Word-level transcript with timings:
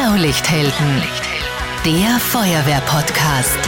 Blaulichthelden, 0.00 1.02
der 1.84 2.18
Feuerwehr-Podcast. 2.20 3.58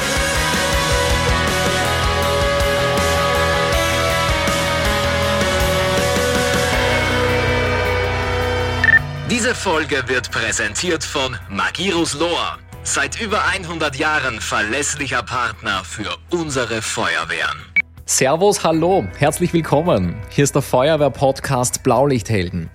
Diese 9.31 9.55
Folge 9.55 10.03
wird 10.07 10.31
präsentiert 10.31 11.05
von 11.05 11.37
Magirus 11.51 12.15
Lohr. 12.15 12.59
Seit 12.83 13.21
über 13.21 13.45
100 13.45 13.95
Jahren 13.97 14.41
verlässlicher 14.41 15.23
Partner 15.23 15.83
für 15.85 16.17
unsere 16.31 16.81
Feuerwehren. 16.81 17.61
Servus, 18.07 18.65
hallo, 18.65 19.07
herzlich 19.19 19.53
willkommen. 19.53 20.17
Hier 20.31 20.45
ist 20.45 20.55
der 20.55 20.63
Feuerwehr-Podcast 20.63 21.83
Blaulichthelden. 21.83 22.71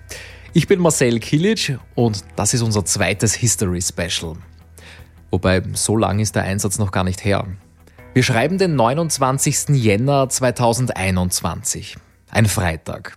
Ich 0.58 0.66
bin 0.66 0.80
Marcel 0.80 1.20
Kilic 1.20 1.78
und 1.94 2.24
das 2.34 2.52
ist 2.52 2.62
unser 2.62 2.84
zweites 2.84 3.32
History 3.32 3.80
Special. 3.80 4.34
Wobei, 5.30 5.62
so 5.74 5.96
lang 5.96 6.18
ist 6.18 6.34
der 6.34 6.42
Einsatz 6.42 6.80
noch 6.80 6.90
gar 6.90 7.04
nicht 7.04 7.24
her. 7.24 7.46
Wir 8.12 8.24
schreiben 8.24 8.58
den 8.58 8.74
29. 8.74 9.68
Jänner 9.68 10.28
2021. 10.28 11.96
Ein 12.30 12.46
Freitag. 12.46 13.14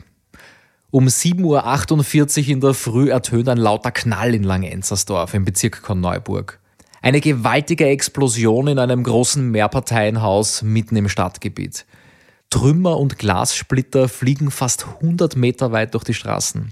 Um 0.91 1.07
7.48 1.07 2.43
Uhr 2.43 2.47
in 2.47 2.61
der 2.61 2.75
Früh 2.75 3.09
ertönt 3.09 3.49
ein 3.49 3.57
lauter 3.57 3.89
Knall 3.89 4.35
in 4.35 4.43
Langenzersdorf 4.43 5.33
im 5.33 5.43
Bezirk 5.43 5.81
Korneuburg. 5.81 6.59
Eine 7.01 7.21
gewaltige 7.21 7.87
Explosion 7.87 8.67
in 8.67 8.77
einem 8.77 9.01
großen 9.01 9.49
Mehrparteienhaus 9.49 10.61
mitten 10.61 10.95
im 10.95 11.09
Stadtgebiet. 11.09 11.87
Trümmer 12.51 12.99
und 12.99 13.17
Glassplitter 13.17 14.09
fliegen 14.09 14.51
fast 14.51 14.85
100 14.85 15.35
Meter 15.35 15.71
weit 15.71 15.95
durch 15.95 16.03
die 16.03 16.13
Straßen. 16.13 16.71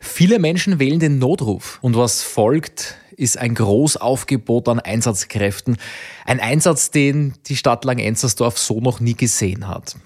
Viele 0.00 0.38
Menschen 0.38 0.78
wählen 0.78 1.00
den 1.00 1.18
Notruf 1.18 1.78
und 1.82 1.96
was 1.96 2.22
folgt, 2.22 2.96
ist 3.16 3.36
ein 3.36 3.54
Großaufgebot 3.54 4.68
an 4.68 4.78
Einsatzkräften. 4.78 5.76
Ein 6.24 6.40
Einsatz, 6.40 6.90
den 6.90 7.34
die 7.46 7.56
Stadt 7.56 7.84
Langenzersdorf 7.84 8.58
so 8.58 8.80
noch 8.80 9.00
nie 9.00 9.14
gesehen 9.14 9.66
hat. 9.66 9.96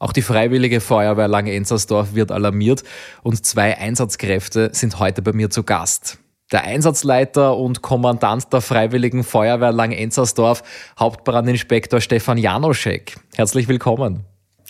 Auch 0.00 0.12
die 0.12 0.22
Freiwillige 0.22 0.80
Feuerwehr 0.80 1.28
Langenzersdorf 1.28 2.14
wird 2.14 2.32
alarmiert 2.32 2.82
und 3.22 3.44
zwei 3.44 3.76
Einsatzkräfte 3.76 4.70
sind 4.72 4.98
heute 4.98 5.22
bei 5.22 5.32
mir 5.32 5.50
zu 5.50 5.62
Gast. 5.62 6.18
Der 6.50 6.64
Einsatzleiter 6.64 7.56
und 7.56 7.82
Kommandant 7.82 8.52
der 8.52 8.62
Freiwilligen 8.62 9.22
Feuerwehr 9.22 9.70
Langenzersdorf, 9.70 10.64
Hauptbrandinspektor 10.98 12.00
Stefan 12.00 12.38
Janoschek. 12.38 13.16
Herzlich 13.36 13.68
willkommen. 13.68 14.24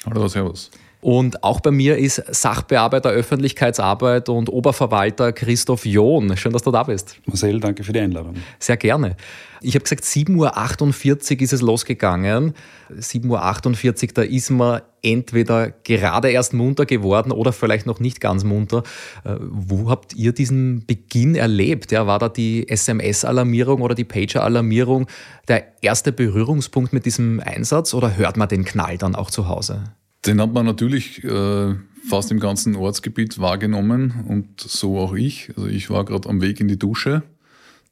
Hallo, 0.05 0.29
servus. 0.29 0.71
Und 1.01 1.43
auch 1.43 1.61
bei 1.61 1.71
mir 1.71 1.97
ist 1.97 2.23
Sachbearbeiter 2.29 3.11
Öffentlichkeitsarbeit 3.11 4.29
und 4.29 4.51
Oberverwalter 4.51 5.33
Christoph 5.33 5.87
John. 5.87 6.37
Schön, 6.37 6.53
dass 6.53 6.63
du 6.63 6.71
da 6.71 6.83
bist. 6.83 7.17
Marcel, 7.25 7.59
danke 7.59 7.85
für 7.85 7.93
die 7.93 8.01
Einladung. 8.01 8.35
Sehr 8.59 8.77
gerne. 8.77 9.17
Ich 9.63 9.75
habe 9.75 9.83
gesagt, 9.83 10.05
7.48 10.05 11.37
Uhr 11.37 11.43
ist 11.43 11.53
es 11.55 11.63
losgegangen. 11.63 12.55
7.48 12.95 14.09
Uhr, 14.09 14.09
da 14.15 14.23
ist 14.23 14.51
man 14.51 14.83
entweder 15.03 15.71
gerade 15.71 16.31
erst 16.31 16.53
munter 16.53 16.85
geworden 16.85 17.33
oder 17.33 17.53
vielleicht 17.53 17.87
noch 17.87 18.01
nicht 18.01 18.21
ganz 18.21 18.45
munter. 18.45 18.83
Äh, 19.25 19.37
wo 19.41 19.89
habt 19.89 20.15
ihr 20.15 20.33
diesen 20.33 20.85
Beginn 20.87 21.35
erlebt? 21.35 21.93
Ja, 21.93 22.07
war 22.07 22.19
da 22.19 22.29
die 22.29 22.69
SMS-Alarmierung 22.69 23.81
oder 23.81 23.95
die 23.95 24.05
Pager-Alarmierung 24.05 25.07
der 25.49 25.83
erste 25.83 26.13
Berührungspunkt 26.13 26.93
mit 26.93 27.07
diesem 27.07 27.41
Einsatz 27.41 27.95
oder 27.95 28.19
hört 28.19 28.37
man 28.37 28.49
den 28.49 28.65
Knall 28.65 28.99
dann 28.99 29.15
auch 29.15 29.31
zu 29.31 29.49
Hause? 29.49 29.85
Den 30.27 30.41
hat 30.41 30.53
man 30.53 30.67
natürlich 30.67 31.25
äh, 31.25 31.75
fast 32.09 32.31
im 32.31 32.41
ganzen 32.41 32.77
Ortsgebiet 32.77 33.39
wahrgenommen 33.39 34.25
und 34.29 34.61
so 34.61 34.99
auch 34.99 35.15
ich. 35.15 35.51
Also 35.57 35.69
ich 35.69 35.91
war 35.91 36.05
gerade 36.05 36.29
am 36.29 36.41
Weg 36.41 36.61
in 36.61 36.69
die 36.69 36.79
Dusche, 36.79 37.23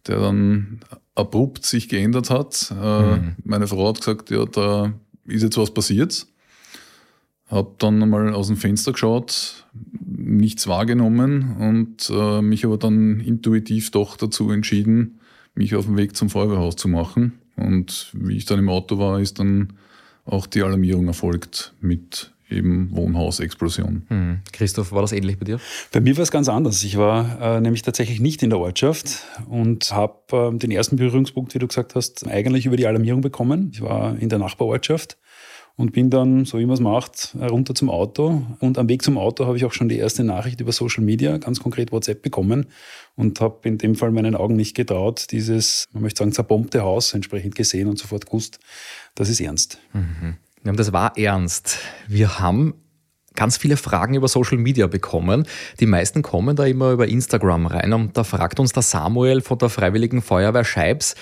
der 0.07 0.21
dann 0.21 0.81
abrupt 1.15 1.65
sich 1.65 1.89
geändert 1.89 2.31
hat. 2.31 2.71
Äh, 2.71 3.17
mhm. 3.17 3.37
Meine 3.45 3.67
Frau 3.67 3.89
hat 3.89 3.99
gesagt, 3.99 4.31
ja, 4.31 4.45
da 4.45 4.93
ist 5.25 5.43
jetzt 5.43 5.57
was 5.57 5.73
passiert. 5.73 6.27
Hab 7.49 7.79
dann 7.79 8.03
einmal 8.03 8.35
aus 8.35 8.49
dem 8.49 8.59
Fenster 8.59 8.93
geschaut, 8.93 9.67
nichts 10.05 10.69
wahrgenommen 10.69 11.57
und 11.59 12.11
äh, 12.11 12.43
mich 12.43 12.67
aber 12.67 12.77
dann 12.77 13.21
intuitiv 13.21 13.91
doch 13.91 14.19
dazu 14.19 14.51
entschieden, 14.51 15.21
mich 15.55 15.75
auf 15.75 15.87
den 15.87 15.97
Weg 15.97 16.15
zum 16.15 16.29
Feuerwehrhaus 16.29 16.77
zu 16.77 16.89
machen. 16.89 17.39
Und 17.57 18.11
wie 18.13 18.37
ich 18.37 18.45
dann 18.45 18.59
im 18.59 18.69
Auto 18.69 18.99
war, 18.99 19.19
ist 19.19 19.39
dann 19.39 19.73
auch 20.29 20.47
die 20.47 20.63
Alarmierung 20.63 21.09
erfolgt 21.09 21.75
mit 21.81 22.33
eben 22.51 22.89
Wohnhausexplosion. 22.93 24.03
Hm. 24.09 24.39
Christoph, 24.53 24.93
war 24.93 25.03
das 25.03 25.13
ähnlich 25.13 25.39
bei 25.39 25.45
dir? 25.45 25.61
Bei 25.93 26.01
mir 26.01 26.17
war 26.17 26.23
es 26.23 26.31
ganz 26.31 26.49
anders. 26.49 26.83
Ich 26.83 26.97
war 26.97 27.41
äh, 27.41 27.61
nämlich 27.61 27.83
tatsächlich 27.83 28.21
nicht 28.21 28.43
in 28.43 28.51
der 28.51 28.59
Ortschaft 28.59 29.25
und 29.49 29.93
habe 29.93 30.53
äh, 30.55 30.59
den 30.59 30.71
ersten 30.71 30.97
Berührungspunkt, 30.97 31.55
wie 31.55 31.59
du 31.59 31.67
gesagt 31.67 31.95
hast, 31.95 32.27
eigentlich 32.27 32.67
über 32.67 32.77
die 32.77 32.87
Alarmierung 32.87 33.21
bekommen. 33.21 33.71
Ich 33.73 33.83
war 33.83 34.19
in 34.19 34.29
der 34.29 34.39
Nachbarortschaft 34.39 35.19
und 35.79 35.93
bin 35.93 36.11
dann, 36.11 36.45
so 36.45 36.59
wie 36.59 36.67
man 36.67 36.75
es 36.75 36.81
macht, 36.81 37.37
runter 37.41 37.73
zum 37.73 37.89
Auto. 37.89 38.43
Und 38.59 38.79
am 38.79 38.89
Weg 38.89 39.03
zum 39.03 39.17
Auto 39.17 39.47
habe 39.47 39.57
ich 39.57 39.65
auch 39.65 39.73
schon 39.73 39.89
die 39.89 39.97
erste 39.97 40.25
Nachricht 40.25 40.61
über 40.61 40.73
Social 40.73 41.05
Media, 41.05 41.39
ganz 41.39 41.61
konkret 41.61 41.93
WhatsApp, 41.93 42.21
bekommen 42.21 42.67
und 43.15 43.41
habe 43.41 43.69
in 43.69 43.79
dem 43.79 43.95
Fall 43.95 44.11
meinen 44.11 44.35
Augen 44.35 44.57
nicht 44.57 44.75
getraut, 44.75 45.29
dieses, 45.31 45.87
man 45.93 46.03
möchte 46.03 46.19
sagen, 46.19 46.33
zerbombte 46.33 46.83
Haus 46.83 47.15
entsprechend 47.15 47.55
gesehen 47.55 47.87
und 47.89 47.97
sofort 47.97 48.27
gewusst, 48.27 48.59
das 49.15 49.29
ist 49.29 49.41
ernst. 49.41 49.79
Mhm. 49.93 50.37
Das 50.65 50.93
war 50.93 51.17
ernst. 51.17 51.79
Wir 52.09 52.41
haben 52.41 52.75
ganz 53.39 53.57
viele 53.57 53.77
Fragen 53.77 54.15
über 54.15 54.27
Social 54.27 54.59
Media 54.59 54.89
bekommen. 54.89 55.47
Die 55.79 55.87
meisten 55.87 56.23
kommen 56.23 56.57
da 56.57 56.65
immer 56.65 56.91
über 56.91 57.07
Instagram 57.07 57.67
rein 57.67 57.93
und 57.93 58.17
da 58.17 58.25
fragt 58.25 58.59
uns 58.59 58.73
der 58.73 58.83
Samuel 58.83 59.43
von 59.43 59.59
der 59.59 59.69
Freiwilligen 59.69 60.23
Feuerwehr 60.23 60.65
Scheibs, 60.65 61.15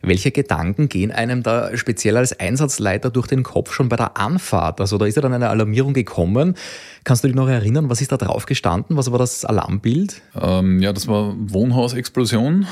welche 0.00 0.30
Gedanken 0.30 0.88
gehen 0.88 1.10
einem 1.10 1.42
da 1.42 1.76
speziell 1.76 2.16
als 2.16 2.38
Einsatzleiter 2.38 3.10
durch 3.10 3.26
den 3.26 3.42
Kopf 3.42 3.72
schon 3.72 3.88
bei 3.88 3.96
der 3.96 4.16
Anfahrt? 4.16 4.80
Also 4.80 4.98
da 4.98 5.06
ist 5.06 5.16
ja 5.16 5.22
dann 5.22 5.32
eine 5.32 5.48
Alarmierung 5.48 5.94
gekommen. 5.94 6.54
Kannst 7.02 7.24
du 7.24 7.28
dich 7.28 7.34
noch 7.34 7.48
erinnern, 7.48 7.90
was 7.90 8.00
ist 8.00 8.12
da 8.12 8.18
drauf 8.18 8.46
gestanden? 8.46 8.96
Was 8.96 9.10
war 9.10 9.18
das 9.18 9.44
Alarmbild? 9.44 10.22
Ähm, 10.40 10.80
ja, 10.80 10.92
das 10.92 11.08
war 11.08 11.34
Wohnhausexplosion. 11.38 12.66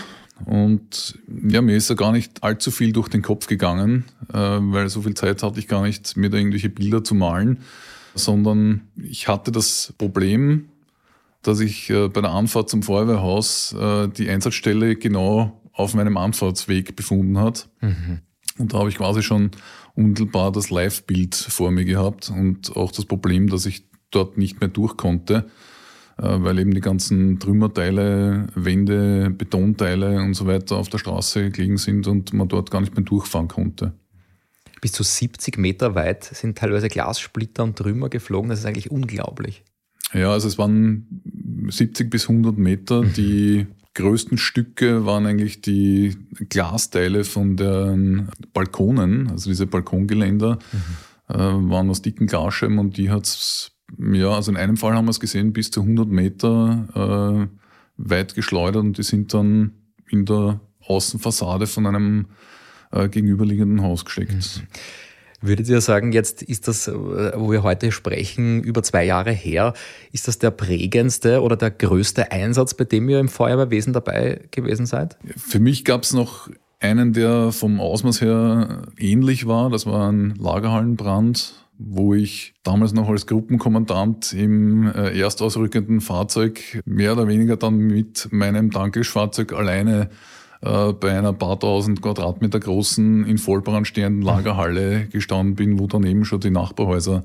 Und 0.44 1.18
ja, 1.48 1.60
mir 1.60 1.76
ist 1.76 1.88
ja 1.88 1.96
gar 1.96 2.12
nicht 2.12 2.42
allzu 2.44 2.70
viel 2.70 2.92
durch 2.92 3.08
den 3.08 3.22
Kopf 3.22 3.46
gegangen, 3.46 4.04
äh, 4.32 4.36
weil 4.36 4.88
so 4.88 5.02
viel 5.02 5.14
Zeit 5.14 5.42
hatte 5.42 5.58
ich 5.58 5.66
gar 5.66 5.82
nicht, 5.82 6.16
mir 6.16 6.30
da 6.30 6.36
irgendwelche 6.38 6.68
Bilder 6.68 7.02
zu 7.02 7.14
malen, 7.14 7.58
sondern 8.14 8.88
ich 8.96 9.28
hatte 9.28 9.52
das 9.52 9.94
Problem, 9.98 10.68
dass 11.42 11.60
ich 11.60 11.90
äh, 11.90 12.08
bei 12.08 12.20
der 12.20 12.30
Anfahrt 12.30 12.68
zum 12.68 12.82
Feuerwehrhaus 12.82 13.74
äh, 13.78 14.08
die 14.08 14.28
Einsatzstelle 14.28 14.96
genau 14.96 15.60
auf 15.72 15.94
meinem 15.94 16.16
Anfahrtsweg 16.16 16.94
befunden 16.96 17.38
hat. 17.38 17.68
Mhm. 17.80 18.20
Und 18.58 18.72
da 18.72 18.78
habe 18.78 18.90
ich 18.90 18.96
quasi 18.96 19.22
schon 19.22 19.50
unmittelbar 19.94 20.52
das 20.52 20.70
Live-Bild 20.70 21.34
vor 21.34 21.70
mir 21.70 21.84
gehabt 21.84 22.30
und 22.30 22.76
auch 22.76 22.92
das 22.92 23.06
Problem, 23.06 23.48
dass 23.48 23.66
ich 23.66 23.86
dort 24.10 24.36
nicht 24.38 24.60
mehr 24.60 24.68
durch 24.68 24.96
konnte. 24.96 25.46
Äh, 26.18 26.42
weil 26.42 26.58
eben 26.58 26.74
die 26.74 26.80
ganzen 26.80 27.38
Trümmerteile, 27.38 28.46
Wände, 28.54 29.30
Betonteile 29.30 30.20
und 30.20 30.34
so 30.34 30.46
weiter 30.46 30.76
auf 30.76 30.88
der 30.88 30.98
Straße 30.98 31.50
gelegen 31.50 31.78
sind 31.78 32.06
und 32.06 32.32
man 32.32 32.48
dort 32.48 32.70
gar 32.70 32.80
nicht 32.80 32.94
mehr 32.94 33.04
durchfahren 33.04 33.48
konnte. 33.48 33.94
Bis 34.82 34.92
zu 34.92 35.04
70 35.04 35.56
Meter 35.58 35.94
weit 35.94 36.24
sind 36.24 36.58
teilweise 36.58 36.88
Glassplitter 36.88 37.62
und 37.62 37.78
Trümmer 37.78 38.10
geflogen. 38.10 38.50
Das 38.50 38.58
ist 38.58 38.66
eigentlich 38.66 38.90
unglaublich. 38.90 39.62
Ja, 40.12 40.32
also 40.32 40.48
es 40.48 40.58
waren 40.58 41.22
70 41.68 42.10
bis 42.10 42.28
100 42.28 42.58
Meter. 42.58 43.02
Mhm. 43.02 43.12
Die 43.14 43.66
größten 43.94 44.38
Stücke 44.38 45.06
waren 45.06 45.24
eigentlich 45.24 45.62
die 45.62 46.16
Glasteile 46.48 47.24
von 47.24 47.56
den 47.56 48.28
Balkonen, 48.52 49.30
also 49.30 49.50
diese 49.50 49.66
Balkongeländer, 49.66 50.58
mhm. 50.72 51.34
äh, 51.34 51.38
waren 51.70 51.88
aus 51.88 52.02
dicken 52.02 52.26
Glasscheiben 52.26 52.78
und 52.78 52.96
die 52.96 53.10
hat 53.10 53.26
es 53.26 53.72
ja, 53.98 54.30
also 54.30 54.50
in 54.50 54.56
einem 54.56 54.76
Fall 54.76 54.94
haben 54.94 55.04
wir 55.04 55.10
es 55.10 55.20
gesehen, 55.20 55.52
bis 55.52 55.70
zu 55.70 55.82
100 55.82 56.08
Meter 56.08 57.48
äh, 57.48 57.58
weit 57.98 58.34
geschleudert 58.34 58.82
und 58.82 58.98
die 58.98 59.02
sind 59.02 59.32
dann 59.34 59.72
in 60.08 60.24
der 60.24 60.60
Außenfassade 60.86 61.66
von 61.66 61.86
einem 61.86 62.26
äh, 62.92 63.08
gegenüberliegenden 63.08 63.82
Haus 63.82 64.04
gesteckt. 64.04 64.32
Mhm. 64.32 64.66
Würdet 65.44 65.68
ihr 65.68 65.80
sagen, 65.80 66.12
jetzt 66.12 66.42
ist 66.42 66.68
das, 66.68 66.86
äh, 66.86 66.92
wo 66.92 67.50
wir 67.50 67.64
heute 67.64 67.90
sprechen, 67.90 68.62
über 68.62 68.82
zwei 68.84 69.04
Jahre 69.04 69.32
her, 69.32 69.74
ist 70.12 70.28
das 70.28 70.38
der 70.38 70.52
prägendste 70.52 71.42
oder 71.42 71.56
der 71.56 71.72
größte 71.72 72.30
Einsatz, 72.30 72.74
bei 72.74 72.84
dem 72.84 73.08
ihr 73.08 73.18
im 73.18 73.28
Feuerwehrwesen 73.28 73.92
dabei 73.92 74.42
gewesen 74.52 74.86
seid? 74.86 75.16
Für 75.36 75.58
mich 75.58 75.84
gab 75.84 76.04
es 76.04 76.12
noch 76.12 76.48
einen, 76.78 77.12
der 77.12 77.50
vom 77.50 77.80
Ausmaß 77.80 78.20
her 78.20 78.82
ähnlich 78.98 79.46
war. 79.46 79.70
Das 79.70 79.84
war 79.84 80.10
ein 80.10 80.34
Lagerhallenbrand 80.36 81.54
wo 81.84 82.14
ich 82.14 82.54
damals 82.62 82.92
noch 82.92 83.08
als 83.08 83.26
Gruppenkommandant 83.26 84.32
im 84.32 84.86
äh, 84.86 85.18
erstausrückenden 85.18 86.00
Fahrzeug 86.00 86.82
mehr 86.84 87.12
oder 87.12 87.28
weniger 87.28 87.56
dann 87.56 87.76
mit 87.76 88.28
meinem 88.30 88.70
Dankelfahrzeug 88.70 89.52
alleine 89.52 90.10
äh, 90.62 90.92
bei 90.92 91.16
einer 91.16 91.32
paar 91.32 91.58
tausend 91.58 92.02
Quadratmeter 92.02 92.60
großen, 92.60 93.26
in 93.26 93.38
Vollbrand 93.38 93.86
stehenden 93.86 94.22
Lagerhalle 94.22 95.06
gestanden 95.06 95.56
bin, 95.56 95.78
wo 95.78 95.86
daneben 95.86 96.24
schon 96.24 96.40
die 96.40 96.50
Nachbarhäuser 96.50 97.24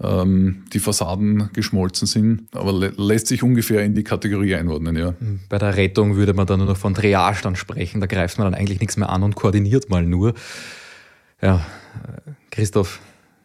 ähm, 0.00 0.64
die 0.72 0.78
Fassaden 0.78 1.50
geschmolzen 1.52 2.06
sind. 2.06 2.42
Aber 2.52 2.72
lä 2.72 2.92
lässt 2.96 3.26
sich 3.26 3.42
ungefähr 3.42 3.84
in 3.84 3.94
die 3.94 4.04
Kategorie 4.04 4.54
einordnen, 4.54 4.96
ja. 4.96 5.14
Bei 5.48 5.58
der 5.58 5.76
Rettung 5.76 6.14
würde 6.16 6.34
man 6.34 6.46
dann 6.46 6.60
nur 6.60 6.68
noch 6.68 6.76
von 6.76 6.94
Triage 6.94 7.42
dann 7.42 7.56
sprechen. 7.56 8.00
Da 8.00 8.06
greift 8.06 8.38
man 8.38 8.50
dann 8.50 8.54
eigentlich 8.54 8.80
nichts 8.80 8.96
mehr 8.96 9.10
an 9.10 9.22
und 9.22 9.34
koordiniert 9.34 9.90
mal 9.90 10.04
nur. 10.04 10.34
Ja, 11.42 11.66
Christoph, 12.50 13.00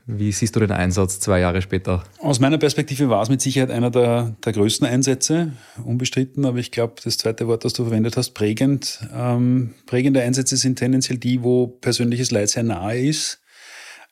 wie 0.05 0.31
siehst 0.31 0.55
du 0.55 0.59
den 0.59 0.71
Einsatz 0.71 1.19
zwei 1.19 1.39
Jahre 1.39 1.61
später? 1.61 2.03
Aus 2.19 2.39
meiner 2.39 2.57
Perspektive 2.57 3.09
war 3.09 3.21
es 3.21 3.29
mit 3.29 3.41
Sicherheit 3.41 3.71
einer 3.71 3.89
der, 3.89 4.35
der 4.43 4.51
größten 4.51 4.85
Einsätze, 4.85 5.53
unbestritten, 5.83 6.45
aber 6.45 6.57
ich 6.57 6.71
glaube, 6.71 6.95
das 7.03 7.17
zweite 7.17 7.47
Wort, 7.47 7.63
das 7.63 7.73
du 7.73 7.83
verwendet 7.83 8.17
hast, 8.17 8.31
prägend. 8.31 8.99
Ähm, 9.15 9.73
prägende 9.85 10.21
Einsätze 10.21 10.57
sind 10.57 10.77
tendenziell 10.77 11.17
die, 11.17 11.41
wo 11.41 11.67
persönliches 11.67 12.31
Leid 12.31 12.49
sehr 12.49 12.63
nahe 12.63 12.99
ist. 12.99 13.39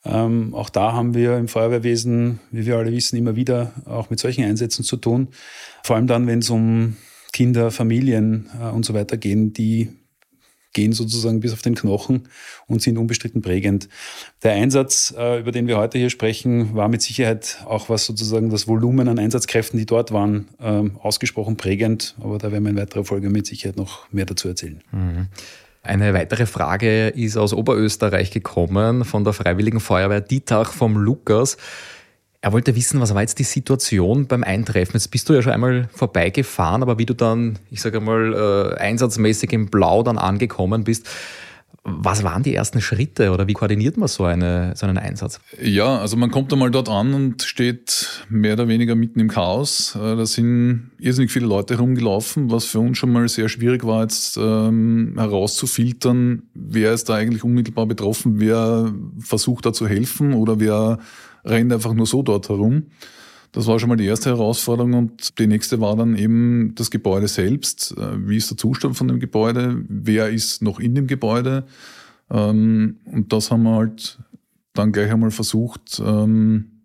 Ähm, 0.06 0.54
auch 0.56 0.70
da 0.70 0.94
haben 0.94 1.14
wir 1.14 1.38
im 1.38 1.48
Feuerwehrwesen, 1.48 2.40
wie 2.52 2.66
wir 2.66 2.78
alle 2.78 2.92
wissen, 2.92 3.18
immer 3.18 3.36
wieder 3.36 3.74
auch 3.86 4.10
mit 4.10 4.20
solchen 4.20 4.46
Einsätzen 4.46 4.84
zu 4.84 4.98
tun. 4.98 5.28
Vor 5.84 5.98
allem 5.98 6.08
dann, 6.08 6.26
wenn 6.26 6.40
es 6.40 6.50
um 6.50 6.96
Kinder, 7.34 7.70
Familien 7.70 8.50
äh, 8.60 8.70
und 8.70 8.86
so 8.86 8.94
weiter 8.94 9.18
gehen, 9.18 9.54
die 9.54 9.90
gehen 10.73 10.94
sozusagen 10.94 11.39
bis 11.39 11.53
auf 11.53 11.62
den 11.62 11.75
Knochen 11.75 12.29
und 12.68 12.81
sind 12.81 12.97
unbestritten 12.97 13.41
prägend. 13.41 13.89
Der 14.44 14.53
Einsatz, 14.53 15.13
äh, 15.18 15.39
über 15.39 15.51
den 15.51 15.68
wir 15.68 15.77
heute 15.77 15.97
hier 15.97 16.09
sprechen, 16.09 16.75
war 16.75 16.88
mit 16.88 17.01
Sicherheit 17.01 17.57
auch 17.65 17.89
was 17.89 18.06
sozusagen 18.06 18.50
das 18.50 18.68
Volumen 18.68 19.07
an 19.07 19.19
Einsatzkräften, 19.19 19.77
die 19.77 19.85
dort 19.85 20.12
waren, 20.12 20.47
ähm, 20.62 20.97
ausgesprochen 21.01 21.57
prägend. 21.57 22.15
Aber 22.21 22.38
da 22.38 22.51
werden 22.51 22.63
wir 22.63 22.71
in 22.71 22.77
weiterer 22.77 23.06
Folge 23.06 23.29
mit 23.29 23.45
Sicherheit 23.45 23.77
noch 23.77 24.12
mehr 24.12 24.25
dazu 24.25 24.47
erzählen. 24.47 24.81
Mhm. 24.91 25.27
Eine 25.83 26.13
weitere 26.13 26.45
Frage 26.45 27.07
ist 27.07 27.38
aus 27.38 27.53
Oberösterreich 27.53 28.29
gekommen 28.29 29.03
von 29.03 29.23
der 29.23 29.33
Freiwilligen 29.33 29.79
Feuerwehr 29.79 30.21
Dietach 30.21 30.73
vom 30.73 30.95
Lukas. 30.95 31.57
Er 32.44 32.52
wollte 32.54 32.76
wissen, 32.76 33.00
was 33.00 33.14
war 33.14 33.22
jetzt 33.22 33.38
die 33.38 33.44
Situation 33.44 34.26
beim 34.26 34.44
Eintreffen? 34.44 34.94
Jetzt 34.94 35.10
bist 35.10 35.30
du 35.30 35.34
ja 35.34 35.44
schon 35.44 35.54
einmal 35.54 35.88
vorbeigefahren, 35.94 36.82
aber 36.82 36.98
wie 36.98 37.06
du 37.06 37.14
dann, 37.14 37.60
ich 37.70 37.82
sage 37.82 38.00
mal, 38.00 38.34
äh, 38.34 38.80
einsatzmäßig 38.80 39.54
im 39.54 39.68
Blau 39.68 40.02
dann 40.02 40.18
angekommen 40.18 40.84
bist, 40.84 41.08
was 41.84 42.24
waren 42.24 42.44
die 42.44 42.54
ersten 42.54 42.80
Schritte 42.80 43.32
oder 43.32 43.48
wie 43.48 43.54
koordiniert 43.54 43.98
man 43.98 44.08
so, 44.08 44.24
eine, 44.24 44.74
so 44.76 44.86
einen 44.86 44.98
Einsatz? 44.98 45.40
Ja, 45.62 45.98
also 46.00 46.16
man 46.18 46.30
kommt 46.30 46.52
einmal 46.52 46.70
dort 46.70 46.90
an 46.90 47.14
und 47.14 47.44
steht 47.44 48.26
mehr 48.30 48.54
oder 48.54 48.68
weniger 48.68 48.96
mitten 48.96 49.20
im 49.20 49.30
Chaos. 49.30 49.96
Äh, 49.96 50.16
da 50.16 50.26
sind 50.26 50.92
irrsinnig 51.00 51.32
viele 51.32 51.46
Leute 51.46 51.76
herumgelaufen, 51.76 52.50
was 52.50 52.66
für 52.66 52.80
uns 52.80 52.98
schon 52.98 53.12
mal 53.12 53.30
sehr 53.30 53.50
schwierig 53.50 53.84
war, 53.84 54.02
jetzt 54.02 54.38
ähm, 54.38 55.14
herauszufiltern, 55.16 56.44
wer 56.56 56.94
ist 56.94 57.08
da 57.08 57.16
eigentlich 57.16 57.44
unmittelbar 57.44 57.86
betroffen, 57.86 58.40
wer 58.40 58.92
versucht 59.20 59.68
da 59.68 59.74
zu 59.74 59.88
helfen 59.88 60.34
oder 60.34 60.60
wer 60.60 60.98
rennt 61.44 61.72
einfach 61.72 61.94
nur 61.94 62.06
so 62.06 62.24
dort 62.24 62.50
herum. 62.50 62.88
Das 63.52 63.68
war 63.68 63.80
schon 63.80 63.90
mal 63.90 63.98
die 63.98 64.06
erste 64.06 64.30
Herausforderung 64.30 64.94
und 64.94 65.38
die 65.38 65.48
nächste 65.48 65.82
war 65.82 65.98
dann 65.98 66.16
eben 66.16 66.74
das 66.76 66.90
Gebäude 66.90 67.28
selbst. 67.28 67.96
Äh, 67.98 68.28
wie 68.28 68.38
ist 68.38 68.50
der 68.50 68.58
Zustand 68.58 68.96
von 68.96 69.08
dem 69.08 69.20
Gebäude? 69.20 69.84
Wer 69.88 70.30
ist 70.30 70.62
noch 70.62 70.80
in 70.80 70.96
dem 70.96 71.08
Gebäude? 71.08 71.66
Ähm, 72.30 72.98
und 73.06 73.34
das 73.34 73.52
haben 73.52 73.64
wir 73.64 73.76
halt 73.76 74.20
dann 74.74 74.94
gleich 74.94 75.12
einmal 75.12 75.32
versucht, 75.32 76.02
ähm, 76.04 76.84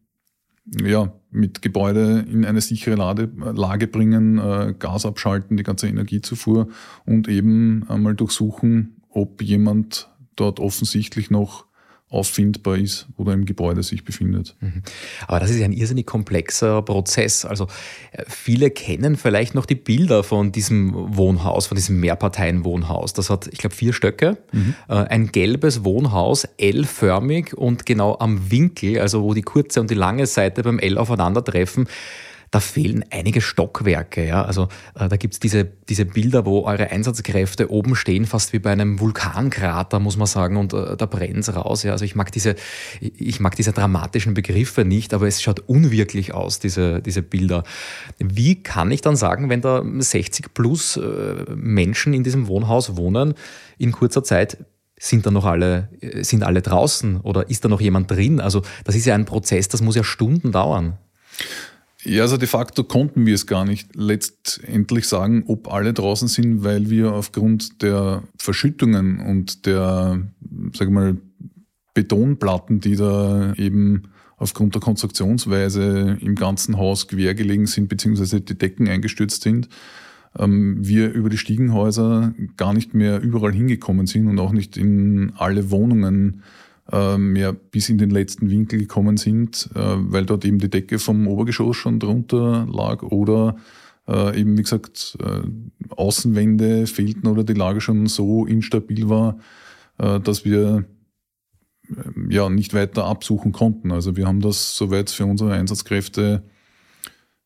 ja, 0.82 1.12
mit 1.30 1.62
Gebäude 1.62 2.24
in 2.28 2.44
eine 2.44 2.60
sichere 2.60 2.96
Lage 2.96 3.86
bringen, 3.86 4.38
äh, 4.38 4.74
Gas 4.76 5.06
abschalten, 5.06 5.56
die 5.56 5.62
ganze 5.62 5.86
Energiezufuhr 5.86 6.68
und 7.04 7.28
eben 7.28 7.84
einmal 7.88 8.14
durchsuchen, 8.14 8.96
ob 9.10 9.42
jemand 9.42 10.08
dort 10.34 10.58
offensichtlich 10.58 11.30
noch 11.30 11.65
auffindbar 12.08 12.76
ist 12.76 13.08
oder 13.16 13.32
im 13.32 13.46
Gebäude 13.46 13.82
sich 13.82 14.04
befindet. 14.04 14.54
Mhm. 14.60 14.82
Aber 15.26 15.40
das 15.40 15.50
ist 15.50 15.58
ja 15.58 15.64
ein 15.64 15.72
irrsinnig 15.72 16.06
komplexer 16.06 16.80
Prozess. 16.82 17.44
Also 17.44 17.66
äh, 18.12 18.22
viele 18.28 18.70
kennen 18.70 19.16
vielleicht 19.16 19.56
noch 19.56 19.66
die 19.66 19.74
Bilder 19.74 20.22
von 20.22 20.52
diesem 20.52 20.92
Wohnhaus, 21.16 21.66
von 21.66 21.74
diesem 21.74 21.98
Mehrparteienwohnhaus. 21.98 23.12
Das 23.12 23.28
hat, 23.28 23.48
ich 23.48 23.58
glaube, 23.58 23.74
vier 23.74 23.92
Stöcke, 23.92 24.38
mhm. 24.52 24.74
Äh, 24.88 24.94
ein 24.94 25.32
gelbes 25.32 25.84
Wohnhaus, 25.84 26.46
L-förmig 26.58 27.56
und 27.56 27.86
genau 27.86 28.16
am 28.18 28.52
Winkel, 28.52 29.00
also 29.00 29.24
wo 29.24 29.34
die 29.34 29.42
kurze 29.42 29.80
und 29.80 29.90
die 29.90 29.94
lange 29.94 30.26
Seite 30.26 30.62
beim 30.62 30.78
L 30.78 30.98
aufeinandertreffen, 30.98 31.88
da 32.50 32.60
fehlen 32.60 33.04
einige 33.10 33.40
Stockwerke. 33.40 34.26
Ja? 34.26 34.44
Also 34.44 34.68
äh, 34.94 35.08
da 35.08 35.16
gibt's 35.16 35.40
diese, 35.40 35.64
diese 35.64 36.04
Bilder, 36.04 36.44
wo 36.44 36.64
eure 36.64 36.90
Einsatzkräfte 36.90 37.70
oben 37.70 37.96
stehen, 37.96 38.26
fast 38.26 38.52
wie 38.52 38.58
bei 38.58 38.72
einem 38.72 39.00
Vulkankrater, 39.00 39.98
muss 39.98 40.16
man 40.16 40.26
sagen, 40.26 40.56
und 40.56 40.72
äh, 40.72 40.96
da 40.96 41.06
brennt's 41.06 41.54
raus. 41.54 41.82
Ja? 41.82 41.92
Also 41.92 42.04
ich 42.04 42.14
mag, 42.14 42.32
diese, 42.32 42.54
ich 43.00 43.40
mag 43.40 43.56
diese 43.56 43.72
dramatischen 43.72 44.34
Begriffe 44.34 44.84
nicht, 44.84 45.14
aber 45.14 45.26
es 45.26 45.42
schaut 45.42 45.60
unwirklich 45.60 46.34
aus, 46.34 46.58
diese, 46.58 47.02
diese 47.02 47.22
Bilder. 47.22 47.64
Wie 48.18 48.62
kann 48.62 48.90
ich 48.90 49.00
dann 49.00 49.16
sagen, 49.16 49.50
wenn 49.50 49.60
da 49.60 49.82
60 49.84 50.54
plus 50.54 50.96
äh, 50.96 51.00
Menschen 51.54 52.14
in 52.14 52.24
diesem 52.24 52.48
Wohnhaus 52.48 52.96
wohnen, 52.96 53.34
in 53.78 53.92
kurzer 53.92 54.22
Zeit, 54.24 54.58
sind 54.98 55.26
da 55.26 55.30
noch 55.30 55.44
alle, 55.44 55.88
äh, 56.00 56.22
sind 56.24 56.42
alle 56.42 56.62
draußen 56.62 57.20
oder 57.20 57.50
ist 57.50 57.64
da 57.64 57.68
noch 57.68 57.80
jemand 57.80 58.10
drin? 58.10 58.40
Also 58.40 58.62
das 58.84 58.94
ist 58.94 59.06
ja 59.06 59.14
ein 59.14 59.24
Prozess, 59.24 59.68
das 59.68 59.82
muss 59.82 59.96
ja 59.96 60.04
Stunden 60.04 60.52
dauern. 60.52 60.98
Ja, 62.08 62.22
also 62.22 62.36
de 62.36 62.46
facto 62.46 62.84
konnten 62.84 63.26
wir 63.26 63.34
es 63.34 63.48
gar 63.48 63.64
nicht 63.64 63.96
letztendlich 63.96 65.08
sagen, 65.08 65.42
ob 65.48 65.72
alle 65.72 65.92
draußen 65.92 66.28
sind, 66.28 66.62
weil 66.62 66.88
wir 66.88 67.12
aufgrund 67.12 67.82
der 67.82 68.22
Verschüttungen 68.38 69.18
und 69.18 69.66
der, 69.66 70.22
sag 70.72 70.88
mal, 70.90 71.16
Betonplatten, 71.94 72.78
die 72.78 72.94
da 72.94 73.54
eben 73.54 74.04
aufgrund 74.36 74.76
der 74.76 74.82
Konstruktionsweise 74.82 76.16
im 76.20 76.36
ganzen 76.36 76.76
Haus 76.76 77.08
quer 77.08 77.34
gelegen 77.34 77.66
sind, 77.66 77.88
beziehungsweise 77.88 78.40
die 78.40 78.56
Decken 78.56 78.86
eingestürzt 78.86 79.42
sind, 79.42 79.68
ähm, 80.38 80.76
wir 80.86 81.12
über 81.12 81.28
die 81.28 81.38
Stiegenhäuser 81.38 82.34
gar 82.56 82.72
nicht 82.72 82.94
mehr 82.94 83.20
überall 83.20 83.52
hingekommen 83.52 84.06
sind 84.06 84.28
und 84.28 84.38
auch 84.38 84.52
nicht 84.52 84.76
in 84.76 85.32
alle 85.36 85.72
Wohnungen 85.72 86.44
äh, 86.92 87.18
mehr 87.18 87.52
bis 87.52 87.88
in 87.88 87.98
den 87.98 88.10
letzten 88.10 88.48
Winkel 88.48 88.78
gekommen 88.78 89.16
sind, 89.16 89.70
äh, 89.74 89.78
weil 89.80 90.24
dort 90.24 90.44
eben 90.44 90.58
die 90.58 90.70
Decke 90.70 90.98
vom 90.98 91.26
Obergeschoss 91.26 91.76
schon 91.76 91.98
drunter 91.98 92.66
lag 92.70 93.02
oder 93.02 93.56
äh, 94.06 94.40
eben, 94.40 94.56
wie 94.56 94.62
gesagt, 94.62 95.18
Außenwände 95.90 96.86
fehlten 96.86 97.26
oder 97.26 97.42
die 97.42 97.54
Lage 97.54 97.80
schon 97.80 98.06
so 98.06 98.46
instabil 98.46 99.08
war, 99.08 99.38
dass 99.96 100.44
wir 100.44 100.84
ja 102.28 102.48
nicht 102.48 102.72
weiter 102.72 103.04
absuchen 103.04 103.50
konnten. 103.50 103.90
Also 103.90 104.14
wir 104.14 104.26
haben 104.28 104.40
das, 104.40 104.76
soweit 104.76 105.08
es 105.08 105.14
für 105.14 105.26
unsere 105.26 105.54
Einsatzkräfte 105.54 106.44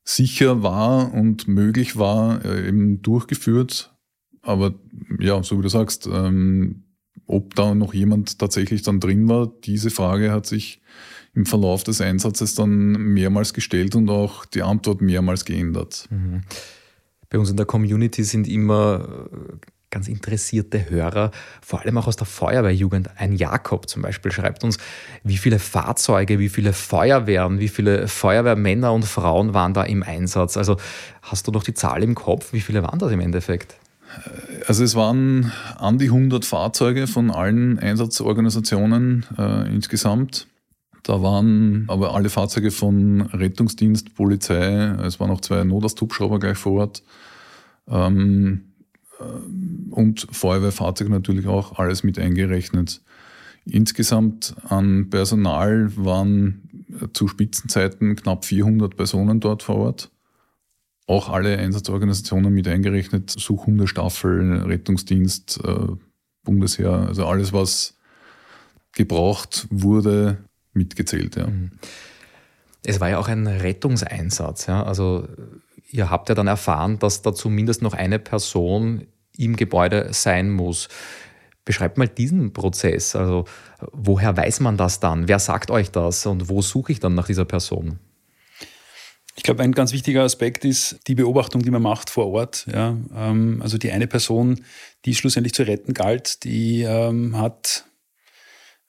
sicher 0.05 0.63
war 0.63 1.15
und 1.15 1.49
möglich 1.49 1.97
war, 1.97 2.45
eben 2.45 3.01
durchgeführt. 3.01 3.95
Aber 4.43 4.75
ja, 5.19 5.43
so 5.43 5.59
wie 5.59 5.63
du 5.63 5.69
sagst, 5.69 6.09
ähm, 6.13 6.90
ob 7.31 7.55
da 7.55 7.75
noch 7.75 7.95
jemand 7.95 8.39
tatsächlich 8.39 8.83
dann 8.83 9.01
drin 9.01 9.29
war, 9.29 9.51
diese 9.65 9.91
Frage 9.91 10.33
hat 10.33 10.47
sich 10.47 10.81
im 11.35 11.47
Verlauf 11.47 11.85
des 11.85 12.01
Einsatzes 12.01 12.55
dann 12.55 12.93
mehrmals 12.93 13.55
gestellt 13.55 13.95
und 13.95 14.11
auch 14.11 14.45
die 14.45 14.63
Antwort 14.63 15.01
mehrmals 15.01 15.45
geändert. 15.45 16.09
Mhm. 16.11 16.43
Bei 17.29 17.39
uns 17.39 17.51
in 17.51 17.57
der 17.57 17.67
Community 17.67 18.25
sind 18.25 18.49
immer 18.49 19.29
äh, 19.33 19.57
ganz 19.91 20.09
interessierte 20.09 20.91
Hörer, 20.91 21.31
vor 21.63 21.81
allem 21.81 21.99
auch 21.99 22.09
aus 22.09 22.17
der 22.17 22.27
Feuerwehrjugend. 22.27 23.11
Ein 23.17 23.33
Jakob 23.33 23.89
zum 23.89 24.03
Beispiel 24.03 24.33
schreibt 24.33 24.65
uns, 24.65 24.79
wie 25.23 25.37
viele 25.37 25.61
Fahrzeuge, 25.61 26.41
wie 26.41 26.49
viele 26.49 26.73
Feuerwehren, 26.73 27.61
wie 27.61 27.69
viele 27.69 28.09
Feuerwehrmänner 28.09 28.93
und 28.93 29.05
Frauen 29.05 29.55
waren 29.55 29.75
da 29.75 29.85
im 29.85 30.03
Einsatz. 30.03 30.57
Also 30.57 30.77
hast 31.23 31.47
du 31.47 31.53
noch 31.53 31.63
die 31.63 31.75
Zahl 31.75 32.03
im 32.03 32.17
Kopf? 32.17 32.53
Wie 32.53 32.61
viele 32.61 32.83
waren 32.83 32.99
das 32.99 33.13
im 33.13 33.21
Endeffekt? 33.21 33.80
Also 34.67 34.85
es 34.85 34.95
waren 34.95 35.53
an 35.77 35.99
die 35.99 36.07
100 36.07 36.45
Fahrzeuge 36.45 37.07
von 37.07 37.31
allen 37.31 37.79
Einsatzorganisationen 37.79 39.27
äh, 39.39 39.73
insgesamt. 39.75 40.47
Da 41.03 41.23
waren 41.23 41.87
aber 41.89 42.15
alle 42.15 42.29
Fahrzeuge 42.29 42.71
von 42.71 43.23
Rettungsdienst, 43.23 44.15
Polizei, 44.15 44.71
es 45.03 45.19
waren 45.19 45.31
auch 45.31 45.41
zwei 45.41 45.65
Notarzthubschrauber 45.65 46.39
gleich 46.39 46.59
vor 46.59 46.73
Ort 46.81 47.03
ähm, 47.89 48.73
äh, 49.19 49.25
und 49.91 50.27
Feuerwehrfahrzeuge 50.31 51.11
natürlich 51.11 51.47
auch, 51.47 51.79
alles 51.79 52.03
mit 52.03 52.19
eingerechnet. 52.19 53.01
Insgesamt 53.65 54.55
an 54.69 55.11
Personal 55.11 55.91
waren 55.97 56.89
zu 57.13 57.29
Spitzenzeiten 57.29 58.17
knapp 58.17 58.45
400 58.45 58.97
Personen 58.97 59.41
dort 59.41 59.63
vor 59.63 59.77
Ort 59.77 60.11
auch 61.11 61.29
alle 61.29 61.59
Einsatzorganisationen 61.59 62.55
mit 62.55 62.69
eingerechnet, 62.69 63.31
Suchhundestaffel, 63.31 64.63
Rettungsdienst, 64.63 65.61
äh, 65.65 65.87
Bundesheer, 66.45 66.93
also 67.09 67.27
alles, 67.27 67.53
was 67.53 67.99
gebraucht 68.93 69.67
wurde, 69.71 70.39
mitgezählt. 70.73 71.35
Ja. 71.35 71.49
Mhm. 71.49 71.73
Es 72.85 73.01
war 73.01 73.11
ja 73.11 73.19
auch 73.19 73.29
ein 73.29 73.47
Rettungseinsatz. 73.47 74.67
Ja? 74.67 74.85
Also 74.85 75.27
ihr 75.91 76.11
habt 76.11 76.29
ja 76.29 76.35
dann 76.37 76.47
erfahren, 76.47 76.99
dass 77.01 77.23
da 77.23 77.35
zumindest 77.35 77.83
noch 77.83 77.95
eine 77.95 78.21
Person 78.21 79.07
im 79.37 79.57
Gebäude 79.57 80.09
sein 80.13 80.51
muss. 80.51 80.89
Beschreibt 81.65 81.99
mal 81.99 82.09
diesen 82.09 82.53
Prozess. 82.53 83.15
Also, 83.15 83.45
woher 83.93 84.37
weiß 84.37 84.61
man 84.61 84.77
das 84.77 85.01
dann? 85.01 85.29
Wer 85.29 85.39
sagt 85.39 85.71
euch 85.71 85.91
das 85.91 86.25
und 86.25 86.49
wo 86.49 86.63
suche 86.63 86.93
ich 86.93 87.01
dann 87.01 87.15
nach 87.15 87.27
dieser 87.27 87.45
Person? 87.45 87.99
Glaube, 89.51 89.65
ein 89.65 89.73
ganz 89.73 89.93
wichtiger 89.93 90.23
Aspekt 90.23 90.65
ist 90.65 91.01
die 91.09 91.17
Beobachtung, 91.17 91.63
die 91.63 91.73
man 91.73 91.83
macht 91.83 92.09
vor 92.09 92.29
Ort. 92.29 92.67
Ja, 92.73 92.97
ähm, 93.17 93.61
also 93.61 93.79
die 93.79 93.91
eine 93.91 94.07
Person, 94.07 94.61
die 95.05 95.17
schlussendlich 95.17 95.55
zu 95.55 95.65
retten 95.65 95.93
galt, 95.93 96.45
die 96.45 96.83
ähm, 96.83 97.37
hat 97.37 97.85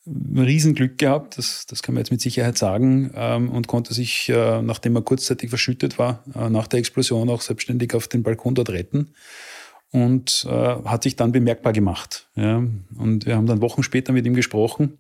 ein 0.06 0.38
Riesenglück 0.38 1.00
gehabt, 1.00 1.40
das, 1.40 1.66
das 1.66 1.82
kann 1.82 1.96
man 1.96 2.02
jetzt 2.02 2.12
mit 2.12 2.22
Sicherheit 2.22 2.60
sagen, 2.60 3.10
ähm, 3.16 3.50
und 3.50 3.66
konnte 3.66 3.96
sich, 3.96 4.30
äh, 4.30 4.62
nachdem 4.62 4.96
er 4.96 5.02
kurzzeitig 5.02 5.50
verschüttet 5.50 5.98
war, 5.98 6.24
äh, 6.36 6.48
nach 6.52 6.68
der 6.68 6.78
Explosion 6.78 7.32
auch 7.32 7.42
selbstständig 7.42 7.96
auf 7.96 8.08
den 8.08 8.22
Balkon 8.22 8.54
dort 8.54 8.70
retten 8.70 9.16
und 9.90 10.46
äh, 10.48 10.52
hat 10.86 11.02
sich 11.02 11.16
dann 11.16 11.32
bemerkbar 11.32 11.74
gemacht. 11.74 12.28
Ja. 12.36 12.58
Und 13.00 13.26
wir 13.26 13.36
haben 13.36 13.48
dann 13.48 13.62
Wochen 13.62 13.82
später 13.82 14.14
mit 14.14 14.28
ihm 14.28 14.36
gesprochen 14.36 15.00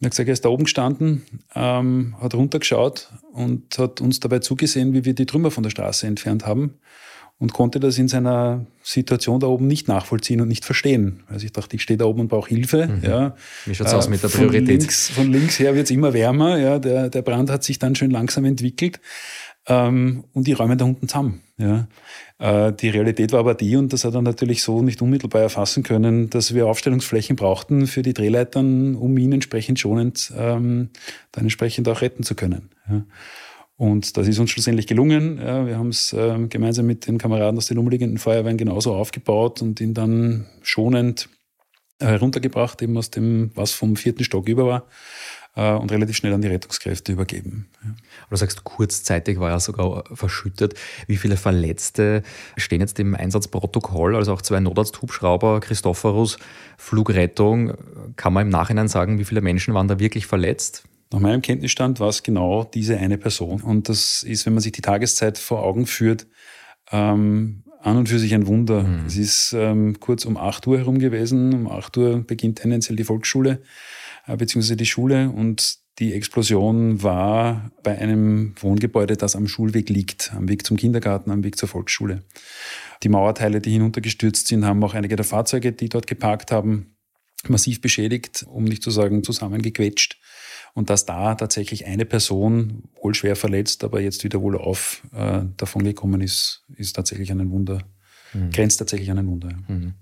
er 0.00 0.06
hat 0.06 0.12
gesagt, 0.12 0.28
er 0.28 0.32
ist 0.32 0.44
da 0.44 0.48
oben 0.48 0.64
gestanden, 0.64 1.22
ähm, 1.54 2.16
hat 2.20 2.34
runtergeschaut 2.34 3.08
und 3.32 3.78
hat 3.78 4.00
uns 4.00 4.20
dabei 4.20 4.40
zugesehen, 4.40 4.92
wie 4.94 5.04
wir 5.04 5.14
die 5.14 5.26
Trümmer 5.26 5.50
von 5.50 5.62
der 5.62 5.70
Straße 5.70 6.06
entfernt 6.06 6.46
haben 6.46 6.74
und 7.42 7.52
konnte 7.52 7.80
das 7.80 7.98
in 7.98 8.06
seiner 8.06 8.66
Situation 8.84 9.40
da 9.40 9.48
oben 9.48 9.66
nicht 9.66 9.88
nachvollziehen 9.88 10.40
und 10.40 10.46
nicht 10.46 10.64
verstehen. 10.64 11.24
Also 11.28 11.44
ich 11.44 11.52
dachte, 11.52 11.74
ich 11.74 11.82
stehe 11.82 11.96
da 11.96 12.04
oben 12.04 12.20
und 12.20 12.28
brauche 12.28 12.48
Hilfe. 12.48 12.86
Mhm. 12.86 13.02
Ja. 13.02 13.36
Wie 13.66 13.74
schaut 13.74 13.88
es 13.88 13.92
äh, 13.92 13.96
aus 13.96 14.08
mit 14.08 14.22
der 14.22 14.28
Priorität? 14.28 14.68
Von 14.68 14.78
links, 14.78 15.08
von 15.10 15.32
links 15.32 15.58
her 15.58 15.74
wird 15.74 15.86
es 15.86 15.90
immer 15.90 16.12
wärmer. 16.12 16.58
Ja. 16.58 16.78
Der, 16.78 17.10
der 17.10 17.22
Brand 17.22 17.50
hat 17.50 17.64
sich 17.64 17.80
dann 17.80 17.96
schön 17.96 18.12
langsam 18.12 18.44
entwickelt. 18.44 19.00
Ähm, 19.66 20.24
und 20.32 20.46
die 20.46 20.52
räumen 20.52 20.76
da 20.76 20.84
unten 20.84 21.08
zusammen. 21.08 21.42
Ja. 21.56 21.86
Äh, 22.38 22.72
die 22.72 22.88
Realität 22.88 23.32
war 23.32 23.40
aber 23.40 23.54
die, 23.54 23.76
und 23.76 23.92
das 23.92 24.04
hat 24.04 24.14
er 24.14 24.22
natürlich 24.22 24.62
so 24.62 24.82
nicht 24.82 25.00
unmittelbar 25.02 25.42
erfassen 25.42 25.82
können, 25.84 26.30
dass 26.30 26.54
wir 26.54 26.66
Aufstellungsflächen 26.66 27.36
brauchten 27.36 27.86
für 27.86 28.02
die 28.02 28.14
Drehleitern, 28.14 28.96
um 28.96 29.16
ihn 29.16 29.32
entsprechend 29.32 29.78
schonend 29.78 30.32
ähm, 30.36 30.90
dann 31.30 31.44
entsprechend 31.44 31.88
auch 31.88 32.00
retten 32.00 32.24
zu 32.24 32.34
können. 32.34 32.70
Ja. 32.88 33.04
Und 33.76 34.16
das 34.16 34.28
ist 34.28 34.38
uns 34.38 34.50
schlussendlich 34.50 34.86
gelungen. 34.86 35.38
Ja, 35.38 35.66
wir 35.66 35.78
haben 35.78 35.88
es 35.88 36.12
äh, 36.12 36.46
gemeinsam 36.48 36.86
mit 36.86 37.06
den 37.06 37.18
Kameraden 37.18 37.56
aus 37.56 37.66
den 37.66 37.78
umliegenden 37.78 38.18
Feuerwehren 38.18 38.58
genauso 38.58 38.94
aufgebaut 38.94 39.62
und 39.62 39.80
ihn 39.80 39.94
dann 39.94 40.46
schonend 40.62 41.28
heruntergebracht, 42.00 42.82
eben 42.82 42.96
aus 42.96 43.10
dem, 43.10 43.50
was 43.54 43.72
vom 43.72 43.96
vierten 43.96 44.24
Stock 44.24 44.48
über 44.48 44.66
war 44.66 44.86
äh, 45.56 45.72
und 45.72 45.92
relativ 45.92 46.16
schnell 46.16 46.32
an 46.32 46.42
die 46.42 46.48
Rettungskräfte 46.48 47.12
übergeben. 47.12 47.68
Ja. 47.84 47.90
Du 48.30 48.36
sagst, 48.36 48.64
kurzzeitig 48.64 49.38
war 49.38 49.50
er 49.50 49.60
sogar 49.60 50.04
verschüttet. 50.14 50.74
Wie 51.06 51.16
viele 51.16 51.36
Verletzte 51.36 52.22
stehen 52.56 52.80
jetzt 52.80 52.98
im 52.98 53.14
Einsatzprotokoll? 53.14 54.16
Also 54.16 54.32
auch 54.32 54.42
zwei 54.42 54.60
Notarzthubschrauber, 54.60 55.60
Christophorus, 55.60 56.38
Flugrettung. 56.78 57.74
Kann 58.16 58.32
man 58.32 58.46
im 58.46 58.50
Nachhinein 58.50 58.88
sagen, 58.88 59.18
wie 59.18 59.24
viele 59.24 59.40
Menschen 59.40 59.74
waren 59.74 59.88
da 59.88 59.98
wirklich 59.98 60.26
verletzt? 60.26 60.84
Nach 61.12 61.20
meinem 61.20 61.42
Kenntnisstand 61.42 62.00
war 62.00 62.08
es 62.08 62.22
genau 62.22 62.64
diese 62.64 62.96
eine 62.96 63.18
Person. 63.18 63.60
Und 63.60 63.90
das 63.90 64.22
ist, 64.22 64.46
wenn 64.46 64.54
man 64.54 64.62
sich 64.62 64.72
die 64.72 64.80
Tageszeit 64.80 65.36
vor 65.36 65.62
Augen 65.62 65.86
führt, 65.86 66.26
ähm, 66.90 67.62
an 67.82 67.96
und 67.96 68.08
für 68.08 68.18
sich 68.18 68.32
ein 68.34 68.46
Wunder. 68.46 68.84
Mhm. 68.84 69.06
Es 69.06 69.16
ist 69.16 69.52
ähm, 69.58 69.98
kurz 70.00 70.24
um 70.24 70.36
8 70.36 70.66
Uhr 70.66 70.78
herum 70.78 70.98
gewesen. 70.98 71.52
Um 71.52 71.68
8 71.70 71.96
Uhr 71.98 72.18
beginnt 72.18 72.60
tendenziell 72.60 72.96
die 72.96 73.04
Volksschule. 73.04 73.60
Äh, 74.26 74.36
beziehungsweise 74.36 74.76
die 74.76 74.86
Schule 74.86 75.30
und 75.30 75.78
die 75.98 76.14
Explosion 76.14 77.02
war 77.02 77.70
bei 77.82 77.98
einem 77.98 78.54
Wohngebäude, 78.60 79.16
das 79.16 79.36
am 79.36 79.46
Schulweg 79.46 79.90
liegt, 79.90 80.32
am 80.34 80.48
Weg 80.48 80.66
zum 80.66 80.76
Kindergarten, 80.76 81.30
am 81.30 81.44
Weg 81.44 81.58
zur 81.58 81.68
Volksschule. 81.68 82.22
Die 83.02 83.08
Mauerteile, 83.08 83.60
die 83.60 83.72
hinuntergestürzt 83.72 84.46
sind, 84.46 84.64
haben 84.64 84.82
auch 84.84 84.94
einige 84.94 85.16
der 85.16 85.24
Fahrzeuge, 85.24 85.72
die 85.72 85.88
dort 85.88 86.06
geparkt 86.06 86.50
haben, 86.50 86.96
massiv 87.48 87.80
beschädigt, 87.80 88.44
um 88.48 88.64
nicht 88.64 88.82
zu 88.82 88.90
sagen 88.90 89.22
zusammengequetscht. 89.22 90.18
Und 90.74 90.88
dass 90.88 91.04
da 91.04 91.34
tatsächlich 91.34 91.84
eine 91.86 92.06
Person, 92.06 92.84
wohl 93.00 93.14
schwer 93.14 93.36
verletzt, 93.36 93.84
aber 93.84 94.00
jetzt 94.00 94.24
wieder 94.24 94.40
wohl 94.40 94.56
auf 94.56 95.02
äh, 95.12 95.42
davon 95.58 95.84
gekommen 95.84 96.22
ist, 96.22 96.64
ist 96.76 96.94
tatsächlich 96.94 97.30
ein 97.30 97.50
Wunder, 97.50 97.82
mhm. 98.32 98.50
grenzt 98.50 98.78
tatsächlich 98.78 99.10
an 99.10 99.18
ein 99.18 99.26
Wunder. 99.26 99.50
Mhm. 99.68 99.94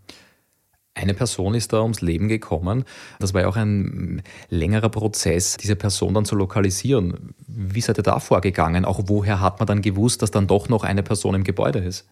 Eine 0.94 1.14
Person 1.14 1.54
ist 1.54 1.72
da 1.72 1.82
ums 1.82 2.00
Leben 2.00 2.28
gekommen. 2.28 2.84
Das 3.20 3.32
war 3.32 3.42
ja 3.42 3.48
auch 3.48 3.56
ein 3.56 4.22
längerer 4.48 4.88
Prozess, 4.88 5.56
diese 5.56 5.76
Person 5.76 6.14
dann 6.14 6.24
zu 6.24 6.34
lokalisieren. 6.34 7.34
Wie 7.46 7.80
seid 7.80 7.98
ihr 7.98 8.02
da 8.02 8.18
vorgegangen? 8.18 8.84
Auch 8.84 9.02
woher 9.06 9.40
hat 9.40 9.60
man 9.60 9.68
dann 9.68 9.82
gewusst, 9.82 10.22
dass 10.22 10.32
dann 10.32 10.48
doch 10.48 10.68
noch 10.68 10.82
eine 10.82 11.02
Person 11.02 11.34
im 11.36 11.44
Gebäude 11.44 11.78
ist? 11.78 12.08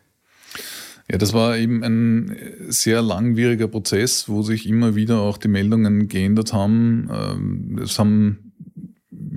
Ja, 1.10 1.16
das 1.18 1.32
war 1.32 1.56
eben 1.56 1.82
ein 1.82 2.36
sehr 2.68 3.00
langwieriger 3.02 3.66
Prozess, 3.66 4.28
wo 4.28 4.42
sich 4.42 4.68
immer 4.68 4.94
wieder 4.94 5.20
auch 5.20 5.38
die 5.38 5.48
Meldungen 5.48 6.06
geändert 6.08 6.52
haben. 6.52 7.10
Ähm, 7.10 7.80
es 7.82 7.98
haben 7.98 8.47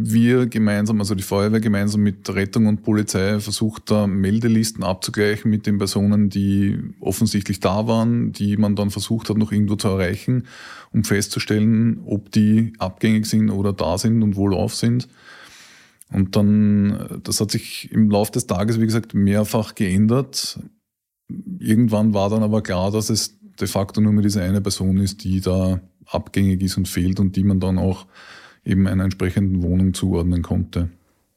wir 0.10 0.48
gemeinsam, 0.48 1.00
also 1.00 1.16
die 1.16 1.24
Feuerwehr 1.24 1.60
gemeinsam 1.60 2.02
mit 2.02 2.30
Rettung 2.34 2.68
und 2.68 2.84
Polizei 2.84 3.40
versucht 3.40 3.92
da 3.92 4.08
Meldelisten 4.08 4.84
abzugleichen 4.84 5.50
mit 5.50 5.66
den 5.66 5.78
Personen, 5.78 6.30
die 6.30 6.80
offensichtlich 7.00 7.60
da 7.60 7.88
waren, 7.88 8.32
die 8.32 8.58
man 8.58 8.76
dann 8.76 8.90
versucht 8.90 9.30
hat, 9.30 9.38
noch 9.38 9.52
irgendwo 9.52 9.76
zu 9.76 9.90
erreichen, 9.90 10.48
um 10.92 11.04
festzustellen, 11.04 12.02
ob 12.06 12.32
die 12.32 12.74
abgängig 12.80 13.26
sind 13.26 13.50
oder 13.50 13.74
da 13.74 13.98
sind 13.98 14.24
und 14.24 14.36
wohlauf 14.36 14.76
sind. 14.76 15.08
Und 16.12 16.36
dann, 16.36 17.22
das 17.24 17.40
hat 17.40 17.52
sich 17.52 17.92
im 17.92 18.10
Laufe 18.10 18.32
des 18.32 18.48
Tages, 18.48 18.80
wie 18.80 18.86
gesagt, 18.86 19.14
mehrfach 19.14 19.76
geändert. 19.76 20.60
Irgendwann 21.60 22.14
war 22.14 22.30
dann 22.30 22.44
aber 22.44 22.62
klar, 22.62 22.92
dass 22.92 23.10
es 23.10 23.40
de 23.60 23.68
facto 23.68 24.02
nur 24.02 24.12
mehr 24.12 24.24
diese 24.24 24.42
eine 24.42 24.62
Person 24.62 24.98
ist, 24.98 25.24
die 25.24 25.40
da 25.40 25.80
abgängig 26.06 26.62
ist 26.62 26.78
und 26.78 26.88
fehlt 26.88 27.20
und 27.20 27.36
die 27.36 27.44
man 27.44 27.60
dann 27.60 27.78
auch 27.78 28.08
eben 28.66 28.88
einer 28.88 29.04
entsprechenden 29.04 29.64
Wohnung 29.64 29.94
zuordnen 29.94 30.42
konnte. 30.42 30.90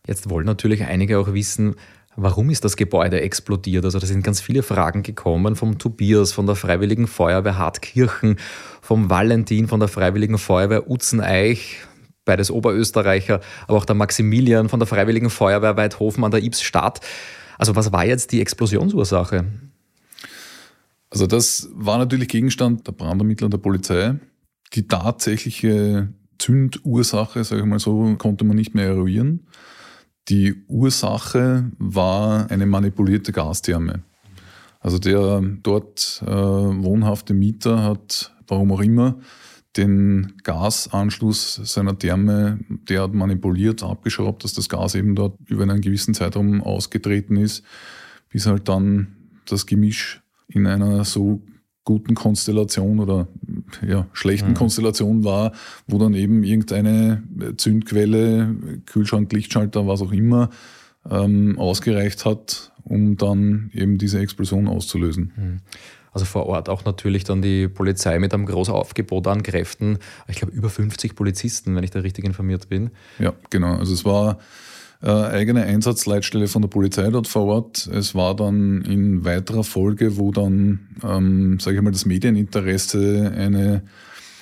Jetzt 0.07 0.29
wollen 0.29 0.47
natürlich 0.47 0.85
einige 0.85 1.19
auch 1.19 1.33
wissen, 1.33 1.77
warum 2.17 2.51
ist 2.51 2.65
das 2.65 2.77
Gebäude 2.77 3.21
explodiert? 3.21 3.85
Also 3.85 3.99
da 3.99 4.07
sind 4.07 4.23
ganz 4.23 4.41
viele 4.41 4.63
Fragen 4.63 5.03
gekommen 5.03 5.57
vom 5.57 5.79
Tobias, 5.79 6.33
von 6.33 6.47
der 6.47 6.55
Freiwilligen 6.55 7.07
Feuerwehr 7.07 7.59
Hartkirchen, 7.59 8.37
vom 8.81 9.11
Valentin 9.11 9.69
von 9.69 9.81
der 9.81 9.89
Freiwilligen 9.89 10.39
Feuerwehr 10.39 10.91
Utzeneich, 10.91 11.79
beides 12.25 12.51
Oberösterreicher, 12.51 13.41
aber 13.67 13.79
auch 13.79 13.85
der 13.85 13.97
Maximilian 13.97 14.69
von 14.69 14.81
der 14.81 14.87
Freiwilligen 14.87 15.31
Feuerwehr 15.31 15.77
Weidhofen 15.77 16.25
an 16.25 16.31
der 16.31 16.43
Ibsstadt. 16.43 17.01
Also 17.59 17.77
was 17.77 17.93
war 17.93 18.05
jetzt 18.05 18.33
die 18.33 18.41
Explosionsursache? 18.41 19.47
Also 21.11 21.27
das 21.27 21.71
war 21.73 21.99
natürlich 21.99 22.29
Gegenstand 22.29 22.87
der 22.87 22.93
Brandermittler 22.93 23.49
der 23.49 23.59
Polizei. 23.59 24.17
Die 24.73 24.89
tatsächliche 24.89 26.09
Zündursache, 26.45 27.43
sage 27.43 27.63
ich 27.63 27.67
mal 27.67 27.79
so, 27.79 28.17
konnte 28.19 28.45
man 28.45 28.57
nicht 28.57 28.75
mehr 28.75 28.89
eruieren. 28.89 29.47
Die 30.29 30.55
Ursache 30.69 31.71
war 31.79 32.51
eine 32.51 32.67
manipulierte 32.67 33.33
Gastherme. 33.33 34.03
Also 34.79 34.99
der 34.99 35.41
dort 35.63 36.23
äh, 36.27 36.31
wohnhafte 36.31 37.33
Mieter 37.33 37.83
hat, 37.83 38.35
warum 38.47 38.73
auch 38.73 38.83
immer, 38.83 39.17
den 39.79 40.35
Gasanschluss 40.43 41.61
seiner 41.65 41.99
Therme 41.99 42.59
derart 42.69 43.15
manipuliert, 43.15 43.83
abgeschraubt, 43.83 44.45
dass 44.45 44.53
das 44.53 44.69
Gas 44.69 44.95
eben 44.95 45.15
dort 45.15 45.39
über 45.47 45.63
einen 45.63 45.81
gewissen 45.81 46.13
Zeitraum 46.13 46.63
ausgetreten 46.63 47.37
ist, 47.37 47.65
bis 48.29 48.45
halt 48.45 48.69
dann 48.69 49.17
das 49.47 49.65
Gemisch 49.65 50.23
in 50.49 50.67
einer 50.67 51.05
so 51.05 51.41
guten 51.85 52.15
Konstellation 52.15 52.99
oder 52.99 53.29
ja, 53.87 54.07
schlechten 54.13 54.51
mhm. 54.51 54.55
Konstellation 54.55 55.25
war, 55.25 55.53
wo 55.87 55.99
dann 55.99 56.15
eben 56.15 56.43
irgendeine 56.43 57.23
Zündquelle, 57.57 58.57
Kühlschrank, 58.87 59.33
Lichtschalter, 59.33 59.87
was 59.87 60.01
auch 60.01 60.13
immer, 60.13 60.51
ähm, 61.11 61.59
ausgereicht 61.59 62.25
hat, 62.25 62.73
um 62.85 63.17
dann 63.17 63.71
eben 63.75 63.99
diese 63.99 64.19
Explosion 64.19 64.67
auszulösen. 64.67 65.33
Mhm. 65.37 65.61
Also 66.13 66.27
vor 66.27 66.47
Ort 66.47 66.69
auch 66.69 66.85
natürlich 66.85 67.25
dann 67.25 67.43
die 67.43 67.67
Polizei 67.67 68.21
mit 68.21 68.33
einem 68.33 68.47
großen 68.47 68.73
Aufgebot 68.73 69.27
an 69.27 69.43
Kräften. 69.43 69.99
Ich 70.29 70.37
glaube 70.37 70.53
über 70.53 70.71
50 70.71 71.17
Polizisten, 71.17 71.75
wenn 71.75 71.83
ich 71.83 71.91
da 71.91 72.01
richtig 72.01 72.25
informiert 72.25 72.69
bin. 72.69 72.91
Ja, 73.19 73.33
genau. 73.51 73.75
Also 73.75 73.93
es 73.93 74.05
war 74.05 74.39
äh, 75.05 75.11
eigene 75.11 75.65
Einsatzleitstelle 75.65 76.49
von 76.49 76.63
der 76.63 76.71
Polizei 76.71 77.11
dort 77.11 77.29
vor 77.29 77.45
Ort. 77.45 77.87
Es 77.89 78.15
war 78.15 78.35
dann 78.35 78.81
in 78.83 79.25
weiterer 79.25 79.63
Folge, 79.63 80.17
wo 80.17 80.33
dann, 80.33 80.97
ähm, 81.03 81.61
sage 81.61 81.77
ich 81.77 81.83
mal, 81.83 81.91
das 81.91 82.07
Medieninteresse 82.07 83.31
eine 83.37 83.83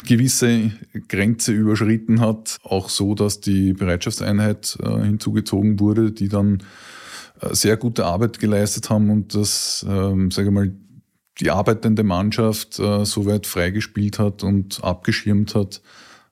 gewisse 0.07 0.71
Grenze 1.09 1.52
überschritten 1.52 2.21
hat, 2.21 2.59
auch 2.62 2.88
so, 2.90 3.14
dass 3.14 3.40
die 3.40 3.73
Bereitschaftseinheit 3.73 4.78
äh, 4.83 5.02
hinzugezogen 5.02 5.81
wurde, 5.81 6.12
die 6.12 6.28
dann 6.28 6.62
äh, 7.40 7.54
sehr 7.54 7.76
gute 7.76 8.04
Arbeit 8.04 8.38
geleistet 8.38 8.88
haben 8.88 9.11
und 9.11 9.35
das, 9.35 9.85
ähm, 9.88 10.31
sage 10.31 10.49
ich 10.49 10.54
mal, 10.54 10.73
die 11.40 11.50
arbeitende 11.50 12.04
Mannschaft 12.04 12.78
äh, 12.78 13.04
soweit 13.04 13.47
freigespielt 13.49 14.21
hat 14.21 14.45
und 14.45 14.85
abgeschirmt 14.85 15.57
hat, 15.57 15.83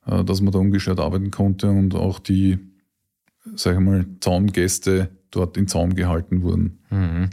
äh, 0.07 0.23
dass 0.23 0.41
man 0.41 0.53
da 0.53 0.61
ungestört 0.61 1.01
arbeiten 1.01 1.33
konnte 1.33 1.69
und 1.69 1.97
auch 1.97 2.21
die 2.21 2.70
sage 3.57 3.79
ich 3.79 3.85
mal, 3.85 4.07
Zaungäste 4.21 5.11
dort 5.31 5.57
in 5.57 5.69
Zaum 5.69 5.95
gehalten 5.95 6.43
wurden. 6.43 6.81
Mhm. 6.91 7.31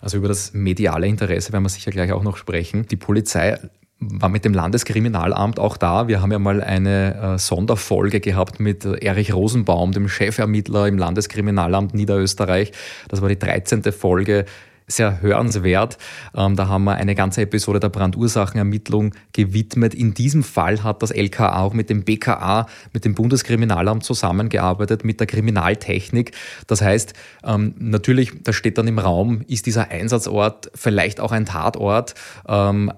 Also 0.00 0.18
über 0.18 0.28
das 0.28 0.52
mediale 0.54 1.06
Interesse 1.06 1.52
werden 1.52 1.64
wir 1.64 1.68
sicher 1.68 1.90
gleich 1.90 2.12
auch 2.12 2.22
noch 2.22 2.36
sprechen. 2.36 2.86
Die 2.86 2.96
Polizei 2.96 3.58
war 4.00 4.28
mit 4.28 4.44
dem 4.44 4.54
Landeskriminalamt 4.54 5.58
auch 5.58 5.76
da. 5.76 6.06
Wir 6.06 6.22
haben 6.22 6.30
ja 6.30 6.38
mal 6.38 6.62
eine 6.62 7.34
äh, 7.34 7.38
Sonderfolge 7.38 8.20
gehabt 8.20 8.60
mit 8.60 8.84
Erich 8.84 9.34
Rosenbaum, 9.34 9.90
dem 9.90 10.08
Chefermittler 10.08 10.86
im 10.86 10.98
Landeskriminalamt 10.98 11.94
Niederösterreich. 11.94 12.70
Das 13.08 13.22
war 13.22 13.28
die 13.28 13.38
13. 13.38 13.82
Folge 13.92 14.44
sehr 14.88 15.20
hörenswert. 15.20 15.98
Ähm, 16.34 16.56
da 16.56 16.68
haben 16.68 16.84
wir 16.84 16.94
eine 16.94 17.14
ganze 17.14 17.42
Episode 17.42 17.78
der 17.78 17.90
Brandursachenermittlung 17.90 19.14
gewidmet. 19.32 19.94
In 19.94 20.14
diesem 20.14 20.42
Fall 20.42 20.82
hat 20.82 21.02
das 21.02 21.10
LKA 21.10 21.60
auch 21.60 21.74
mit 21.74 21.90
dem 21.90 22.02
BKA, 22.02 22.66
mit 22.92 23.04
dem 23.04 23.14
Bundeskriminalamt 23.14 24.02
zusammengearbeitet, 24.02 25.04
mit 25.04 25.20
der 25.20 25.26
Kriminaltechnik. 25.26 26.32
Das 26.66 26.80
heißt, 26.80 27.12
ähm, 27.44 27.74
natürlich, 27.78 28.32
da 28.42 28.52
steht 28.52 28.78
dann 28.78 28.88
im 28.88 28.98
Raum, 28.98 29.42
ist 29.46 29.66
dieser 29.66 29.90
Einsatzort 29.90 30.70
vielleicht 30.74 31.20
auch 31.20 31.32
ein 31.32 31.44
Tatort. 31.44 32.14
Ähm, 32.48 32.90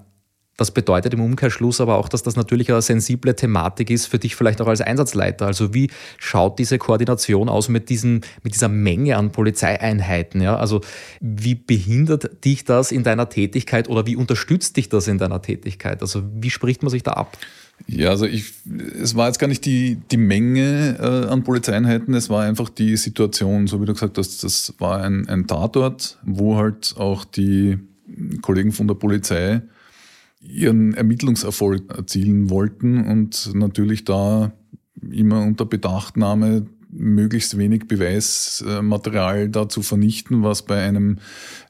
das 0.57 0.71
bedeutet 0.71 1.13
im 1.13 1.21
Umkehrschluss 1.21 1.81
aber 1.81 1.97
auch, 1.97 2.09
dass 2.09 2.23
das 2.23 2.35
natürlich 2.35 2.71
eine 2.71 2.81
sensible 2.81 3.35
Thematik 3.35 3.89
ist 3.89 4.05
für 4.05 4.19
dich 4.19 4.35
vielleicht 4.35 4.61
auch 4.61 4.67
als 4.67 4.81
Einsatzleiter. 4.81 5.47
Also 5.47 5.73
wie 5.73 5.89
schaut 6.17 6.59
diese 6.59 6.77
Koordination 6.77 7.49
aus 7.49 7.69
mit, 7.69 7.89
diesen, 7.89 8.21
mit 8.43 8.53
dieser 8.53 8.67
Menge 8.67 9.17
an 9.17 9.31
Polizeieinheiten? 9.31 10.41
Ja? 10.41 10.57
Also 10.57 10.81
wie 11.19 11.55
behindert 11.55 12.45
dich 12.45 12.65
das 12.65 12.91
in 12.91 13.03
deiner 13.03 13.29
Tätigkeit 13.29 13.89
oder 13.89 14.05
wie 14.05 14.15
unterstützt 14.15 14.77
dich 14.77 14.89
das 14.89 15.07
in 15.07 15.17
deiner 15.17 15.41
Tätigkeit? 15.41 16.01
Also 16.01 16.23
wie 16.35 16.49
spricht 16.49 16.83
man 16.83 16.89
sich 16.89 17.03
da 17.03 17.13
ab? 17.13 17.37
Ja, 17.87 18.09
also 18.09 18.25
ich, 18.25 18.53
es 19.01 19.15
war 19.15 19.27
jetzt 19.27 19.39
gar 19.39 19.47
nicht 19.47 19.65
die, 19.65 19.97
die 20.11 20.17
Menge 20.17 20.97
äh, 20.99 21.31
an 21.31 21.43
Polizeieinheiten, 21.43 22.13
es 22.13 22.29
war 22.29 22.43
einfach 22.43 22.69
die 22.69 22.95
Situation, 22.97 23.65
so 23.65 23.81
wie 23.81 23.85
du 23.85 23.93
gesagt 23.93 24.19
hast, 24.19 24.43
das 24.43 24.75
war 24.77 25.01
ein, 25.01 25.27
ein 25.27 25.47
Tatort, 25.47 26.19
wo 26.23 26.57
halt 26.57 26.93
auch 26.97 27.25
die 27.25 27.79
Kollegen 28.41 28.71
von 28.71 28.87
der 28.87 28.95
Polizei 28.95 29.63
ihren 30.41 30.93
Ermittlungserfolg 30.93 31.95
erzielen 31.95 32.49
wollten 32.49 33.05
und 33.05 33.53
natürlich 33.53 34.03
da 34.03 34.51
immer 35.09 35.41
unter 35.41 35.65
Bedachtnahme 35.65 36.65
möglichst 36.91 37.57
wenig 37.57 37.87
Beweismaterial 37.87 39.49
da 39.49 39.69
zu 39.69 39.81
vernichten, 39.81 40.43
was 40.43 40.63
bei 40.63 40.83
einem 40.83 41.19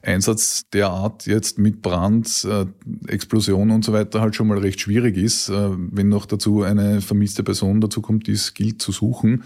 Einsatz 0.02 0.62
der 0.72 0.88
Art 0.88 1.26
jetzt 1.26 1.58
mit 1.58 1.80
Brand, 1.80 2.44
äh, 2.44 2.66
Explosion 3.06 3.70
und 3.70 3.84
so 3.84 3.92
weiter 3.92 4.20
halt 4.20 4.34
schon 4.34 4.48
mal 4.48 4.58
recht 4.58 4.80
schwierig 4.80 5.16
ist. 5.16 5.48
Äh, 5.48 5.70
wenn 5.92 6.08
noch 6.08 6.26
dazu 6.26 6.62
eine 6.62 7.00
vermisste 7.00 7.44
Person 7.44 7.80
dazu 7.80 8.02
kommt, 8.02 8.26
die 8.26 8.32
es 8.32 8.54
gilt 8.54 8.82
zu 8.82 8.90
suchen. 8.90 9.44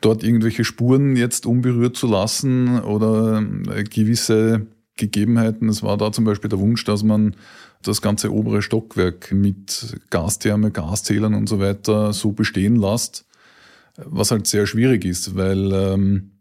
Dort 0.00 0.22
irgendwelche 0.22 0.64
Spuren 0.64 1.16
jetzt 1.16 1.46
unberührt 1.46 1.96
zu 1.96 2.06
lassen 2.06 2.80
oder 2.80 3.42
äh, 3.74 3.84
gewisse 3.84 4.66
Gegebenheiten. 4.98 5.68
Es 5.68 5.82
war 5.82 5.96
da 5.96 6.12
zum 6.12 6.24
Beispiel 6.24 6.50
der 6.50 6.58
Wunsch, 6.58 6.84
dass 6.84 7.02
man 7.02 7.34
das 7.82 8.02
ganze 8.02 8.32
obere 8.32 8.60
Stockwerk 8.60 9.32
mit 9.32 9.96
Gastherme, 10.10 10.70
Gaszählern 10.70 11.34
und 11.34 11.48
so 11.48 11.58
weiter 11.58 12.12
so 12.12 12.32
bestehen 12.32 12.76
lässt, 12.76 13.24
was 13.96 14.30
halt 14.30 14.46
sehr 14.46 14.66
schwierig 14.66 15.04
ist, 15.04 15.36
weil 15.36 15.72
ähm, 15.72 16.32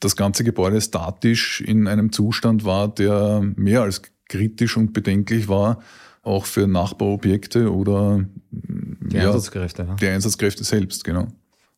das 0.00 0.16
ganze 0.16 0.42
Gebäude 0.42 0.80
statisch 0.80 1.60
in 1.60 1.86
einem 1.86 2.10
Zustand 2.10 2.64
war, 2.64 2.92
der 2.92 3.42
mehr 3.54 3.82
als 3.82 4.02
kritisch 4.28 4.76
und 4.76 4.92
bedenklich 4.92 5.48
war, 5.48 5.80
auch 6.22 6.46
für 6.46 6.66
Nachbarobjekte 6.66 7.72
oder 7.72 8.24
die 8.50 9.16
ja, 9.16 9.26
Einsatzkräfte. 9.26 9.84
Ja. 9.88 9.94
Die 9.94 10.06
Einsatzkräfte 10.08 10.64
selbst, 10.64 11.04
genau. 11.04 11.28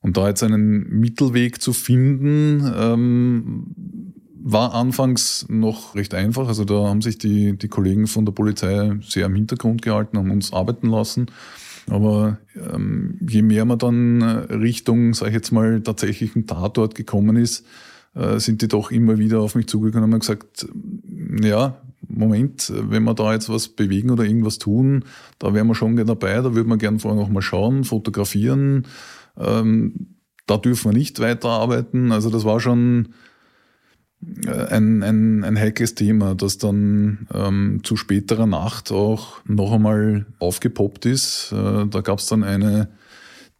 Und 0.01 0.17
da 0.17 0.29
jetzt 0.29 0.43
einen 0.43 1.01
Mittelweg 1.01 1.61
zu 1.61 1.73
finden, 1.73 2.63
ähm, 2.77 4.14
war 4.47 4.75
anfangs 4.75 5.47
noch 5.49 5.95
recht 5.95 6.13
einfach. 6.13 6.49
Also 6.49 6.67
da 6.67 6.75
haben 6.87 7.01
sich 7.01 7.17
die, 7.17 7.57
die 7.57 7.69
Kollegen 7.69 8.07
von 8.07 8.27
der 8.27 8.33
Polizei 8.33 8.93
sehr 9.03 9.27
im 9.27 9.35
Hintergrund 9.35 9.81
gehalten, 9.81 10.19
haben 10.19 10.31
uns 10.31 10.53
arbeiten 10.53 10.91
lassen. 10.91 11.27
Aber 11.91 12.37
ähm, 12.55 13.19
je 13.27 13.41
mehr 13.41 13.65
man 13.65 13.79
dann 13.79 14.21
äh, 14.21 14.55
Richtung, 14.55 15.15
sage 15.15 15.31
ich 15.31 15.35
jetzt 15.37 15.51
mal, 15.51 15.81
tatsächlichen 15.81 16.47
Tatort 16.47 16.95
gekommen 16.95 17.37
ist, 17.37 17.65
äh, 18.15 18.39
sind 18.39 18.61
die 18.61 18.69
doch 18.69 18.91
immer 18.91 19.17
wieder 19.19 19.41
auf 19.41 19.55
mich 19.55 19.67
zugekommen 19.67 20.05
und 20.05 20.13
haben 20.13 20.21
gesagt, 20.21 20.67
ja, 21.43 21.81
Moment, 22.07 22.71
wenn 22.75 23.05
wir 23.05 23.15
da 23.15 23.33
jetzt 23.33 23.49
was 23.49 23.69
bewegen 23.69 24.11
oder 24.11 24.25
irgendwas 24.25 24.59
tun, 24.59 25.07
da 25.39 25.55
wären 25.55 25.69
wir 25.69 25.75
schon 25.75 25.97
gerne 25.97 26.15
dabei, 26.15 26.35
da 26.37 26.55
würden 26.55 26.69
wir 26.69 26.77
gerne 26.77 26.99
vorher 26.99 27.19
noch 27.19 27.31
mal 27.31 27.41
schauen, 27.41 27.85
fotografieren. 27.85 28.87
Ähm, 29.39 30.17
da 30.47 30.59
dürfen 30.59 30.93
wir 30.93 30.99
nicht 30.99 31.19
weiterarbeiten. 31.19 32.13
Also 32.13 32.29
das 32.29 32.45
war 32.45 32.61
schon 32.61 33.09
ein, 34.47 35.03
ein, 35.03 35.45
ein 35.45 35.59
heikles 35.59 35.95
Thema, 35.95 36.35
das 36.35 36.59
dann 36.59 37.27
ähm, 37.33 37.81
zu 37.83 37.97
späterer 37.97 38.47
Nacht 38.47 38.93
auch 38.93 39.45
noch 39.47 39.73
einmal 39.73 40.27
aufgepoppt 40.39 41.07
ist. 41.07 41.53
Äh, 41.53 41.87
da 41.87 42.01
gab 42.01 42.19
es 42.19 42.27
dann 42.27 42.45
eine 42.45 42.89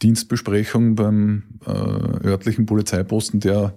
Dienstbesprechung 0.03 0.97
beim 0.97 1.45
äh, 1.67 1.71
örtlichen 2.27 2.67
Polizeiposten, 2.67 3.41
der 3.41 3.75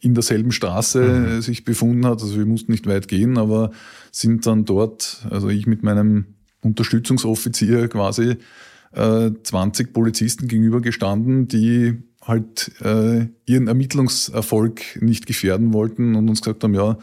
in 0.00 0.14
derselben 0.14 0.52
Straße 0.52 1.02
mhm. 1.02 1.40
sich 1.40 1.64
befunden 1.64 2.06
hat. 2.06 2.22
Also 2.22 2.36
wir 2.36 2.46
mussten 2.46 2.70
nicht 2.70 2.86
weit 2.86 3.08
gehen, 3.08 3.38
aber 3.38 3.70
sind 4.12 4.46
dann 4.46 4.64
dort, 4.64 5.26
also 5.30 5.48
ich 5.48 5.66
mit 5.66 5.82
meinem 5.82 6.26
Unterstützungsoffizier 6.60 7.88
quasi, 7.88 8.36
äh, 8.92 9.30
20 9.42 9.92
Polizisten 9.92 10.48
gegenübergestanden, 10.48 11.48
die 11.48 12.02
halt 12.26 12.72
äh, 12.80 13.26
ihren 13.46 13.68
Ermittlungserfolg 13.68 15.00
nicht 15.00 15.26
gefährden 15.26 15.72
wollten 15.72 16.14
und 16.14 16.28
uns 16.28 16.40
gesagt 16.42 16.64
haben, 16.64 16.74
ja, 16.74 16.98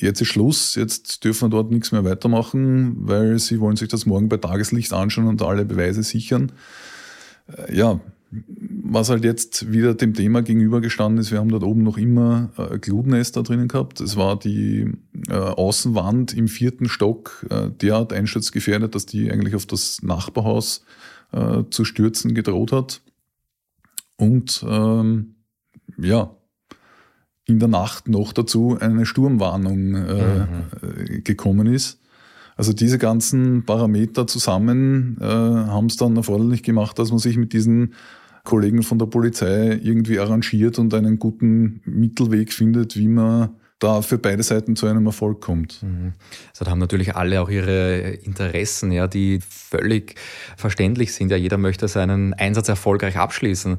jetzt 0.00 0.20
ist 0.20 0.28
Schluss, 0.28 0.74
jetzt 0.74 1.24
dürfen 1.24 1.46
wir 1.46 1.50
dort 1.50 1.70
nichts 1.70 1.92
mehr 1.92 2.04
weitermachen, 2.04 2.96
weil 2.98 3.38
sie 3.38 3.60
wollen 3.60 3.76
sich 3.76 3.88
das 3.88 4.06
morgen 4.06 4.28
bei 4.28 4.38
Tageslicht 4.38 4.92
anschauen 4.92 5.28
und 5.28 5.42
alle 5.42 5.64
Beweise 5.64 6.02
sichern. 6.02 6.52
Äh, 7.46 7.76
ja, 7.76 8.00
was 8.56 9.10
halt 9.10 9.22
jetzt 9.22 9.70
wieder 9.70 9.94
dem 9.94 10.14
Thema 10.14 10.42
gegenübergestanden 10.42 11.20
ist, 11.20 11.30
wir 11.30 11.38
haben 11.38 11.50
dort 11.50 11.62
oben 11.62 11.82
noch 11.82 11.98
immer 11.98 12.50
äh, 12.56 12.78
Glutnester 12.78 13.42
drinnen 13.42 13.68
gehabt. 13.68 14.00
Es 14.00 14.16
war 14.16 14.38
die 14.38 14.92
äh, 15.28 15.34
Außenwand 15.34 16.34
im 16.34 16.48
vierten 16.48 16.88
Stock 16.88 17.46
äh, 17.50 17.70
derart 17.70 18.12
einsturzgefährdet, 18.12 18.94
dass 18.94 19.06
die 19.06 19.30
eigentlich 19.30 19.54
auf 19.54 19.66
das 19.66 20.02
Nachbarhaus 20.02 20.84
äh, 21.32 21.62
zu 21.70 21.84
stürzen 21.84 22.34
gedroht 22.34 22.72
hat 22.72 23.02
und 24.16 24.64
ähm, 24.68 25.34
ja, 25.98 26.34
in 27.46 27.58
der 27.58 27.68
Nacht 27.68 28.08
noch 28.08 28.32
dazu 28.32 28.76
eine 28.80 29.06
Sturmwarnung 29.06 29.94
äh, 29.94 30.38
mhm. 30.40 31.24
gekommen 31.24 31.66
ist. 31.66 32.00
Also 32.56 32.72
diese 32.72 32.98
ganzen 32.98 33.64
Parameter 33.64 34.26
zusammen 34.26 35.18
äh, 35.20 35.24
haben 35.24 35.86
es 35.86 35.96
dann 35.96 36.16
erforderlich 36.16 36.62
gemacht, 36.62 36.98
dass 36.98 37.10
man 37.10 37.18
sich 37.18 37.36
mit 37.36 37.52
diesen 37.52 37.94
Kollegen 38.44 38.82
von 38.82 38.98
der 38.98 39.06
Polizei 39.06 39.78
irgendwie 39.82 40.18
arrangiert 40.18 40.78
und 40.78 40.94
einen 40.94 41.18
guten 41.18 41.80
Mittelweg 41.84 42.52
findet, 42.52 42.96
wie 42.96 43.08
man 43.08 43.50
da 43.84 44.02
für 44.02 44.18
beide 44.18 44.42
Seiten 44.42 44.76
zu 44.76 44.86
einem 44.86 45.06
Erfolg 45.06 45.40
kommt. 45.40 45.82
Mhm. 45.82 46.14
Also 46.50 46.64
da 46.64 46.70
haben 46.70 46.78
natürlich 46.78 47.14
alle 47.14 47.40
auch 47.42 47.50
ihre 47.50 47.98
Interessen, 48.10 48.90
ja, 48.92 49.06
die 49.06 49.40
völlig 49.40 50.14
verständlich 50.56 51.12
sind. 51.12 51.30
Ja, 51.30 51.36
jeder 51.36 51.58
möchte 51.58 51.86
seinen 51.88 52.32
Einsatz 52.34 52.68
erfolgreich 52.68 53.16
abschließen. 53.16 53.78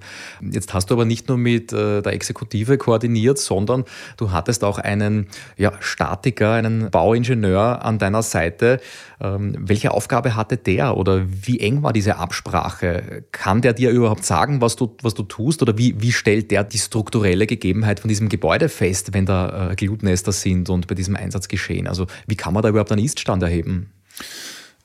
Jetzt 0.51 0.73
hast 0.73 0.89
du 0.89 0.93
aber 0.93 1.05
nicht 1.05 1.27
nur 1.27 1.37
mit 1.37 1.73
äh, 1.73 2.01
der 2.01 2.13
Exekutive 2.13 2.77
koordiniert, 2.77 3.39
sondern 3.39 3.85
du 4.17 4.31
hattest 4.31 4.63
auch 4.63 4.77
einen 4.77 5.27
ja, 5.57 5.73
Statiker, 5.79 6.53
einen 6.53 6.91
Bauingenieur 6.91 7.83
an 7.83 7.97
deiner 7.97 8.21
Seite. 8.21 8.79
Ähm, 9.19 9.55
welche 9.57 9.91
Aufgabe 9.91 10.35
hatte 10.35 10.57
der 10.57 10.97
oder 10.97 11.23
wie 11.25 11.59
eng 11.61 11.81
war 11.81 11.93
diese 11.93 12.17
Absprache? 12.17 13.23
Kann 13.31 13.61
der 13.61 13.73
dir 13.73 13.89
überhaupt 13.89 14.25
sagen, 14.25 14.61
was 14.61 14.75
du, 14.75 14.95
was 15.01 15.13
du 15.13 15.23
tust 15.23 15.61
oder 15.61 15.77
wie, 15.77 15.99
wie 16.01 16.11
stellt 16.11 16.51
der 16.51 16.63
die 16.63 16.77
strukturelle 16.77 17.47
Gegebenheit 17.47 17.99
von 18.01 18.09
diesem 18.09 18.29
Gebäude 18.29 18.69
fest, 18.69 19.13
wenn 19.13 19.25
da 19.25 19.71
äh, 19.71 19.75
Glutnester 19.97 20.31
sind 20.31 20.69
und 20.69 20.87
bei 20.87 20.95
diesem 20.95 21.15
Einsatz 21.15 21.47
geschehen? 21.47 21.87
Also 21.87 22.07
wie 22.27 22.35
kann 22.35 22.53
man 22.53 22.63
da 22.63 22.69
überhaupt 22.69 22.91
einen 22.91 23.03
Iststand 23.03 23.43
erheben? 23.43 23.91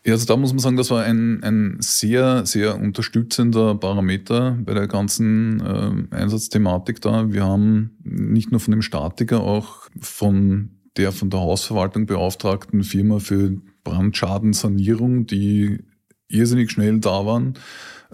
Ja, 0.05 0.15
also 0.15 0.25
da 0.25 0.37
muss 0.37 0.53
man 0.53 0.61
sagen, 0.61 0.77
das 0.77 0.91
war 0.91 1.05
ein, 1.05 1.43
ein 1.43 1.77
sehr, 1.81 2.47
sehr 2.47 2.81
unterstützender 2.81 3.75
Parameter 3.75 4.57
bei 4.65 4.73
der 4.73 4.89
ganzen 4.89 5.61
äh, 5.61 6.17
Einsatzthematik 6.17 7.03
da. 7.03 7.31
Wir 7.33 7.45
haben 7.45 7.99
nicht 8.03 8.51
nur 8.51 8.61
von 8.61 8.73
dem 8.73 8.83
Statiker, 8.83 9.43
auch 9.43 9.89
von 10.01 10.71
der 10.97 11.13
von 11.13 11.31
der 11.31 11.41
Hausverwaltung 11.41 12.07
beauftragten 12.07 12.83
Firma 12.83 13.19
für 13.19 13.57
Brandschadensanierung, 13.85 15.27
die 15.27 15.79
irrsinnig 16.29 16.71
schnell 16.71 16.99
da 16.99 17.27
waren, 17.27 17.55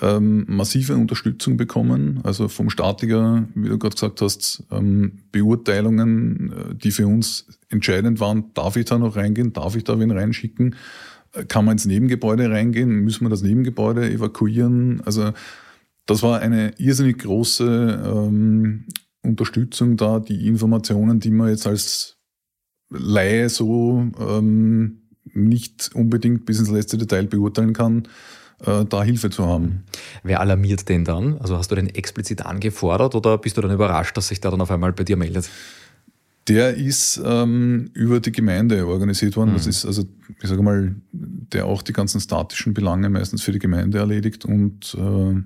ähm, 0.01 0.45
massive 0.49 0.95
Unterstützung 0.95 1.57
bekommen. 1.57 2.21
Also 2.23 2.49
vom 2.49 2.71
Statiker, 2.71 3.49
wie 3.55 3.69
du 3.69 3.79
gerade 3.79 3.95
gesagt 3.95 4.21
hast, 4.21 4.65
ähm, 4.71 5.19
Beurteilungen, 5.33 6.53
äh, 6.53 6.75
die 6.75 6.91
für 6.91 7.07
uns 7.07 7.47
entscheidend 7.69 8.21
waren. 8.21 8.53
Darf 8.55 8.77
ich 8.77 8.85
da 8.85 8.99
noch 8.99 9.17
reingehen? 9.17 9.53
Darf 9.53 9.77
ich 9.77 9.85
da 9.85 9.99
wen 9.99 10.11
reinschicken? 10.11 10.75
Äh, 11.33 11.45
kann 11.45 11.65
man 11.65 11.73
ins 11.73 11.87
Nebengebäude 11.87 12.51
reingehen? 12.51 12.91
Müssen 12.91 13.25
wir 13.25 13.31
das 13.31 13.43
Nebengebäude 13.43 14.11
evakuieren? 14.11 15.01
Also 15.03 15.33
das 16.07 16.23
war 16.23 16.41
eine 16.41 16.75
irrsinnig 16.79 17.19
große 17.19 18.03
ähm, 18.05 18.85
Unterstützung 19.23 19.97
da, 19.97 20.21
die 20.21 20.47
Informationen, 20.47 21.21
die 21.21 21.31
man 21.31 21.49
jetzt 21.49 21.67
als 21.67 22.17
Laie 22.89 23.49
so 23.49 24.07
ähm, 24.21 25.03
nicht 25.25 25.91
unbedingt 25.95 26.47
bis 26.47 26.61
ins 26.61 26.71
letzte 26.71 26.97
Detail 26.97 27.27
beurteilen 27.27 27.73
kann, 27.73 28.07
da 28.59 29.03
Hilfe 29.03 29.31
zu 29.31 29.47
haben. 29.47 29.85
Wer 30.23 30.41
alarmiert 30.41 30.89
den 30.89 31.05
dann? 31.05 31.39
Also 31.39 31.59
hast 31.59 31.71
du 31.71 31.75
den 31.75 31.95
explizit 31.95 32.45
angefordert 32.45 33.15
oder 33.15 33.37
bist 33.39 33.57
du 33.57 33.61
dann 33.61 33.71
überrascht, 33.71 34.17
dass 34.17 34.29
sich 34.29 34.41
der 34.41 34.51
dann 34.51 34.61
auf 34.61 34.71
einmal 34.71 34.93
bei 34.93 35.05
dir 35.05 35.17
meldet? 35.17 35.51
Der 36.49 36.75
ist 36.75 37.21
ähm, 37.25 37.91
über 37.93 38.21
die 38.21 38.33
Gemeinde 38.33 38.87
organisiert 38.87 39.37
worden. 39.37 39.51
Mhm. 39.51 39.57
Das 39.57 39.67
ist 39.67 39.85
also, 39.85 40.05
ich 40.41 40.49
sage 40.49 40.63
mal, 40.63 40.95
der 41.13 41.67
auch 41.67 41.83
die 41.83 41.93
ganzen 41.93 42.21
statischen 42.21 42.73
Belange 42.73 43.11
meistens 43.11 43.43
für 43.43 43.53
die 43.53 43.59
Gemeinde 43.59 43.99
erledigt 43.99 44.45
und 44.45 44.97
äh, 44.99 45.43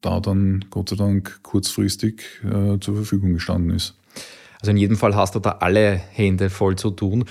da 0.00 0.20
dann 0.20 0.64
Gott 0.70 0.88
sei 0.88 0.96
Dank 0.96 1.42
kurzfristig 1.42 2.22
äh, 2.44 2.78
zur 2.80 2.94
Verfügung 2.94 3.34
gestanden 3.34 3.70
ist. 3.70 3.96
Also 4.60 4.70
in 4.70 4.76
jedem 4.76 4.96
Fall 4.96 5.14
hast 5.14 5.34
du 5.34 5.38
da 5.38 5.58
alle 5.60 5.92
Hände 5.96 6.50
voll 6.50 6.76
zu 6.76 6.90
tun 6.90 7.24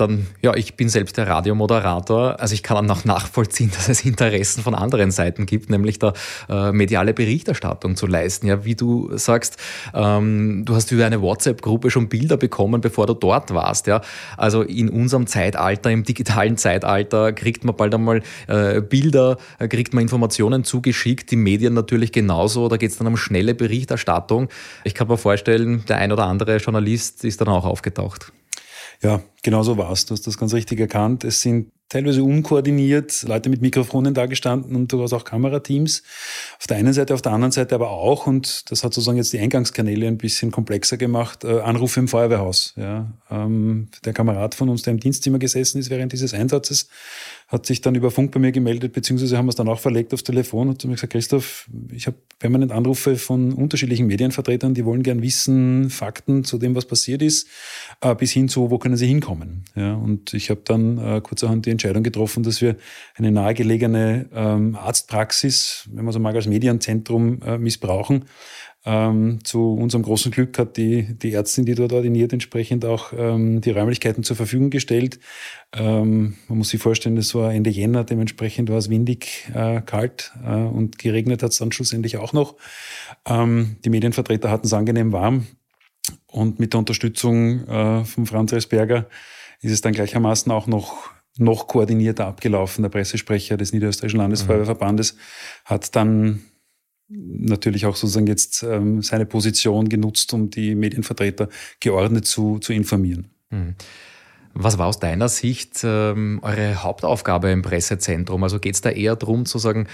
dann, 0.00 0.26
ja, 0.40 0.54
ich 0.54 0.74
bin 0.74 0.88
selbst 0.88 1.16
der 1.16 1.28
Radiomoderator, 1.28 2.40
also 2.40 2.54
ich 2.54 2.62
kann 2.62 2.76
dann 2.76 2.90
auch 2.90 3.04
nachvollziehen, 3.04 3.70
dass 3.74 3.88
es 3.88 4.04
Interessen 4.04 4.62
von 4.62 4.74
anderen 4.74 5.10
Seiten 5.10 5.46
gibt, 5.46 5.70
nämlich 5.70 5.98
da 5.98 6.12
äh, 6.48 6.72
mediale 6.72 7.14
Berichterstattung 7.14 7.96
zu 7.96 8.06
leisten. 8.06 8.46
Ja, 8.46 8.64
wie 8.64 8.74
du 8.74 9.16
sagst, 9.16 9.56
ähm, 9.94 10.64
du 10.64 10.74
hast 10.74 10.90
über 10.92 11.06
eine 11.06 11.20
WhatsApp-Gruppe 11.20 11.90
schon 11.90 12.08
Bilder 12.08 12.36
bekommen, 12.36 12.80
bevor 12.80 13.06
du 13.06 13.14
dort 13.14 13.52
warst. 13.54 13.86
Ja, 13.86 14.00
also 14.36 14.62
in 14.62 14.88
unserem 14.88 15.26
Zeitalter, 15.26 15.90
im 15.90 16.04
digitalen 16.04 16.56
Zeitalter, 16.56 17.32
kriegt 17.32 17.64
man 17.64 17.76
bald 17.76 17.94
einmal 17.94 18.22
äh, 18.46 18.80
Bilder, 18.80 19.36
äh, 19.58 19.68
kriegt 19.68 19.94
man 19.94 20.02
Informationen 20.02 20.64
zugeschickt, 20.64 21.30
die 21.30 21.36
Medien 21.36 21.74
natürlich 21.74 22.12
genauso. 22.12 22.68
Da 22.68 22.76
geht 22.76 22.90
es 22.90 22.98
dann 22.98 23.06
um 23.06 23.16
schnelle 23.16 23.54
Berichterstattung. 23.54 24.48
Ich 24.84 24.94
kann 24.94 25.08
mir 25.08 25.18
vorstellen, 25.18 25.84
der 25.88 25.98
ein 25.98 26.12
oder 26.12 26.26
andere 26.26 26.56
Journalist 26.56 27.24
ist 27.24 27.40
dann 27.40 27.48
auch 27.48 27.64
aufgetaucht. 27.64 28.32
Ja, 29.02 29.22
genau 29.42 29.62
so 29.62 29.76
war 29.76 29.92
es. 29.92 30.06
Du 30.06 30.12
hast 30.12 30.26
das 30.26 30.38
ganz 30.38 30.54
richtig 30.54 30.80
erkannt. 30.80 31.24
Es 31.24 31.40
sind 31.40 31.70
teilweise 31.90 32.22
unkoordiniert, 32.22 33.24
Leute 33.24 33.50
mit 33.50 33.60
Mikrofonen 33.60 34.14
dagestanden 34.14 34.76
und 34.76 34.92
durchaus 34.92 35.12
auch 35.12 35.24
Kamerateams. 35.24 36.02
Auf 36.58 36.66
der 36.68 36.76
einen 36.78 36.92
Seite, 36.92 37.12
auf 37.12 37.20
der 37.20 37.32
anderen 37.32 37.50
Seite 37.50 37.74
aber 37.74 37.90
auch, 37.90 38.26
und 38.26 38.70
das 38.70 38.84
hat 38.84 38.94
sozusagen 38.94 39.18
jetzt 39.18 39.32
die 39.32 39.40
Eingangskanäle 39.40 40.06
ein 40.06 40.16
bisschen 40.16 40.52
komplexer 40.52 40.96
gemacht, 40.96 41.44
äh, 41.44 41.60
Anrufe 41.60 42.00
im 42.00 42.08
Feuerwehrhaus. 42.08 42.74
Ja. 42.76 43.12
Ähm, 43.28 43.88
der 44.04 44.12
Kamerad 44.12 44.54
von 44.54 44.68
uns, 44.68 44.82
der 44.82 44.92
im 44.92 45.00
Dienstzimmer 45.00 45.40
gesessen 45.40 45.78
ist 45.78 45.90
während 45.90 46.12
dieses 46.12 46.32
Einsatzes, 46.32 46.88
hat 47.48 47.66
sich 47.66 47.80
dann 47.80 47.96
über 47.96 48.12
Funk 48.12 48.30
bei 48.30 48.38
mir 48.38 48.52
gemeldet, 48.52 48.92
beziehungsweise 48.92 49.36
haben 49.36 49.46
wir 49.46 49.50
es 49.50 49.56
dann 49.56 49.68
auch 49.68 49.80
verlegt 49.80 50.14
aufs 50.14 50.22
Telefon 50.22 50.68
und 50.68 50.74
hat 50.74 50.84
mir 50.84 50.94
gesagt, 50.94 51.12
Christoph, 51.12 51.68
ich 51.90 52.06
habe 52.06 52.16
permanent 52.38 52.70
Anrufe 52.70 53.16
von 53.16 53.52
unterschiedlichen 53.52 54.06
Medienvertretern, 54.06 54.74
die 54.74 54.84
wollen 54.84 55.02
gern 55.02 55.20
wissen, 55.22 55.90
Fakten 55.90 56.44
zu 56.44 56.58
dem, 56.58 56.76
was 56.76 56.84
passiert 56.84 57.20
ist, 57.20 57.48
äh, 58.00 58.14
bis 58.14 58.30
hin 58.30 58.48
zu, 58.48 58.70
wo 58.70 58.78
können 58.78 58.96
sie 58.96 59.08
hinkommen. 59.08 59.29
Ja, 59.74 59.94
und 59.94 60.34
ich 60.34 60.50
habe 60.50 60.62
dann 60.64 60.98
äh, 60.98 61.20
kurzerhand 61.20 61.66
die 61.66 61.70
Entscheidung 61.70 62.02
getroffen, 62.02 62.42
dass 62.42 62.60
wir 62.60 62.76
eine 63.14 63.30
nahegelegene 63.30 64.28
ähm, 64.32 64.76
Arztpraxis, 64.76 65.88
wenn 65.92 66.04
man 66.04 66.12
so 66.12 66.18
mag, 66.18 66.34
als 66.34 66.46
Medienzentrum 66.46 67.40
äh, 67.42 67.58
missbrauchen. 67.58 68.24
Ähm, 68.86 69.44
zu 69.44 69.74
unserem 69.74 70.02
großen 70.02 70.30
Glück 70.32 70.58
hat 70.58 70.78
die, 70.78 71.14
die 71.18 71.34
Ärztin, 71.34 71.66
die 71.66 71.74
dort 71.74 71.92
ordiniert, 71.92 72.32
entsprechend 72.32 72.86
auch 72.86 73.12
ähm, 73.14 73.60
die 73.60 73.72
Räumlichkeiten 73.72 74.22
zur 74.22 74.36
Verfügung 74.36 74.70
gestellt. 74.70 75.20
Ähm, 75.74 76.36
man 76.48 76.58
muss 76.58 76.70
sich 76.70 76.80
vorstellen, 76.80 77.18
es 77.18 77.34
war 77.34 77.52
Ende 77.52 77.68
Jänner, 77.68 78.04
dementsprechend 78.04 78.70
war 78.70 78.78
es 78.78 78.88
windig, 78.88 79.50
äh, 79.54 79.82
kalt 79.82 80.32
äh, 80.46 80.54
und 80.54 80.98
geregnet 80.98 81.42
hat 81.42 81.52
es 81.52 81.58
dann 81.58 81.72
schlussendlich 81.72 82.16
auch 82.16 82.32
noch. 82.32 82.56
Ähm, 83.28 83.76
die 83.84 83.90
Medienvertreter 83.90 84.50
hatten 84.50 84.66
es 84.66 84.72
angenehm 84.72 85.12
warm 85.12 85.46
und 86.26 86.58
mit 86.58 86.72
der 86.72 86.80
Unterstützung 86.80 87.66
äh, 87.66 88.04
von 88.04 88.26
Franz 88.26 88.52
Resberger 88.52 89.06
ist 89.60 89.72
es 89.72 89.80
dann 89.80 89.92
gleichermaßen 89.92 90.50
auch 90.52 90.66
noch 90.66 91.10
noch 91.36 91.68
koordinierter 91.68 92.26
abgelaufen. 92.26 92.82
Der 92.82 92.90
Pressesprecher 92.90 93.56
des 93.56 93.72
Niederösterreichischen 93.72 94.18
Landesfeuerwehrverbandes 94.18 95.16
hat 95.64 95.94
dann 95.96 96.42
natürlich 97.08 97.86
auch 97.86 97.96
sozusagen 97.96 98.26
jetzt 98.26 98.62
ähm, 98.62 99.02
seine 99.02 99.26
Position 99.26 99.88
genutzt, 99.88 100.32
um 100.32 100.50
die 100.50 100.74
Medienvertreter 100.74 101.48
geordnet 101.80 102.26
zu, 102.26 102.58
zu 102.58 102.72
informieren. 102.72 103.30
Mhm. 103.50 103.74
Was 104.52 104.78
war 104.78 104.86
aus 104.86 104.98
deiner 104.98 105.28
Sicht 105.28 105.80
ähm, 105.84 106.40
eure 106.42 106.82
Hauptaufgabe 106.82 107.50
im 107.50 107.62
Pressezentrum? 107.62 108.42
Also 108.42 108.58
geht 108.58 108.74
es 108.74 108.80
da 108.80 108.90
eher 108.90 109.16
darum 109.16 109.46
zu 109.46 109.58
sagen, 109.58 109.86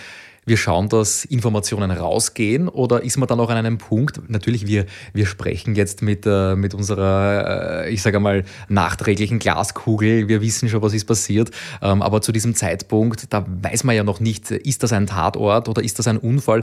wir 0.47 0.57
schauen, 0.57 0.89
dass 0.89 1.25
Informationen 1.25 1.91
rausgehen 1.91 2.69
oder 2.69 3.03
ist 3.03 3.17
man 3.17 3.27
dann 3.27 3.41
auch 3.41 3.51
an 3.51 3.57
einem 3.57 3.79
Punkt, 3.79 4.21
natürlich 4.29 4.67
wir, 4.67 4.87
wir 5.13 5.27
sprechen 5.27 5.75
jetzt 5.75 6.03
mit, 6.03 6.25
äh, 6.25 6.55
mit 6.55 6.73
unserer, 6.73 7.85
äh, 7.85 7.91
ich 7.91 8.01
sage 8.01 8.21
mal, 8.21 8.45
nachträglichen 8.69 9.41
Glaskugel, 9.41 10.29
wir 10.29 10.41
wissen 10.41 10.69
schon, 10.69 10.83
was 10.83 10.95
ist 10.95 11.05
passiert, 11.07 11.51
ähm, 11.83 12.01
aber 12.01 12.23
zu 12.23 12.31
diesem 12.31 12.55
Zeitpunkt, 12.55 13.33
da 13.33 13.45
weiß 13.47 13.83
man 13.83 13.97
ja 13.97 14.05
noch 14.05 14.21
nicht, 14.21 14.53
ist 14.53 14.85
das 14.85 14.93
ein 14.93 15.09
Tatort 15.09 15.69
oder 15.69 15.83
ist 15.83 15.99
das 15.99 16.07
ein 16.07 16.19
Unfall? 16.19 16.63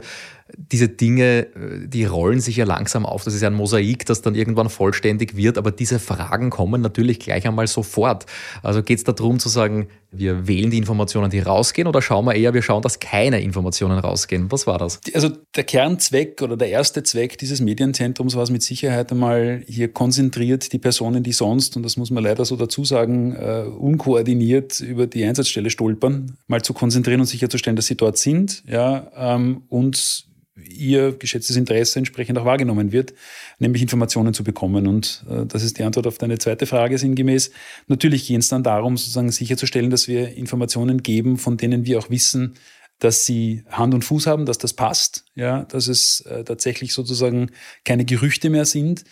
Diese 0.56 0.90
Dinge, 0.90 1.48
äh, 1.56 1.88
die 1.88 2.06
rollen 2.06 2.40
sich 2.40 2.58
ja 2.58 2.66
langsam 2.66 3.06
auf, 3.06 3.24
das 3.24 3.34
ist 3.34 3.42
ja 3.42 3.50
ein 3.50 3.54
Mosaik, 3.54 4.06
das 4.06 4.22
dann 4.22 4.36
irgendwann 4.36 4.70
vollständig 4.70 5.36
wird, 5.36 5.58
aber 5.58 5.72
diese 5.72 6.00
Fragen 6.00 6.50
kommen 6.50 6.82
natürlich 6.82 7.20
gleich 7.20 7.48
einmal 7.48 7.68
sofort. 7.68 8.26
Also 8.62 8.84
geht 8.84 8.98
es 8.98 9.04
darum 9.04 9.40
zu 9.40 9.50
sagen, 9.50 9.88
wir 10.12 10.48
wählen 10.48 10.70
die 10.70 10.78
Informationen, 10.78 11.30
die 11.30 11.40
rausgehen 11.40 11.88
oder 11.88 12.02
schauen 12.02 12.26
wir 12.26 12.36
eher, 12.36 12.54
wir 12.54 12.62
schauen, 12.62 12.82
dass 12.82 13.00
keine 13.00 13.42
Informationen 13.42 13.98
rausgehen. 13.98 14.52
Was 14.52 14.68
war 14.68 14.78
das? 14.78 15.02
Also 15.14 15.30
der 15.56 15.64
Kernzweck 15.64 16.42
oder 16.42 16.56
der 16.56 16.70
erste 16.70 17.04
Zweck 17.04 17.38
dieses 17.38 17.62
Medienzentrums 17.62 18.36
war 18.36 18.44
es 18.44 18.52
mit 18.52 18.62
Sicherheit 18.62 19.12
einmal 19.12 19.64
hier 19.68 19.92
konzentriert 19.92 20.72
die 20.72 20.78
Personen, 20.78 21.24
die 21.24 21.32
sonst, 21.32 21.76
und 21.76 21.84
das 21.84 21.98
muss 21.98 22.12
man 22.12 22.24
leider 22.24 22.46
so 22.46 22.56
dazu 22.56 22.86
sagen, 22.86 23.36
uh, 23.36 23.70
unkoordiniert 23.78 24.80
über 24.82 25.08
die 25.08 25.24
Einsatzstelle 25.24 25.70
stolpern, 25.70 26.38
mal 26.48 26.62
zu 26.62 26.74
konzentrieren 26.74 27.20
und 27.20 27.28
sicherzustellen, 27.28 27.76
dass 27.76 27.88
sie 27.88 27.98
dort 27.98 28.18
sind, 28.18 28.64
ja, 28.68 29.12
ähm, 29.16 29.64
und 29.70 30.26
ihr 30.70 31.14
geschätztes 31.14 31.56
Interesse 31.56 32.00
entsprechend 32.00 32.38
auch 32.38 32.46
wahrgenommen 32.46 32.92
wird, 32.92 33.14
nämlich 33.60 33.82
Informationen 33.82 34.34
zu 34.34 34.44
bekommen. 34.44 34.88
Und 34.88 35.26
äh, 35.30 35.46
das 35.46 35.64
ist 35.64 35.80
die 35.80 35.84
Antwort 35.84 36.08
auf 36.08 36.18
deine 36.18 36.38
zweite 36.38 36.66
Frage 36.66 36.98
sinngemäß. 36.98 37.52
Natürlich 37.88 38.28
geht 38.28 38.40
es 38.40 38.50
dann 38.50 38.64
darum, 38.64 38.98
sozusagen 38.98 39.32
sicherzustellen, 39.32 39.90
dass 39.90 40.08
wir 40.08 40.36
Informationen 40.36 41.04
geben, 41.04 41.38
von 41.38 41.58
denen 41.58 41.86
wir 41.86 42.00
auch 42.00 42.10
wissen, 42.10 42.56
dass 43.00 43.26
sie 43.26 43.64
Hand 43.70 43.94
und 43.94 44.04
Fuß 44.04 44.28
haben, 44.28 44.46
dass 44.46 44.58
das 44.58 44.74
passt, 44.74 45.26
ja, 45.36 45.64
dass 45.64 45.88
es 45.88 46.22
äh, 46.22 46.44
tatsächlich 46.44 46.94
sozusagen 46.94 47.52
keine 47.84 48.06
Gerüchte 48.06 48.50
mehr 48.50 48.66
sind. 48.66 49.04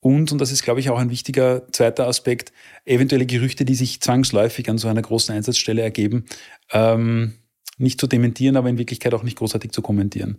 Und, 0.00 0.32
und 0.32 0.40
das 0.40 0.50
ist, 0.50 0.62
glaube 0.62 0.80
ich, 0.80 0.88
auch 0.88 0.98
ein 0.98 1.10
wichtiger 1.10 1.70
zweiter 1.72 2.06
Aspekt, 2.06 2.52
eventuelle 2.86 3.26
Gerüchte, 3.26 3.64
die 3.64 3.74
sich 3.74 4.00
zwangsläufig 4.00 4.70
an 4.70 4.78
so 4.78 4.88
einer 4.88 5.02
großen 5.02 5.34
Einsatzstelle 5.34 5.82
ergeben, 5.82 6.24
ähm, 6.72 7.34
nicht 7.80 8.00
zu 8.00 8.06
dementieren, 8.06 8.56
aber 8.56 8.68
in 8.68 8.78
Wirklichkeit 8.78 9.14
auch 9.14 9.22
nicht 9.22 9.38
großartig 9.38 9.72
zu 9.72 9.82
kommentieren. 9.82 10.38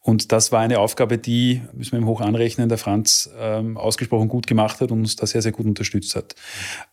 Und 0.00 0.32
das 0.32 0.52
war 0.52 0.60
eine 0.60 0.78
Aufgabe, 0.78 1.18
die, 1.18 1.62
müssen 1.72 1.92
wir 1.92 1.98
ihm 2.00 2.06
hoch 2.06 2.20
anrechnen, 2.20 2.68
der 2.68 2.78
Franz 2.78 3.30
ähm, 3.38 3.76
ausgesprochen 3.76 4.28
gut 4.28 4.46
gemacht 4.46 4.80
hat 4.80 4.90
und 4.90 5.00
uns 5.00 5.16
da 5.16 5.26
sehr, 5.26 5.42
sehr 5.42 5.52
gut 5.52 5.66
unterstützt 5.66 6.16
hat. 6.16 6.34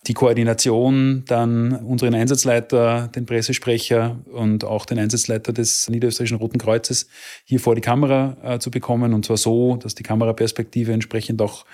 Die 0.07 0.13
Koordination, 0.13 1.23
dann 1.27 1.73
unseren 1.73 2.13
Einsatzleiter, 2.13 3.07
den 3.07 3.25
Pressesprecher 3.25 4.17
und 4.31 4.63
auch 4.63 4.85
den 4.85 4.99
Einsatzleiter 4.99 5.53
des 5.53 5.89
Niederösterreichischen 5.89 6.37
Roten 6.37 6.57
Kreuzes 6.57 7.07
hier 7.45 7.59
vor 7.59 7.75
die 7.75 7.81
Kamera 7.81 8.37
äh, 8.43 8.59
zu 8.59 8.71
bekommen 8.71 9.13
und 9.13 9.25
zwar 9.25 9.37
so, 9.37 9.77
dass 9.77 9.95
die 9.95 10.03
Kameraperspektive 10.03 10.93
entsprechend 10.93 11.41
auch 11.41 11.65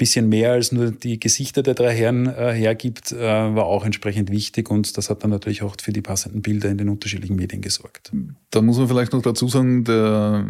bisschen 0.00 0.30
mehr 0.30 0.52
als 0.52 0.72
nur 0.72 0.90
die 0.92 1.20
Gesichter 1.20 1.62
der 1.62 1.74
drei 1.74 1.94
Herren 1.94 2.26
äh, 2.26 2.52
hergibt, 2.54 3.12
äh, 3.12 3.18
war 3.18 3.66
auch 3.66 3.84
entsprechend 3.84 4.30
wichtig 4.30 4.70
und 4.70 4.96
das 4.96 5.10
hat 5.10 5.22
dann 5.22 5.30
natürlich 5.30 5.62
auch 5.62 5.76
für 5.78 5.92
die 5.92 6.00
passenden 6.00 6.40
Bilder 6.40 6.70
in 6.70 6.78
den 6.78 6.88
unterschiedlichen 6.88 7.36
Medien 7.36 7.60
gesorgt. 7.60 8.10
Da 8.50 8.62
muss 8.62 8.78
man 8.78 8.88
vielleicht 8.88 9.12
noch 9.12 9.20
dazu 9.20 9.46
sagen, 9.46 9.84
der 9.84 10.46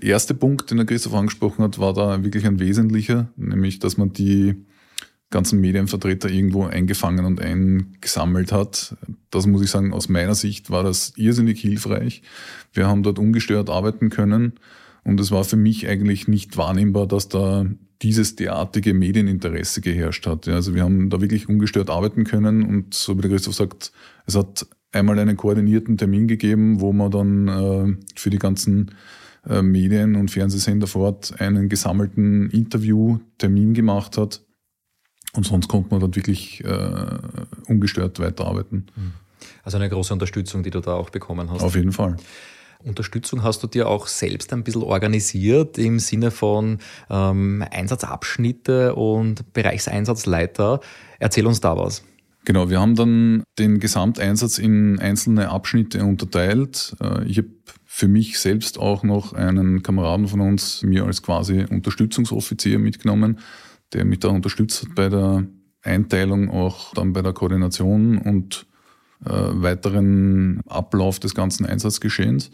äh, 0.00 0.06
erste 0.06 0.32
Punkt, 0.32 0.70
den 0.70 0.76
der 0.76 0.86
Christoph 0.86 1.14
angesprochen 1.14 1.64
hat, 1.64 1.80
war 1.80 1.92
da 1.92 2.22
wirklich 2.22 2.46
ein 2.46 2.60
wesentlicher, 2.60 3.28
nämlich 3.36 3.80
dass 3.80 3.96
man 3.96 4.12
die 4.12 4.54
ganzen 5.30 5.60
Medienvertreter 5.60 6.30
irgendwo 6.30 6.66
eingefangen 6.66 7.24
und 7.24 7.40
eingesammelt 7.40 8.52
hat. 8.52 8.96
Das 9.30 9.48
muss 9.48 9.60
ich 9.62 9.70
sagen, 9.72 9.92
aus 9.92 10.08
meiner 10.08 10.36
Sicht 10.36 10.70
war 10.70 10.84
das 10.84 11.14
irrsinnig 11.16 11.60
hilfreich. 11.60 12.22
Wir 12.72 12.86
haben 12.86 13.02
dort 13.02 13.18
ungestört 13.18 13.70
arbeiten 13.70 14.08
können 14.08 14.52
und 15.02 15.18
es 15.18 15.32
war 15.32 15.42
für 15.42 15.56
mich 15.56 15.88
eigentlich 15.88 16.28
nicht 16.28 16.56
wahrnehmbar, 16.56 17.08
dass 17.08 17.28
da 17.28 17.66
dieses 18.02 18.36
derartige 18.36 18.94
Medieninteresse 18.94 19.80
geherrscht 19.80 20.26
hat. 20.26 20.48
Also 20.48 20.74
wir 20.74 20.82
haben 20.82 21.08
da 21.10 21.20
wirklich 21.20 21.48
ungestört 21.48 21.90
arbeiten 21.90 22.24
können 22.24 22.62
und 22.64 22.94
so 22.94 23.16
wie 23.16 23.22
der 23.22 23.30
Christoph 23.30 23.54
sagt, 23.54 23.92
es 24.26 24.34
hat 24.34 24.66
einmal 24.92 25.18
einen 25.18 25.36
koordinierten 25.36 25.96
Termin 25.96 26.28
gegeben, 26.28 26.80
wo 26.80 26.92
man 26.92 27.10
dann 27.10 27.48
äh, 27.48 27.96
für 28.14 28.30
die 28.30 28.38
ganzen 28.38 28.92
äh, 29.48 29.62
Medien 29.62 30.16
und 30.16 30.30
Fernsehsender 30.30 30.86
vor 30.86 31.02
Ort 31.02 31.40
einen 31.40 31.68
gesammelten 31.68 32.50
Interviewtermin 32.50 33.74
gemacht 33.74 34.18
hat. 34.18 34.42
Und 35.34 35.44
sonst 35.44 35.68
konnte 35.68 35.90
man 35.90 36.00
dort 36.00 36.16
wirklich 36.16 36.64
äh, 36.64 37.18
ungestört 37.68 38.18
weiterarbeiten. 38.18 38.86
Also 39.62 39.76
eine 39.76 39.88
große 39.88 40.12
Unterstützung, 40.12 40.62
die 40.62 40.70
du 40.70 40.80
da 40.80 40.94
auch 40.94 41.10
bekommen 41.10 41.50
hast. 41.50 41.62
Auf 41.62 41.76
jeden 41.76 41.92
Fall. 41.92 42.16
Unterstützung 42.84 43.42
hast 43.42 43.62
du 43.62 43.66
dir 43.66 43.88
auch 43.88 44.06
selbst 44.06 44.52
ein 44.52 44.64
bisschen 44.64 44.82
organisiert 44.82 45.78
im 45.78 45.98
Sinne 45.98 46.30
von 46.30 46.78
ähm, 47.10 47.64
Einsatzabschnitte 47.70 48.94
und 48.94 49.52
Bereichseinsatzleiter. 49.52 50.80
Erzähl 51.18 51.46
uns 51.46 51.60
da 51.60 51.76
was. 51.76 52.02
Genau, 52.44 52.70
wir 52.70 52.80
haben 52.80 52.94
dann 52.94 53.42
den 53.58 53.80
Gesamteinsatz 53.80 54.58
in 54.58 55.00
einzelne 55.00 55.50
Abschnitte 55.50 56.04
unterteilt. 56.04 56.94
Äh, 57.00 57.24
ich 57.24 57.38
habe 57.38 57.48
für 57.84 58.08
mich 58.08 58.38
selbst 58.38 58.78
auch 58.78 59.02
noch 59.02 59.32
einen 59.32 59.82
Kameraden 59.82 60.28
von 60.28 60.40
uns 60.40 60.82
mir 60.82 61.04
als 61.04 61.22
quasi 61.22 61.64
Unterstützungsoffizier 61.64 62.78
mitgenommen, 62.78 63.40
der 63.92 64.04
mich 64.04 64.20
da 64.20 64.28
unterstützt 64.28 64.82
hat 64.82 64.94
bei 64.94 65.08
der 65.08 65.46
Einteilung, 65.82 66.50
auch 66.50 66.92
dann 66.94 67.12
bei 67.12 67.22
der 67.22 67.32
Koordination 67.32 68.18
und 68.18 68.66
weiteren 69.28 70.60
Ablauf 70.66 71.18
des 71.18 71.34
ganzen 71.34 71.66
Einsatzgeschehens. 71.66 72.50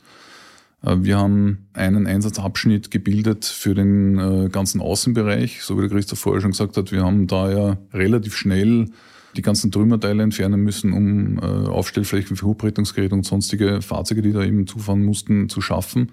Äh, 0.82 0.96
wir 1.00 1.18
haben 1.18 1.68
einen 1.72 2.06
Einsatzabschnitt 2.06 2.90
gebildet 2.90 3.44
für 3.44 3.74
den 3.74 4.18
äh, 4.18 4.48
ganzen 4.48 4.80
Außenbereich, 4.80 5.62
so 5.62 5.76
wie 5.76 5.82
der 5.82 5.90
Christoph 5.90 6.18
vorher 6.18 6.40
schon 6.40 6.52
gesagt 6.52 6.76
hat. 6.76 6.92
Wir 6.92 7.04
haben 7.04 7.26
da 7.26 7.50
ja 7.50 7.78
relativ 7.92 8.36
schnell 8.36 8.90
die 9.36 9.42
ganzen 9.42 9.70
Trümmerteile 9.70 10.22
entfernen 10.22 10.60
müssen, 10.60 10.92
um 10.92 11.38
äh, 11.38 11.68
Aufstellflächen 11.68 12.36
für 12.36 12.46
Hubrettungsgeräte 12.46 13.14
und 13.14 13.24
sonstige 13.24 13.80
Fahrzeuge, 13.80 14.20
die 14.22 14.32
da 14.32 14.42
eben 14.42 14.66
zufahren 14.66 15.04
mussten, 15.04 15.48
zu 15.48 15.62
schaffen, 15.62 16.12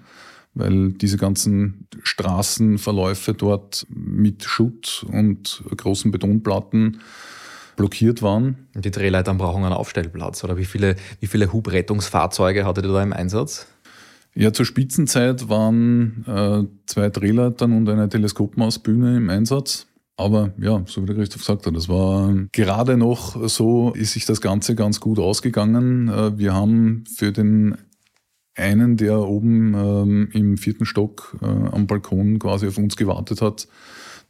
weil 0.54 0.92
diese 0.92 1.18
ganzen 1.18 1.86
Straßenverläufe 2.02 3.34
dort 3.34 3.86
mit 3.90 4.44
Schutt 4.44 5.04
und 5.06 5.62
großen 5.76 6.10
Betonplatten 6.10 7.00
blockiert 7.80 8.20
waren. 8.20 8.68
Die 8.74 8.90
Drehleitern 8.90 9.38
brauchen 9.38 9.64
einen 9.64 9.72
Aufstellplatz, 9.72 10.44
oder 10.44 10.58
wie 10.58 10.66
viele, 10.66 10.96
wie 11.20 11.26
viele 11.26 11.50
Hubrettungsfahrzeuge 11.50 12.66
hattet 12.66 12.84
ihr 12.84 12.92
da 12.92 13.02
im 13.02 13.14
Einsatz? 13.14 13.68
Ja, 14.34 14.52
zur 14.52 14.66
Spitzenzeit 14.66 15.48
waren 15.48 16.26
äh, 16.26 16.64
zwei 16.84 17.08
Drehleitern 17.08 17.72
und 17.72 17.88
eine 17.88 18.06
Teleskopmausbühne 18.10 19.16
im 19.16 19.30
Einsatz. 19.30 19.86
Aber 20.18 20.52
ja, 20.58 20.82
so 20.84 21.00
wie 21.00 21.06
der 21.06 21.16
Christoph 21.16 21.40
gesagt 21.40 21.66
hat, 21.66 21.74
das 21.74 21.88
war 21.88 22.34
gerade 22.52 22.98
noch 22.98 23.48
so, 23.48 23.92
ist 23.92 24.12
sich 24.12 24.26
das 24.26 24.42
Ganze 24.42 24.74
ganz 24.74 25.00
gut 25.00 25.18
ausgegangen. 25.18 26.08
Äh, 26.08 26.36
wir 26.36 26.52
haben 26.52 27.04
für 27.06 27.32
den 27.32 27.78
einen, 28.56 28.98
der 28.98 29.20
oben 29.20 29.72
ähm, 29.74 30.28
im 30.34 30.58
vierten 30.58 30.84
Stock 30.84 31.38
äh, 31.40 31.46
am 31.46 31.86
Balkon 31.86 32.38
quasi 32.38 32.68
auf 32.68 32.76
uns 32.76 32.96
gewartet 32.96 33.40
hat, 33.40 33.68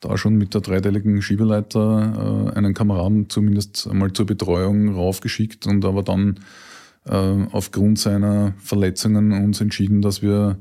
da 0.00 0.16
schon 0.16 0.36
mit 0.36 0.54
der 0.54 0.62
dreiteiligen 0.62 1.22
Schiebeleiter 1.22 2.50
äh, 2.54 2.56
einen 2.56 2.74
Kameraden 2.74 3.28
zumindest 3.28 3.86
einmal 3.88 4.12
zur 4.12 4.26
Betreuung 4.26 4.94
raufgeschickt 4.94 5.66
und 5.66 5.84
aber 5.84 6.02
dann 6.02 6.40
äh, 7.06 7.46
aufgrund 7.52 7.98
seiner 7.98 8.54
Verletzungen 8.58 9.32
uns 9.32 9.60
entschieden, 9.60 10.02
dass 10.02 10.22
wir 10.22 10.58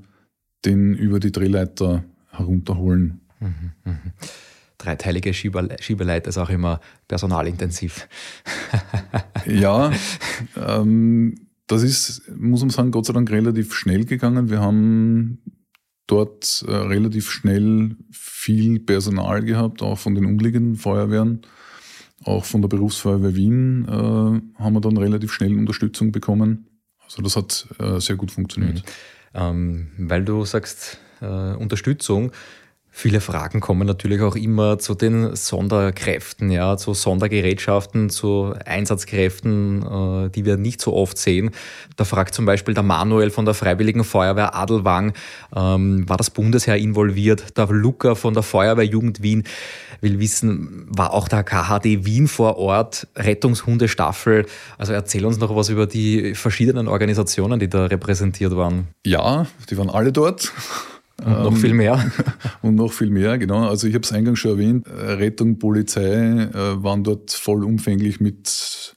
den 0.65 0.93
über 0.93 1.19
die 1.19 1.32
Drehleiter 1.32 2.04
herunterholen. 2.30 3.21
Mhm, 3.39 3.71
mh. 3.86 3.99
Dreiteilige 4.78 5.34
Schiebeleiter 5.34 6.30
ist 6.30 6.38
auch 6.38 6.49
immer 6.49 6.80
personalintensiv. 7.08 8.08
ja, 9.45 9.91
ähm, 10.56 11.36
das 11.67 11.84
ist, 11.84 12.23
muss 12.38 12.62
man 12.62 12.69
sagen, 12.69 12.91
Gott 12.91 13.06
sei 13.06 13.13
Dank 13.13 13.30
relativ 13.30 13.73
schnell 13.73 14.06
gegangen. 14.06 14.49
Wir 14.49 14.62
haben 14.62 15.39
dort 16.12 16.65
äh, 16.67 16.72
relativ 16.72 17.30
schnell 17.30 17.95
viel 18.12 18.80
Personal 18.80 19.43
gehabt, 19.43 19.82
auch 19.82 19.98
von 19.98 20.15
den 20.15 20.26
umliegenden 20.26 20.76
Feuerwehren. 20.76 21.41
Auch 22.26 22.43
von 22.43 22.62
der 22.62 22.67
Berufsfeuerwehr 22.67 23.36
Wien 23.36 23.86
äh, 23.88 24.62
haben 24.62 24.74
wir 24.74 24.82
dann 24.82 24.98
relativ 24.98 25.32
schnell 25.32 25.58
Unterstützung 25.58 26.12
bekommen. 26.12 26.67
Also 27.06 27.22
das 27.22 27.36
hat 27.36 27.67
äh, 27.80 28.00
sehr 28.00 28.17
gut 28.17 28.32
funktioniert. 28.32 28.84
Mhm. 29.34 29.39
Ähm, 29.41 29.88
weil 29.98 30.26
du 30.26 30.43
sagst 30.43 30.98
äh, 31.22 31.26
Unterstützung, 31.26 32.32
Viele 33.01 33.21
Fragen 33.21 33.62
kommen 33.62 33.88
natürlich 33.88 34.19
auch 34.19 34.35
immer 34.35 34.77
zu 34.77 34.93
den 34.93 35.33
Sonderkräften, 35.33 36.51
ja, 36.51 36.75
zu 36.75 36.93
Sondergerätschaften, 36.93 38.09
zu 38.09 38.53
Einsatzkräften, 38.65 40.25
äh, 40.25 40.29
die 40.29 40.43
wir 40.43 40.57
nicht 40.57 40.81
so 40.81 40.93
oft 40.93 41.17
sehen. 41.17 41.51
Da 41.95 42.03
fragt 42.03 42.35
zum 42.35 42.45
Beispiel 42.45 42.73
der 42.73 42.83
Manuel 42.83 43.29
von 43.29 43.45
der 43.45 43.53
Freiwilligen 43.53 44.03
Feuerwehr 44.03 44.53
Adelwang, 44.53 45.13
ähm, 45.55 46.09
war 46.09 46.17
das 46.17 46.29
Bundesheer 46.29 46.75
involviert? 46.75 47.57
Der 47.57 47.67
Luca 47.67 48.15
von 48.15 48.33
der 48.33 48.43
Feuerwehr 48.43 48.83
Jugend 48.83 49.23
Wien 49.23 49.45
will 50.01 50.19
wissen, 50.19 50.85
war 50.89 51.13
auch 51.13 51.29
der 51.29 51.45
KHD 51.45 52.03
Wien 52.05 52.27
vor 52.27 52.57
Ort, 52.57 53.07
Rettungshundestaffel? 53.15 54.45
Also 54.77 54.91
erzähl 54.91 55.23
uns 55.23 55.39
noch 55.39 55.55
was 55.55 55.69
über 55.69 55.88
die 55.88 56.35
verschiedenen 56.35 56.89
Organisationen, 56.89 57.62
die 57.62 57.69
da 57.69 57.85
repräsentiert 57.85 58.57
waren. 58.57 58.89
Ja, 59.05 59.47
die 59.69 59.77
waren 59.77 59.89
alle 59.89 60.12
dort. 60.12 60.51
Und 61.25 61.43
noch 61.43 61.55
viel 61.55 61.73
mehr. 61.73 62.12
Und 62.62 62.75
noch 62.75 62.91
viel 62.91 63.10
mehr, 63.10 63.38
genau. 63.38 63.67
Also 63.67 63.88
ich 63.88 63.93
habe 63.93 64.03
es 64.03 64.12
eingangs 64.12 64.39
schon 64.39 64.51
erwähnt, 64.51 64.88
äh, 64.88 65.13
Rettung, 65.13 65.60
Polizei 65.60 66.13
äh, 66.13 66.84
waren 66.84 67.03
dort 67.03 67.32
vollumfänglich 67.32 68.19
mit 68.19 68.95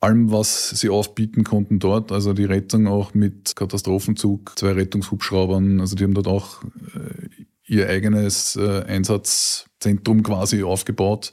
allem, 0.00 0.30
was 0.30 0.70
sie 0.70 0.88
aufbieten 0.88 1.44
konnten 1.44 1.78
dort. 1.78 2.12
Also 2.12 2.32
die 2.32 2.44
Rettung 2.44 2.86
auch 2.86 3.14
mit 3.14 3.56
Katastrophenzug, 3.56 4.58
zwei 4.58 4.72
Rettungshubschraubern. 4.72 5.80
Also 5.80 5.96
die 5.96 6.04
haben 6.04 6.14
dort 6.14 6.28
auch 6.28 6.62
äh, 6.94 7.44
ihr 7.66 7.88
eigenes 7.88 8.58
Einsatzzentrum 8.58 10.22
quasi 10.22 10.62
aufgebaut. 10.62 11.32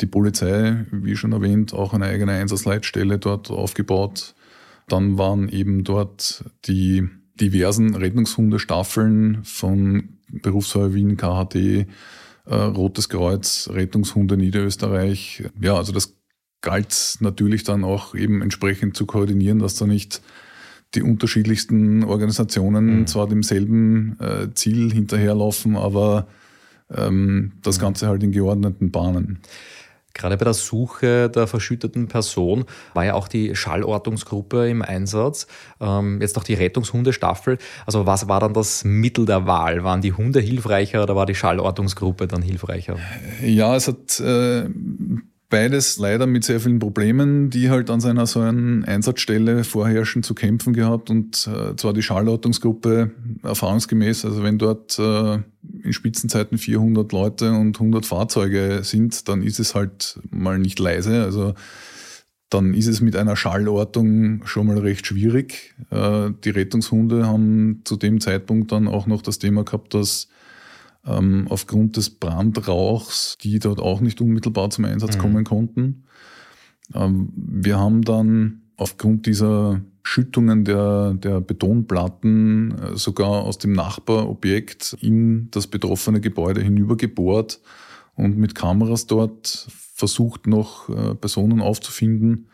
Die 0.00 0.06
Polizei, 0.06 0.84
wie 0.90 1.14
schon 1.14 1.30
erwähnt, 1.30 1.72
auch 1.72 1.94
eine 1.94 2.06
eigene 2.06 2.32
Einsatzleitstelle 2.32 3.20
dort 3.20 3.52
aufgebaut. 3.52 4.34
Dann 4.88 5.16
waren 5.16 5.48
eben 5.48 5.84
dort 5.84 6.44
die 6.66 7.08
diversen 7.40 7.94
Rettungshundestaffeln 7.94 9.44
von 9.44 10.18
Berufsfeuer 10.30 10.94
Wien, 10.94 11.16
KHD, 11.16 11.86
äh, 12.46 12.54
Rotes 12.54 13.08
Kreuz, 13.08 13.68
Rettungshunde 13.72 14.36
Niederösterreich. 14.36 15.44
Ja, 15.60 15.76
also 15.76 15.92
das 15.92 16.16
galt 16.60 17.16
natürlich 17.20 17.64
dann 17.64 17.84
auch 17.84 18.14
eben 18.14 18.42
entsprechend 18.42 18.96
zu 18.96 19.06
koordinieren, 19.06 19.58
dass 19.58 19.76
da 19.76 19.86
nicht 19.86 20.22
die 20.94 21.02
unterschiedlichsten 21.02 22.04
Organisationen 22.04 23.00
mhm. 23.00 23.06
zwar 23.06 23.28
demselben 23.28 24.16
äh, 24.20 24.52
Ziel 24.54 24.92
hinterherlaufen, 24.92 25.76
aber 25.76 26.28
ähm, 26.94 27.52
das 27.62 27.78
mhm. 27.78 27.82
Ganze 27.82 28.06
halt 28.08 28.22
in 28.22 28.32
geordneten 28.32 28.90
Bahnen. 28.90 29.40
Gerade 30.14 30.36
bei 30.36 30.44
der 30.44 30.54
Suche 30.54 31.28
der 31.28 31.46
verschütteten 31.46 32.08
Person 32.08 32.64
war 32.94 33.04
ja 33.04 33.14
auch 33.14 33.28
die 33.28 33.56
Schallortungsgruppe 33.56 34.68
im 34.68 34.80
Einsatz, 34.82 35.48
ähm, 35.80 36.20
jetzt 36.20 36.38
auch 36.38 36.44
die 36.44 36.54
Rettungshundestaffel. 36.54 37.58
Also 37.84 38.06
was 38.06 38.28
war 38.28 38.40
dann 38.40 38.54
das 38.54 38.84
Mittel 38.84 39.26
der 39.26 39.46
Wahl? 39.46 39.82
Waren 39.82 40.00
die 40.00 40.12
Hunde 40.12 40.40
hilfreicher 40.40 41.02
oder 41.02 41.16
war 41.16 41.26
die 41.26 41.34
Schallortungsgruppe 41.34 42.28
dann 42.28 42.42
hilfreicher? 42.42 42.96
Ja, 43.42 43.74
es 43.74 43.88
hat 43.88 44.20
äh, 44.20 44.68
beides 45.54 45.98
leider 45.98 46.26
mit 46.26 46.42
sehr 46.42 46.58
vielen 46.58 46.80
Problemen, 46.80 47.48
die 47.48 47.70
halt 47.70 47.88
an 47.88 48.00
seiner 48.00 48.26
so 48.26 48.40
einer 48.40 48.88
Einsatzstelle 48.88 49.62
vorherrschen, 49.62 50.24
zu 50.24 50.34
kämpfen 50.34 50.72
gehabt. 50.72 51.10
Und 51.10 51.46
äh, 51.46 51.76
zwar 51.76 51.92
die 51.92 52.02
Schallortungsgruppe 52.02 53.12
erfahrungsgemäß, 53.44 54.24
also 54.24 54.42
wenn 54.42 54.58
dort 54.58 54.98
äh, 54.98 55.38
in 55.84 55.92
Spitzenzeiten 55.92 56.58
400 56.58 57.12
Leute 57.12 57.52
und 57.52 57.76
100 57.76 58.04
Fahrzeuge 58.04 58.80
sind, 58.82 59.28
dann 59.28 59.44
ist 59.44 59.60
es 59.60 59.76
halt 59.76 60.18
mal 60.28 60.58
nicht 60.58 60.80
leise. 60.80 61.22
Also 61.22 61.54
dann 62.50 62.74
ist 62.74 62.88
es 62.88 63.00
mit 63.00 63.14
einer 63.14 63.36
Schallortung 63.36 64.44
schon 64.46 64.66
mal 64.66 64.78
recht 64.78 65.06
schwierig. 65.06 65.76
Äh, 65.90 66.30
die 66.42 66.50
Rettungshunde 66.50 67.28
haben 67.28 67.82
zu 67.84 67.94
dem 67.94 68.20
Zeitpunkt 68.20 68.72
dann 68.72 68.88
auch 68.88 69.06
noch 69.06 69.22
das 69.22 69.38
Thema 69.38 69.62
gehabt, 69.62 69.94
dass 69.94 70.26
ähm, 71.06 71.46
aufgrund 71.48 71.96
des 71.96 72.10
Brandrauchs, 72.10 73.36
die 73.42 73.58
dort 73.58 73.80
auch 73.80 74.00
nicht 74.00 74.20
unmittelbar 74.20 74.70
zum 74.70 74.84
Einsatz 74.84 75.16
mhm. 75.16 75.20
kommen 75.20 75.44
konnten. 75.44 76.04
Ähm, 76.94 77.32
wir 77.34 77.78
haben 77.78 78.02
dann 78.02 78.62
aufgrund 78.76 79.26
dieser 79.26 79.82
Schüttungen 80.02 80.64
der, 80.64 81.14
der 81.14 81.40
Betonplatten 81.40 82.78
äh, 82.78 82.96
sogar 82.96 83.44
aus 83.44 83.58
dem 83.58 83.72
Nachbarobjekt 83.72 84.96
in 85.00 85.50
das 85.50 85.66
betroffene 85.66 86.20
Gebäude 86.20 86.60
hinübergebohrt 86.60 87.60
und 88.14 88.36
mit 88.36 88.54
Kameras 88.54 89.06
dort 89.06 89.66
versucht, 89.94 90.46
noch 90.46 90.88
äh, 90.88 91.14
Personen 91.14 91.60
aufzufinden. 91.60 92.48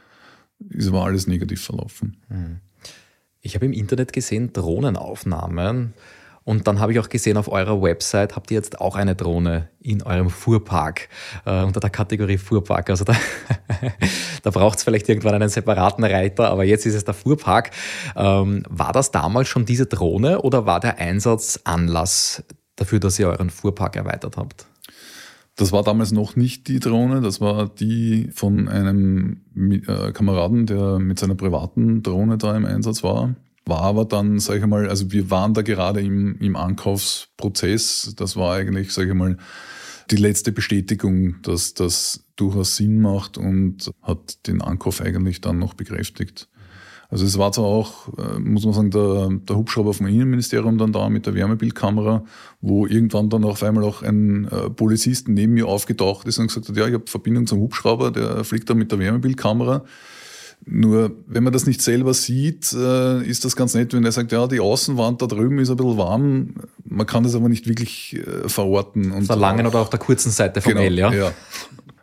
Es 0.77 0.93
war 0.93 1.07
alles 1.07 1.27
negativ 1.27 1.63
verlaufen. 1.63 2.19
Mhm. 2.29 2.61
Ich 3.41 3.55
habe 3.55 3.65
im 3.65 3.73
Internet 3.73 4.13
gesehen 4.13 4.53
Drohnenaufnahmen 4.53 5.95
und 6.45 6.67
dann 6.67 6.81
habe 6.81 6.93
ich 6.93 6.99
auch 6.99 7.09
gesehen, 7.09 7.37
auf 7.37 7.49
eurer 7.49 7.83
Website 7.83 8.35
habt 8.35 8.51
ihr 8.51 8.57
jetzt 8.57 8.81
auch 8.81 8.97
eine 8.97 9.15
Drohne 9.15 9.69
in 9.81 10.03
eurem 10.03 10.31
Fuhrpark, 10.31 11.09
äh, 11.45 11.63
unter 11.63 11.81
der 11.81 11.91
Kategorie 11.91 12.39
Fuhrpark. 12.39 12.89
Also 12.91 13.05
da, 13.05 13.15
da 14.43 14.51
braucht 14.51 14.79
es 14.79 14.85
vielleicht 14.85 15.09
irgendwann 15.09 15.35
einen 15.35 15.51
separaten 15.51 16.03
Reiter, 16.03 16.51
aber 16.51 16.65
jetzt 16.65 16.87
ist 16.87 16.95
es 16.95 17.05
der 17.05 17.15
Fuhrpark. 17.15 17.71
Ähm, 18.17 18.63
war 18.69 18.93
das 18.93 19.11
damals 19.11 19.49
schon 19.49 19.67
diese 19.67 19.87
Drohne 19.87 20.41
oder 20.41 20.65
war 20.65 20.81
der 20.81 20.99
Einsatz 20.99 21.61
Anlass 21.65 22.43
dafür, 22.77 23.01
dass 23.01 23.19
ihr 23.19 23.29
euren 23.29 23.51
Fuhrpark 23.51 23.97
erweitert 23.97 24.37
habt? 24.39 24.67
Das 25.57 25.73
war 25.73 25.83
damals 25.83 26.11
noch 26.11 26.37
nicht 26.37 26.69
die 26.69 26.81
Drohne, 26.81 27.21
das 27.21 27.43
war 27.43 27.69
die 27.69 28.31
von 28.33 28.67
einem 28.69 29.43
äh, 29.55 30.13
Kameraden, 30.13 30.65
der 30.65 30.99
mit 30.99 31.19
seiner 31.19 31.35
privaten 31.35 32.03
Drohne 32.03 32.39
da 32.39 32.57
im 32.57 32.65
Einsatz 32.65 33.03
war 33.03 33.35
war 33.71 33.81
aber 33.81 34.05
dann, 34.05 34.39
sage 34.39 34.59
ich 34.59 34.67
mal, 34.67 34.89
also 34.89 35.11
wir 35.13 35.31
waren 35.31 35.55
da 35.55 35.63
gerade 35.63 36.01
im, 36.03 36.37
im 36.39 36.57
Ankaufsprozess. 36.57 38.13
Das 38.17 38.37
war 38.37 38.55
eigentlich, 38.55 38.93
sage 38.93 39.09
ich 39.09 39.15
mal, 39.15 39.39
die 40.11 40.17
letzte 40.17 40.53
Bestätigung, 40.53 41.41
dass 41.43 41.73
das 41.73 42.27
durchaus 42.37 42.77
Sinn 42.77 43.01
macht 43.01 43.39
und 43.39 43.91
hat 44.03 44.47
den 44.47 44.61
Ankauf 44.61 45.01
eigentlich 45.01 45.41
dann 45.41 45.59
noch 45.59 45.75
bekräftigt. 45.75 46.49
Also 47.11 47.25
es 47.25 47.39
war 47.39 47.51
zwar 47.51 47.65
auch, 47.65 48.09
äh, 48.19 48.39
muss 48.39 48.65
man 48.65 48.75
sagen, 48.75 48.91
der, 48.91 49.29
der 49.49 49.57
Hubschrauber 49.57 49.95
vom 49.95 50.07
Innenministerium 50.07 50.79
dann 50.79 50.93
da 50.93 51.09
mit 51.09 51.27
der 51.27 51.35
Wärmebildkamera, 51.35 52.25
wo 52.61 52.87
irgendwann 52.87 53.31
dann 53.31 53.45
auf 53.45 53.63
einmal 53.65 53.83
auch 53.83 54.03
ein 54.03 54.47
äh, 54.47 54.71
Polizist 54.71 55.27
neben 55.29 55.55
mir 55.55 55.67
aufgetaucht 55.67 56.27
ist 56.29 56.39
und 56.39 56.47
gesagt 56.47 56.69
hat, 56.69 56.77
ja, 56.77 56.87
ich 56.87 56.95
habe 56.95 57.05
Verbindung 57.09 57.49
zum 57.49 57.59
Hubschrauber, 57.61 58.13
der 58.13 58.45
fliegt 58.45 58.71
da 58.71 58.75
mit 58.75 58.93
der 58.93 59.01
Wärmebildkamera. 59.01 59.85
Nur, 60.67 61.13
wenn 61.27 61.43
man 61.43 61.53
das 61.53 61.67
nicht 61.67 61.81
selber 61.81 62.13
sieht, 62.15 62.73
äh, 62.73 63.23
ist 63.23 63.45
das 63.45 63.57
ganz 63.57 63.75
nett, 63.75 63.93
wenn 63.95 64.05
er 64.05 64.13
sagt, 64.13 64.31
ja, 64.31 64.47
die 64.47 64.61
Außenwand 64.61 65.23
da 65.23 65.27
drüben 65.27 65.59
ist 65.59 65.71
ein 65.71 65.77
bisschen 65.77 65.97
warm. 65.97 66.55
Man 66.85 67.07
kann 67.07 67.25
das 67.25 67.35
aber 67.35 67.49
nicht 67.49 67.67
wirklich 67.67 68.17
äh, 68.17 68.49
verorten. 68.49 69.11
Und 69.11 69.23
auf 69.23 69.27
der 69.27 69.37
langen 69.37 69.67
oder 69.67 69.81
auf 69.81 69.91
der 69.91 69.99
kurzen 69.99 70.31
Seite 70.31 70.61
vom 70.61 70.73
genau, 70.73 70.85
L, 70.85 70.99
ja? 70.99 71.13
ja. 71.13 71.33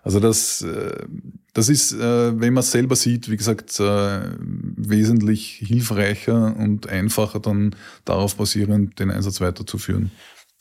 Also 0.03 0.19
das, 0.19 0.63
äh, 0.63 1.05
das 1.53 1.69
ist, 1.69 1.97
wenn 1.97 2.53
man 2.53 2.61
es 2.61 2.71
selber 2.71 2.95
sieht, 2.95 3.31
wie 3.31 3.37
gesagt, 3.37 3.79
wesentlich 3.79 5.63
hilfreicher 5.65 6.55
und 6.55 6.87
einfacher 6.87 7.39
dann 7.39 7.75
darauf 8.05 8.35
basierend 8.35 8.99
den 8.99 9.09
Einsatz 9.09 9.41
weiterzuführen. 9.41 10.11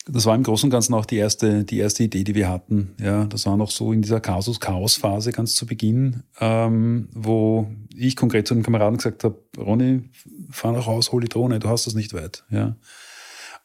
Das 0.08 0.24
war 0.24 0.36
im 0.36 0.44
Großen 0.44 0.68
und 0.68 0.70
Ganzen 0.70 0.94
auch 0.94 1.04
die 1.04 1.16
erste, 1.16 1.64
die 1.64 1.78
erste 1.78 2.04
Idee, 2.04 2.22
die 2.22 2.34
wir 2.34 2.48
hatten. 2.48 2.94
Ja, 3.00 3.24
das 3.24 3.44
war 3.46 3.56
noch 3.56 3.70
so 3.70 3.92
in 3.92 4.02
dieser 4.02 4.20
Kasus-Chaos-Phase 4.20 5.32
ganz 5.32 5.54
zu 5.54 5.66
Beginn, 5.66 6.22
ähm, 6.40 7.08
wo 7.12 7.68
ich 7.94 8.14
konkret 8.14 8.46
zu 8.46 8.54
den 8.54 8.62
Kameraden 8.62 8.98
gesagt 8.98 9.24
habe, 9.24 9.38
Ronny, 9.58 10.10
fahr 10.50 10.72
nach 10.72 10.86
Haus, 10.86 11.10
hol 11.10 11.20
die 11.20 11.28
Drohne, 11.28 11.58
du 11.58 11.68
hast 11.68 11.86
das 11.86 11.94
nicht 11.94 12.14
weit. 12.14 12.44
Ja. 12.50 12.76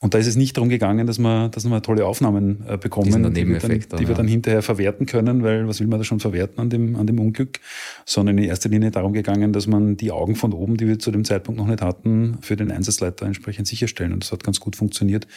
Und 0.03 0.15
da 0.15 0.17
ist 0.17 0.25
es 0.25 0.35
nicht 0.35 0.57
darum 0.57 0.69
gegangen, 0.69 1.05
dass 1.05 1.19
wir, 1.19 1.49
dass 1.49 1.63
wir 1.63 1.81
tolle 1.83 2.07
Aufnahmen 2.07 2.63
äh, 2.67 2.75
bekommen, 2.75 3.05
die, 3.35 3.47
wir 3.47 3.59
dann, 3.59 3.79
die 3.99 4.07
wir 4.07 4.15
dann 4.15 4.27
hinterher 4.27 4.63
verwerten 4.63 5.05
können, 5.05 5.43
weil 5.43 5.67
was 5.67 5.79
will 5.79 5.85
man 5.85 5.99
da 5.99 6.03
schon 6.03 6.19
verwerten 6.19 6.59
an 6.59 6.71
dem, 6.71 6.95
an 6.95 7.05
dem 7.05 7.19
Unglück, 7.19 7.59
sondern 8.03 8.39
in 8.39 8.45
erster 8.45 8.67
Linie 8.67 8.89
darum 8.89 9.13
gegangen, 9.13 9.53
dass 9.53 9.67
man 9.67 9.97
die 9.97 10.09
Augen 10.11 10.35
von 10.35 10.53
oben, 10.53 10.77
die 10.77 10.87
wir 10.87 10.97
zu 10.97 11.11
dem 11.11 11.23
Zeitpunkt 11.23 11.59
noch 11.59 11.67
nicht 11.67 11.83
hatten, 11.83 12.39
für 12.41 12.55
den 12.55 12.71
Einsatzleiter 12.71 13.27
entsprechend 13.27 13.67
sicherstellen. 13.67 14.11
Und 14.11 14.23
das 14.23 14.31
hat 14.31 14.43
ganz 14.43 14.59
gut 14.59 14.75
funktioniert. 14.75 15.27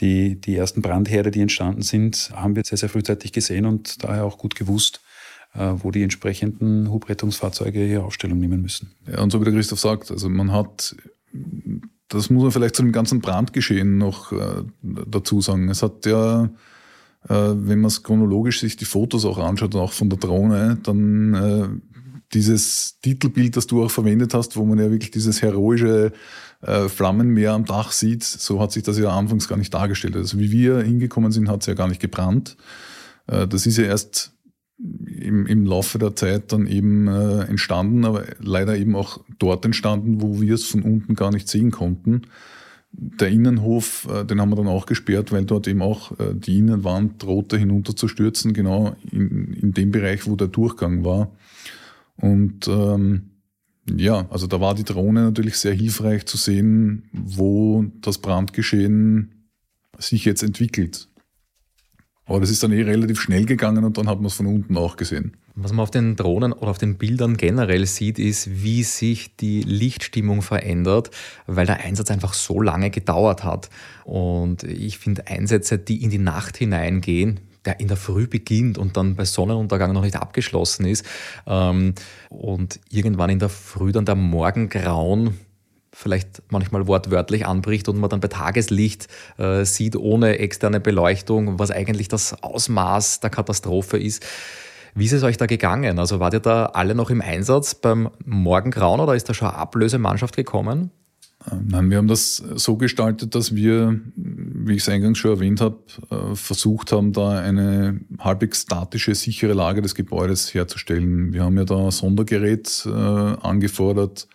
Die, 0.00 0.40
die 0.40 0.56
ersten 0.56 0.80
Brandherde, 0.80 1.30
die 1.30 1.42
entstanden 1.42 1.82
sind, 1.82 2.30
haben 2.34 2.56
wir 2.56 2.64
sehr, 2.64 2.78
sehr 2.78 2.88
frühzeitig 2.88 3.32
gesehen 3.32 3.66
und 3.66 4.02
daher 4.02 4.24
auch 4.24 4.38
gut 4.38 4.56
gewusst, 4.56 5.02
äh, 5.52 5.72
wo 5.76 5.90
die 5.90 6.02
entsprechenden 6.02 6.90
Hubrettungsfahrzeuge 6.90 7.86
ihre 7.86 8.04
Aufstellung 8.04 8.38
nehmen 8.38 8.62
müssen. 8.62 8.92
Ja, 9.12 9.20
und 9.20 9.30
so 9.30 9.42
wie 9.42 9.44
der 9.44 9.52
Christoph 9.52 9.80
sagt, 9.80 10.10
also 10.10 10.30
man 10.30 10.52
hat 10.52 10.96
das 12.08 12.30
muss 12.30 12.42
man 12.42 12.52
vielleicht 12.52 12.76
zu 12.76 12.82
dem 12.82 12.92
ganzen 12.92 13.20
Brandgeschehen 13.20 13.98
noch 13.98 14.32
äh, 14.32 14.62
dazu 14.82 15.40
sagen. 15.40 15.68
Es 15.68 15.82
hat 15.82 16.06
ja, 16.06 16.44
äh, 16.44 16.48
wenn 17.28 17.80
man 17.80 17.88
es 17.88 18.02
chronologisch 18.02 18.60
sich 18.60 18.76
die 18.76 18.84
Fotos 18.84 19.24
auch 19.24 19.38
anschaut, 19.38 19.74
auch 19.74 19.92
von 19.92 20.08
der 20.08 20.18
Drohne, 20.18 20.78
dann 20.82 21.34
äh, 21.34 21.68
dieses 22.32 22.98
Titelbild, 23.00 23.56
das 23.56 23.66
du 23.66 23.84
auch 23.84 23.90
verwendet 23.90 24.34
hast, 24.34 24.56
wo 24.56 24.64
man 24.64 24.78
ja 24.78 24.90
wirklich 24.90 25.10
dieses 25.10 25.42
heroische 25.42 26.12
äh, 26.62 26.88
Flammenmeer 26.88 27.52
am 27.52 27.64
Dach 27.64 27.92
sieht, 27.92 28.24
so 28.24 28.60
hat 28.60 28.72
sich 28.72 28.82
das 28.82 28.98
ja 28.98 29.10
anfangs 29.10 29.48
gar 29.48 29.56
nicht 29.56 29.72
dargestellt. 29.72 30.16
Also 30.16 30.38
wie 30.38 30.50
wir 30.50 30.80
hingekommen 30.80 31.32
sind, 31.32 31.48
hat 31.48 31.60
es 31.60 31.66
ja 31.66 31.74
gar 31.74 31.88
nicht 31.88 32.00
gebrannt. 32.00 32.56
Äh, 33.26 33.46
das 33.48 33.66
ist 33.66 33.78
ja 33.78 33.84
erst 33.84 34.32
im, 34.78 35.46
im 35.46 35.64
Laufe 35.64 35.98
der 35.98 36.14
Zeit 36.16 36.52
dann 36.52 36.66
eben 36.66 37.08
äh, 37.08 37.44
entstanden, 37.44 38.04
aber 38.04 38.24
leider 38.38 38.76
eben 38.76 38.94
auch 38.94 39.20
dort 39.38 39.64
entstanden, 39.64 40.20
wo 40.20 40.40
wir 40.40 40.54
es 40.54 40.64
von 40.64 40.82
unten 40.82 41.14
gar 41.14 41.30
nicht 41.30 41.48
sehen 41.48 41.70
konnten. 41.70 42.22
Der 42.92 43.28
Innenhof, 43.28 44.06
äh, 44.10 44.24
den 44.24 44.40
haben 44.40 44.50
wir 44.50 44.56
dann 44.56 44.68
auch 44.68 44.86
gesperrt, 44.86 45.32
weil 45.32 45.44
dort 45.44 45.66
eben 45.66 45.82
auch 45.82 46.18
äh, 46.18 46.34
die 46.34 46.58
Innenwand 46.58 47.22
drohte 47.22 47.56
hinunterzustürzen, 47.56 48.52
genau 48.52 48.96
in, 49.10 49.54
in 49.54 49.72
dem 49.72 49.90
Bereich, 49.90 50.26
wo 50.26 50.36
der 50.36 50.48
Durchgang 50.48 51.04
war. 51.04 51.30
Und 52.16 52.68
ähm, 52.68 53.30
ja, 53.94 54.26
also 54.30 54.46
da 54.46 54.60
war 54.60 54.74
die 54.74 54.84
Drohne 54.84 55.22
natürlich 55.22 55.56
sehr 55.56 55.74
hilfreich 55.74 56.26
zu 56.26 56.36
sehen, 56.36 57.08
wo 57.12 57.84
das 58.00 58.18
Brandgeschehen 58.18 59.46
sich 59.98 60.24
jetzt 60.24 60.42
entwickelt. 60.42 61.08
Aber 62.26 62.40
das 62.40 62.50
ist 62.50 62.62
dann 62.62 62.72
eh 62.72 62.82
relativ 62.82 63.20
schnell 63.20 63.46
gegangen 63.46 63.84
und 63.84 63.96
dann 63.98 64.08
hat 64.08 64.18
man 64.18 64.26
es 64.26 64.34
von 64.34 64.46
unten 64.46 64.76
auch 64.76 64.96
gesehen. 64.96 65.36
Was 65.54 65.72
man 65.72 65.84
auf 65.84 65.92
den 65.92 66.16
Drohnen 66.16 66.52
oder 66.52 66.70
auf 66.70 66.78
den 66.78 66.98
Bildern 66.98 67.36
generell 67.36 67.86
sieht, 67.86 68.18
ist, 68.18 68.62
wie 68.62 68.82
sich 68.82 69.36
die 69.36 69.62
Lichtstimmung 69.62 70.42
verändert, 70.42 71.10
weil 71.46 71.66
der 71.66 71.80
Einsatz 71.84 72.10
einfach 72.10 72.34
so 72.34 72.60
lange 72.60 72.90
gedauert 72.90 73.44
hat. 73.44 73.70
Und 74.04 74.64
ich 74.64 74.98
finde 74.98 75.28
Einsätze, 75.28 75.78
die 75.78 76.02
in 76.02 76.10
die 76.10 76.18
Nacht 76.18 76.56
hineingehen, 76.56 77.40
der 77.64 77.80
in 77.80 77.88
der 77.88 77.96
Früh 77.96 78.26
beginnt 78.26 78.76
und 78.76 78.96
dann 78.96 79.14
bei 79.14 79.24
Sonnenuntergang 79.24 79.92
noch 79.92 80.02
nicht 80.02 80.16
abgeschlossen 80.16 80.84
ist 80.84 81.06
ähm, 81.46 81.94
und 82.28 82.80
irgendwann 82.90 83.30
in 83.30 83.38
der 83.38 83.48
Früh 83.48 83.92
dann 83.92 84.04
der 84.04 84.14
Morgengrauen 84.14 85.34
vielleicht 85.92 86.42
manchmal 86.50 86.86
wortwörtlich 86.86 87.46
anbricht 87.46 87.88
und 87.88 87.98
man 87.98 88.10
dann 88.10 88.20
bei 88.20 88.28
Tageslicht 88.28 89.08
äh, 89.38 89.64
sieht, 89.64 89.96
ohne 89.96 90.38
externe 90.38 90.80
Beleuchtung, 90.80 91.58
was 91.58 91.70
eigentlich 91.70 92.08
das 92.08 92.42
Ausmaß 92.42 93.20
der 93.20 93.30
Katastrophe 93.30 93.98
ist. 93.98 94.24
Wie 94.94 95.04
ist 95.04 95.12
es 95.12 95.22
euch 95.22 95.36
da 95.36 95.46
gegangen? 95.46 95.98
Also 95.98 96.20
wart 96.20 96.34
ihr 96.34 96.40
da 96.40 96.66
alle 96.66 96.94
noch 96.94 97.10
im 97.10 97.20
Einsatz 97.20 97.74
beim 97.74 98.10
Morgengrauen 98.24 99.00
oder 99.00 99.14
ist 99.14 99.28
da 99.28 99.34
schon 99.34 99.48
eine 99.48 99.58
Ablösemannschaft 99.58 100.34
gekommen? 100.36 100.90
Ähm, 101.50 101.66
nein, 101.68 101.90
wir 101.90 101.98
haben 101.98 102.08
das 102.08 102.36
so 102.36 102.76
gestaltet, 102.76 103.34
dass 103.34 103.54
wir, 103.54 104.00
wie 104.16 104.74
ich 104.74 104.82
es 104.82 104.88
eingangs 104.88 105.18
schon 105.18 105.32
erwähnt 105.32 105.60
habe, 105.60 105.78
äh, 106.10 106.34
versucht 106.34 106.92
haben, 106.92 107.12
da 107.12 107.38
eine 107.38 108.00
halbwegs 108.18 108.62
statische, 108.62 109.14
sichere 109.14 109.52
Lage 109.52 109.82
des 109.82 109.94
Gebäudes 109.94 110.54
herzustellen. 110.54 111.32
Wir 111.32 111.44
haben 111.44 111.56
ja 111.56 111.64
da 111.64 111.90
Sondergerät 111.90 112.86
äh, 112.86 112.90
angefordert, 112.90 114.28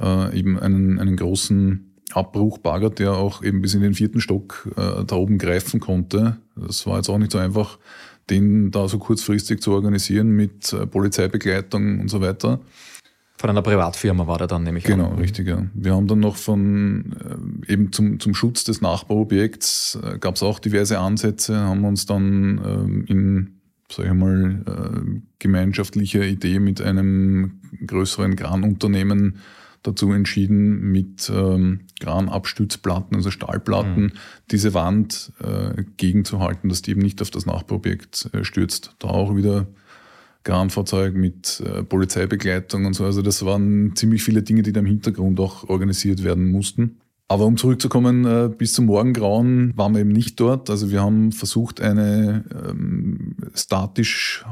äh, 0.00 0.38
eben 0.38 0.58
einen, 0.58 0.98
einen 0.98 1.16
großen 1.16 1.90
Abbruchbagger, 2.12 2.90
der 2.90 3.12
auch 3.12 3.42
eben 3.42 3.62
bis 3.62 3.74
in 3.74 3.82
den 3.82 3.94
vierten 3.94 4.20
Stock 4.20 4.68
äh, 4.76 5.04
da 5.04 5.16
oben 5.16 5.38
greifen 5.38 5.80
konnte. 5.80 6.36
Das 6.56 6.86
war 6.86 6.96
jetzt 6.96 7.08
auch 7.08 7.18
nicht 7.18 7.32
so 7.32 7.38
einfach, 7.38 7.78
den 8.28 8.70
da 8.70 8.88
so 8.88 8.98
kurzfristig 8.98 9.60
zu 9.60 9.72
organisieren 9.72 10.30
mit 10.30 10.72
äh, 10.72 10.86
Polizeibegleitung 10.86 12.00
und 12.00 12.08
so 12.08 12.20
weiter. 12.20 12.60
Von 13.40 13.48
einer 13.48 13.62
Privatfirma 13.62 14.26
war 14.26 14.36
der 14.36 14.48
dann 14.48 14.64
nämlich. 14.64 14.84
Genau, 14.84 15.12
an. 15.12 15.18
richtig. 15.18 15.48
Ja. 15.48 15.64
Wir 15.72 15.94
haben 15.94 16.06
dann 16.06 16.20
noch 16.20 16.36
von 16.36 17.16
äh, 17.66 17.72
eben 17.72 17.90
zum, 17.90 18.20
zum 18.20 18.34
Schutz 18.34 18.64
des 18.64 18.82
Nachbarobjekts 18.82 19.98
äh, 20.02 20.18
gab 20.18 20.36
es 20.36 20.42
auch 20.42 20.58
diverse 20.58 20.98
Ansätze, 20.98 21.58
haben 21.58 21.84
uns 21.84 22.04
dann 22.04 22.60
ähm, 22.64 23.04
in, 23.06 23.60
sag 23.90 24.06
ich 24.06 24.12
mal, 24.12 24.62
äh, 24.66 25.20
gemeinschaftlicher 25.38 26.22
Idee 26.22 26.58
mit 26.58 26.82
einem 26.82 27.60
größeren 27.86 28.36
Kranunternehmen 28.36 29.38
dazu 29.82 30.12
entschieden, 30.12 30.92
mit 30.92 31.30
ähm, 31.34 31.80
Kranabstützplatten, 32.00 33.16
also 33.16 33.30
Stahlplatten, 33.30 34.02
mhm. 34.04 34.12
diese 34.50 34.74
Wand 34.74 35.32
äh, 35.42 35.84
gegenzuhalten, 35.96 36.68
dass 36.68 36.82
die 36.82 36.92
eben 36.92 37.00
nicht 37.00 37.22
auf 37.22 37.30
das 37.30 37.46
Nachbarobjekt 37.46 38.30
äh, 38.32 38.44
stürzt. 38.44 38.94
Da 38.98 39.08
auch 39.08 39.36
wieder 39.36 39.66
Kranfahrzeug 40.44 41.14
mit 41.14 41.60
äh, 41.60 41.82
Polizeibegleitung 41.82 42.86
und 42.86 42.94
so. 42.94 43.04
Also 43.04 43.22
das 43.22 43.44
waren 43.44 43.94
ziemlich 43.94 44.22
viele 44.22 44.42
Dinge, 44.42 44.62
die 44.62 44.72
da 44.72 44.80
im 44.80 44.86
Hintergrund 44.86 45.38
auch 45.40 45.68
organisiert 45.68 46.24
werden 46.24 46.50
mussten. 46.50 47.00
Aber 47.28 47.44
um 47.46 47.56
zurückzukommen, 47.56 48.24
äh, 48.24 48.48
bis 48.48 48.72
zum 48.72 48.86
Morgengrauen 48.86 49.72
waren 49.76 49.94
wir 49.94 50.00
eben 50.00 50.10
nicht 50.10 50.40
dort. 50.40 50.68
Also 50.68 50.90
wir 50.90 51.00
haben 51.00 51.30
versucht, 51.30 51.80
eine 51.80 52.44
ähm, 52.68 53.36
statisch 53.54 54.44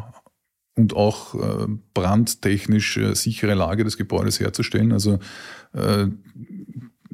und 0.78 0.94
auch 0.94 1.34
äh, 1.34 1.66
brandtechnisch 1.92 2.96
äh, 2.96 3.14
sichere 3.14 3.54
Lage 3.54 3.84
des 3.84 3.96
Gebäudes 3.96 4.38
herzustellen. 4.38 4.92
Also 4.92 5.18
äh, 5.72 6.06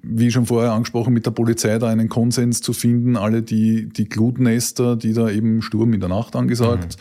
wie 0.02 0.30
schon 0.30 0.46
vorher 0.46 0.72
angesprochen, 0.72 1.14
mit 1.14 1.24
der 1.24 1.30
Polizei 1.30 1.78
da 1.78 1.88
einen 1.88 2.10
Konsens 2.10 2.60
zu 2.60 2.74
finden, 2.74 3.16
alle 3.16 3.42
die, 3.42 3.88
die 3.88 4.08
Glutnester, 4.08 4.96
die 4.96 5.14
da 5.14 5.30
eben 5.30 5.62
Sturm 5.62 5.94
in 5.94 6.00
der 6.00 6.10
Nacht 6.10 6.36
angesagt, 6.36 6.98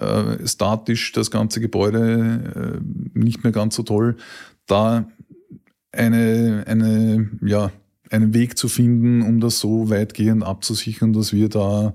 mhm. 0.00 0.46
statisch 0.46 1.12
das 1.12 1.30
ganze 1.30 1.60
Gebäude 1.60 2.80
nicht 3.12 3.44
mehr 3.44 3.52
ganz 3.52 3.76
so 3.76 3.82
toll, 3.82 4.16
da 4.66 5.06
eine, 5.92 6.64
eine, 6.66 7.28
ja, 7.42 7.70
einen 8.10 8.32
Weg 8.32 8.56
zu 8.56 8.68
finden, 8.68 9.20
um 9.20 9.40
das 9.40 9.58
so 9.58 9.90
weitgehend 9.90 10.42
abzusichern, 10.42 11.12
dass 11.12 11.34
wir 11.34 11.50
da 11.50 11.94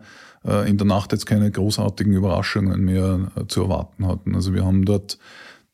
in 0.68 0.78
der 0.78 0.88
Nacht 0.88 1.12
jetzt 1.12 1.26
keine 1.26 1.50
großartigen 1.50 2.14
Überraschungen 2.14 2.84
mehr 2.84 3.32
äh, 3.36 3.48
zu 3.48 3.64
erwarten 3.64 4.08
hatten. 4.08 4.36
Also 4.36 4.54
wir 4.54 4.66
haben 4.66 4.86
dort 4.86 5.18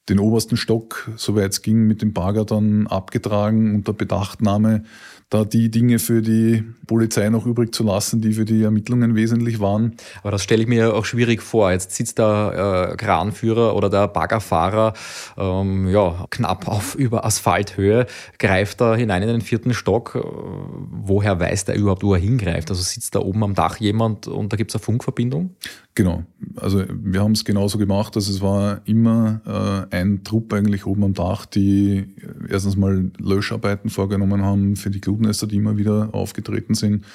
den 0.10 0.20
obersten 0.20 0.58
Stock, 0.58 1.10
soweit 1.16 1.52
es 1.52 1.62
ging, 1.62 1.88
mit 1.88 2.02
dem 2.02 2.14
Bagger 2.14 2.46
dann 2.46 2.88
abgetragen 2.88 3.76
unter 3.76 3.94
Bedachtnahme 3.94 4.84
da 5.30 5.46
die 5.46 5.70
Dinge 5.70 6.00
für 6.00 6.22
die 6.24 6.64
Polizei 6.88 7.30
noch 7.30 7.46
übrig 7.46 7.74
zu 7.74 7.84
lassen, 7.84 8.20
die 8.20 8.34
für 8.34 8.46
die 8.46 8.64
Ermittlungen 8.64 9.16
wesentlich 9.16 9.60
waren. 9.60 9.96
Aber 10.22 10.32
das 10.32 10.44
stelle 10.44 10.64
ich 10.64 10.68
mir 10.68 10.96
auch 10.96 11.06
schwierig 11.06 11.44
vor. 11.44 11.72
Jetzt 11.72 11.92
sitzt 11.92 12.18
der 12.18 12.92
äh, 12.94 12.96
Kranführer 12.98 13.76
oder 13.76 13.92
der 13.92 14.08
Baggerfahrer 14.08 14.94
ähm, 15.38 15.88
ja, 15.88 16.26
knapp 16.32 16.68
auf 16.68 16.96
über 16.96 17.26
Asphalthöhe, 17.26 18.08
greift 18.40 18.82
da 18.82 18.96
hinein 18.96 19.22
in 19.22 19.30
den 19.30 19.42
vierten 19.42 19.76
Stock. 19.76 20.16
Äh, 20.16 20.22
woher 20.24 21.40
weiß 21.40 21.66
der 21.66 21.76
überhaupt, 21.76 22.02
wo 22.02 22.16
er 22.16 22.20
hingreift? 22.20 22.72
Also 22.72 22.82
sitzt 22.82 23.14
da 23.14 23.20
oben 23.20 23.44
am 23.44 23.54
Dach 23.54 23.78
jemand 23.78 24.28
und 24.28 24.52
da 24.52 24.58
gibt 24.58 24.72
es 24.72 24.76
eine 24.76 24.84
Funkverbindung? 24.84 25.56
Genau. 25.94 26.24
Also 26.56 26.84
wir 26.90 27.22
haben 27.22 27.34
es 27.34 27.46
genauso 27.46 27.78
gemacht, 27.78 28.16
dass 28.16 28.30
es 28.30 28.42
war 28.42 28.82
immer 28.86 29.88
äh, 29.92 29.96
ein 30.00 30.24
Trupp 30.24 30.54
eigentlich 30.54 30.86
oben 30.86 31.04
am 31.04 31.14
Dach, 31.14 31.46
die 31.46 32.16
erstens 32.50 32.76
mal 32.76 33.12
Löscharbeiten 33.18 33.90
vorgenommen 33.90 34.44
haben 34.44 34.76
für 34.76 34.90
die 34.90 35.02
Glutnester, 35.02 35.48
die 35.48 35.58
immer 35.58 35.78
wieder 35.78 36.10
aufgetreten 36.14 36.74
sind, 36.74 37.06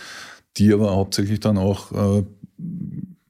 die 0.57 0.73
aber 0.73 0.95
hauptsächlich 0.95 1.41
dann 1.41 1.59
auch 1.59 2.21
äh, 2.21 2.25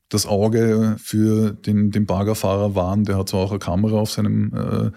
das 0.08 0.26
Auge 0.26 0.96
für 0.98 1.52
den, 1.52 1.90
den 1.90 2.06
Baggerfahrer 2.06 2.74
waren. 2.74 3.04
Der 3.04 3.18
hat 3.18 3.28
zwar 3.28 3.40
auch 3.40 3.50
eine 3.50 3.58
Kamera 3.58 3.96
auf 3.96 4.10
seinem 4.10 4.52
äh, 4.54 4.90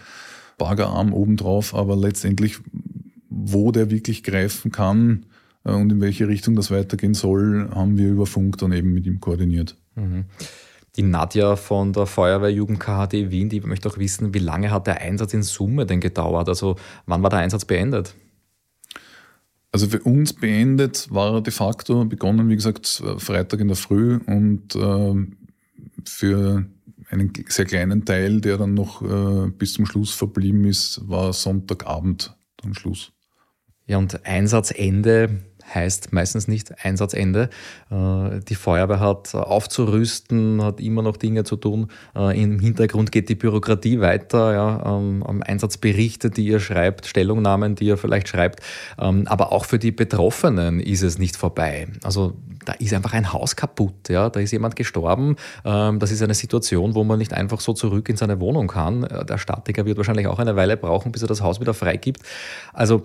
Baggerarm 0.58 1.14
oben 1.14 1.38
drauf, 1.38 1.74
aber 1.74 1.96
letztendlich, 1.96 2.60
wo 3.30 3.72
der 3.72 3.90
wirklich 3.90 4.24
greifen 4.24 4.72
kann 4.72 5.26
äh, 5.64 5.72
und 5.72 5.92
in 5.92 6.02
welche 6.02 6.28
Richtung 6.28 6.56
das 6.56 6.72
weitergehen 6.72 7.14
soll, 7.14 7.70
haben 7.74 7.98
wir 7.98 8.10
über 8.10 8.26
Funk 8.26 8.58
dann 8.58 8.72
eben 8.72 8.94
mit 8.94 9.06
ihm 9.06 9.20
koordiniert. 9.20 9.76
Mhm. 9.96 10.26
Die 10.98 11.04
Nadja 11.04 11.56
von 11.56 11.94
der 11.94 12.08
Feuerwehrjugend 12.08 12.80
KHD 12.80 13.30
Wien, 13.30 13.50
die 13.50 13.62
möchte 13.62 13.88
auch 13.88 14.00
wissen, 14.00 14.34
wie 14.34 14.40
lange 14.40 14.72
hat 14.72 14.88
der 14.88 15.00
Einsatz 15.00 15.34
in 15.34 15.44
Summe 15.44 15.86
denn 15.86 16.00
gedauert? 16.00 16.50
Also 16.50 16.76
wann 17.06 17.22
war 17.22 17.30
der 17.30 17.40
Einsatz 17.40 17.66
beendet? 17.66 18.16
Also 19.72 19.88
für 19.88 20.00
uns 20.00 20.34
beendet 20.34 21.08
war 21.12 21.36
er 21.36 21.42
de 21.42 21.54
facto 21.54 22.04
begonnen, 22.06 22.50
wie 22.50 22.56
gesagt, 22.56 23.04
Freitag 23.18 23.60
in 23.60 23.68
der 23.68 23.78
Früh 23.78 24.20
und 24.26 24.76
äh, 24.76 25.14
für 26.06 26.66
einen 27.10 27.34
sehr 27.48 27.66
kleinen 27.66 28.06
Teil, 28.06 28.42
der 28.42 28.58
dann 28.58 28.74
noch 28.74 29.02
äh, 29.02 29.50
bis 29.52 29.74
zum 29.74 29.86
Schluss 29.86 30.12
verblieben 30.12 30.66
ist, 30.66 31.02
war 31.08 31.32
Sonntagabend 31.32 32.36
dann 32.58 32.74
Schluss. 32.74 33.12
Ja, 33.86 33.98
und 33.98 34.26
Einsatzende 34.26 35.44
heißt 35.74 36.14
meistens 36.14 36.48
nicht 36.48 36.74
Einsatzende. 36.84 37.50
Äh, 37.90 38.40
die 38.48 38.56
Feuerwehr 38.56 39.00
hat 39.00 39.34
aufzurüsten, 39.36 40.64
hat 40.64 40.80
immer 40.80 41.02
noch 41.02 41.18
Dinge 41.18 41.44
zu 41.44 41.56
tun. 41.56 41.90
Äh, 42.16 42.42
Im 42.42 42.60
Hintergrund 42.60 43.12
geht 43.12 43.30
die 43.30 43.36
Bürokratie 43.36 44.00
weiter, 44.00 44.54
ja, 44.54 44.84
am 44.84 45.44
Einsatzberichte, 45.46 46.30
die 46.30 46.48
ihr 46.48 46.60
schreibt, 46.60 47.06
Stellungnahmen, 47.06 47.76
die 47.76 47.86
ihr 47.86 47.98
vielleicht 47.98 48.28
schreibt. 48.28 48.62
Ähm, 49.00 49.28
aber 49.28 49.52
auch 49.52 49.66
für 49.66 49.80
die 49.80 49.92
Betroffenen 49.92 50.80
ist 50.80 51.04
es 51.04 51.18
nicht 51.18 51.36
vorbei. 51.36 51.88
Also 52.04 52.34
da 52.68 52.74
ist 52.74 52.94
einfach 52.94 53.14
ein 53.14 53.32
Haus 53.32 53.56
kaputt, 53.56 54.10
ja, 54.10 54.30
da 54.30 54.42
ist 54.42 54.52
jemand 54.52 54.76
gestorben. 54.76 55.38
Ähm, 55.64 56.00
das 56.00 56.12
ist 56.12 56.22
eine 56.22 56.34
Situation, 56.34 56.96
wo 56.96 57.06
man 57.06 57.18
nicht 57.18 57.34
einfach 57.34 57.62
so 57.62 57.72
zurück 57.72 58.10
in 58.10 58.18
seine 58.18 58.42
Wohnung 58.42 58.68
kann. 58.68 59.04
Äh, 59.04 59.26
der 59.26 59.38
Statiker 59.38 59.86
wird 59.86 59.98
wahrscheinlich 59.98 60.28
auch 60.28 60.40
eine 60.40 60.58
Weile 60.58 60.76
brauchen, 60.76 61.14
bis 61.14 61.22
er 61.22 61.30
das 61.30 61.42
Haus 61.42 61.62
wieder 61.62 61.74
freigibt. 61.74 62.22
Also 62.74 63.04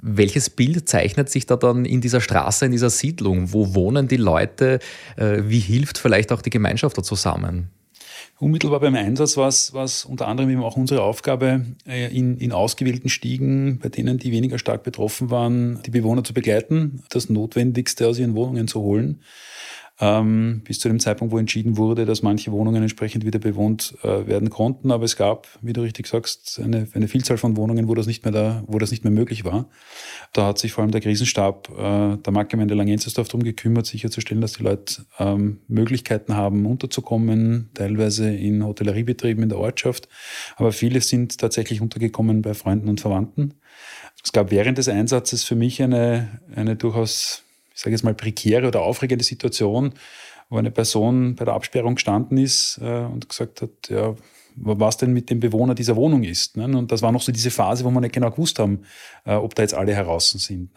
welches 0.00 0.50
Bild 0.50 0.88
zeichnet 0.88 1.30
sich 1.30 1.46
da 1.46 1.56
dann 1.56 1.84
in 1.84 2.00
dieser 2.00 2.20
Straße, 2.20 2.66
in 2.66 2.72
dieser 2.72 2.90
Siedlung? 2.90 3.52
Wo 3.52 3.74
wohnen 3.74 4.06
die 4.06 4.18
Leute? 4.18 4.78
Äh, 5.16 5.42
wie 5.46 5.60
hilft 5.60 5.98
vielleicht 5.98 6.30
auch 6.30 6.42
die 6.42 6.50
Gemeinschaft 6.50 6.96
da 6.96 7.02
zusammen? 7.02 7.70
Unmittelbar 8.38 8.80
beim 8.80 8.94
Einsatz 8.94 9.36
war 9.36 9.48
es, 9.48 10.04
unter 10.04 10.28
anderem 10.28 10.50
eben 10.50 10.62
auch 10.62 10.76
unsere 10.76 11.02
Aufgabe, 11.02 11.64
äh, 11.86 12.14
in, 12.14 12.36
in 12.36 12.52
ausgewählten 12.52 13.08
Stiegen, 13.08 13.78
bei 13.78 13.88
denen, 13.88 14.18
die 14.18 14.30
weniger 14.30 14.58
stark 14.58 14.82
betroffen 14.82 15.30
waren, 15.30 15.80
die 15.86 15.90
Bewohner 15.90 16.22
zu 16.22 16.34
begleiten, 16.34 17.02
das 17.08 17.30
Notwendigste 17.30 18.06
aus 18.06 18.18
ihren 18.18 18.34
Wohnungen 18.34 18.68
zu 18.68 18.80
holen 18.80 19.20
ähm, 19.98 20.60
bis 20.64 20.78
zu 20.78 20.88
dem 20.88 21.00
Zeitpunkt, 21.00 21.32
wo 21.32 21.38
entschieden 21.38 21.78
wurde, 21.78 22.04
dass 22.04 22.22
manche 22.22 22.52
Wohnungen 22.52 22.82
entsprechend 22.82 23.24
wieder 23.24 23.38
bewohnt 23.38 23.94
äh, 24.02 24.26
werden 24.26 24.50
konnten. 24.50 24.90
Aber 24.90 25.04
es 25.04 25.16
gab, 25.16 25.48
wie 25.62 25.72
du 25.72 25.80
richtig 25.80 26.06
sagst, 26.06 26.60
eine, 26.62 26.86
eine 26.92 27.08
Vielzahl 27.08 27.38
von 27.38 27.56
Wohnungen, 27.56 27.88
wo 27.88 27.94
das 27.94 28.06
nicht 28.06 28.24
mehr 28.24 28.32
da, 28.32 28.62
wo 28.66 28.78
das 28.78 28.90
nicht 28.90 29.04
mehr 29.04 29.10
möglich 29.10 29.44
war. 29.44 29.68
Da 30.34 30.46
hat 30.46 30.58
sich 30.58 30.72
vor 30.72 30.82
allem 30.82 30.90
der 30.90 31.00
Krisenstab 31.00 31.70
äh, 31.70 32.16
der 32.18 32.32
Marktgemeinde 32.32 32.74
Langenzersdorf 32.74 33.28
darum 33.28 33.42
gekümmert, 33.42 33.86
sicherzustellen, 33.86 34.42
dass 34.42 34.52
die 34.52 34.64
Leute 34.64 35.06
ähm, 35.18 35.60
Möglichkeiten 35.66 36.36
haben, 36.36 36.66
unterzukommen, 36.66 37.70
teilweise 37.72 38.34
in 38.34 38.64
Hotelleriebetrieben 38.64 39.42
in 39.42 39.48
der 39.48 39.58
Ortschaft. 39.58 40.08
Aber 40.56 40.72
viele 40.72 41.00
sind 41.00 41.38
tatsächlich 41.38 41.80
untergekommen 41.80 42.42
bei 42.42 42.52
Freunden 42.52 42.90
und 42.90 43.00
Verwandten. 43.00 43.54
Es 44.22 44.32
gab 44.32 44.50
während 44.50 44.76
des 44.76 44.88
Einsatzes 44.88 45.44
für 45.44 45.54
mich 45.54 45.82
eine, 45.82 46.40
eine 46.54 46.76
durchaus 46.76 47.45
ich 47.76 47.82
sage 47.82 47.94
jetzt 47.94 48.02
mal, 48.02 48.14
prekäre 48.14 48.66
oder 48.66 48.80
aufregende 48.80 49.24
Situation, 49.24 49.92
wo 50.48 50.56
eine 50.56 50.70
Person 50.70 51.34
bei 51.34 51.44
der 51.44 51.54
Absperrung 51.54 51.96
gestanden 51.96 52.38
ist 52.38 52.80
äh, 52.82 53.04
und 53.04 53.28
gesagt 53.28 53.60
hat, 53.60 53.90
ja, 53.90 54.14
was 54.56 54.96
denn 54.96 55.12
mit 55.12 55.28
dem 55.28 55.40
Bewohner 55.40 55.74
dieser 55.74 55.94
Wohnung 55.96 56.24
ist. 56.24 56.56
Ne? 56.56 56.64
Und 56.64 56.90
das 56.90 57.02
war 57.02 57.12
noch 57.12 57.20
so 57.20 57.30
diese 57.30 57.50
Phase, 57.50 57.84
wo 57.84 57.90
wir 57.90 58.00
nicht 58.00 58.14
genau 58.14 58.30
gewusst 58.30 58.58
haben, 58.58 58.80
äh, 59.26 59.34
ob 59.34 59.54
da 59.54 59.62
jetzt 59.62 59.74
alle 59.74 59.94
heraus 59.94 60.30
sind. 60.30 60.70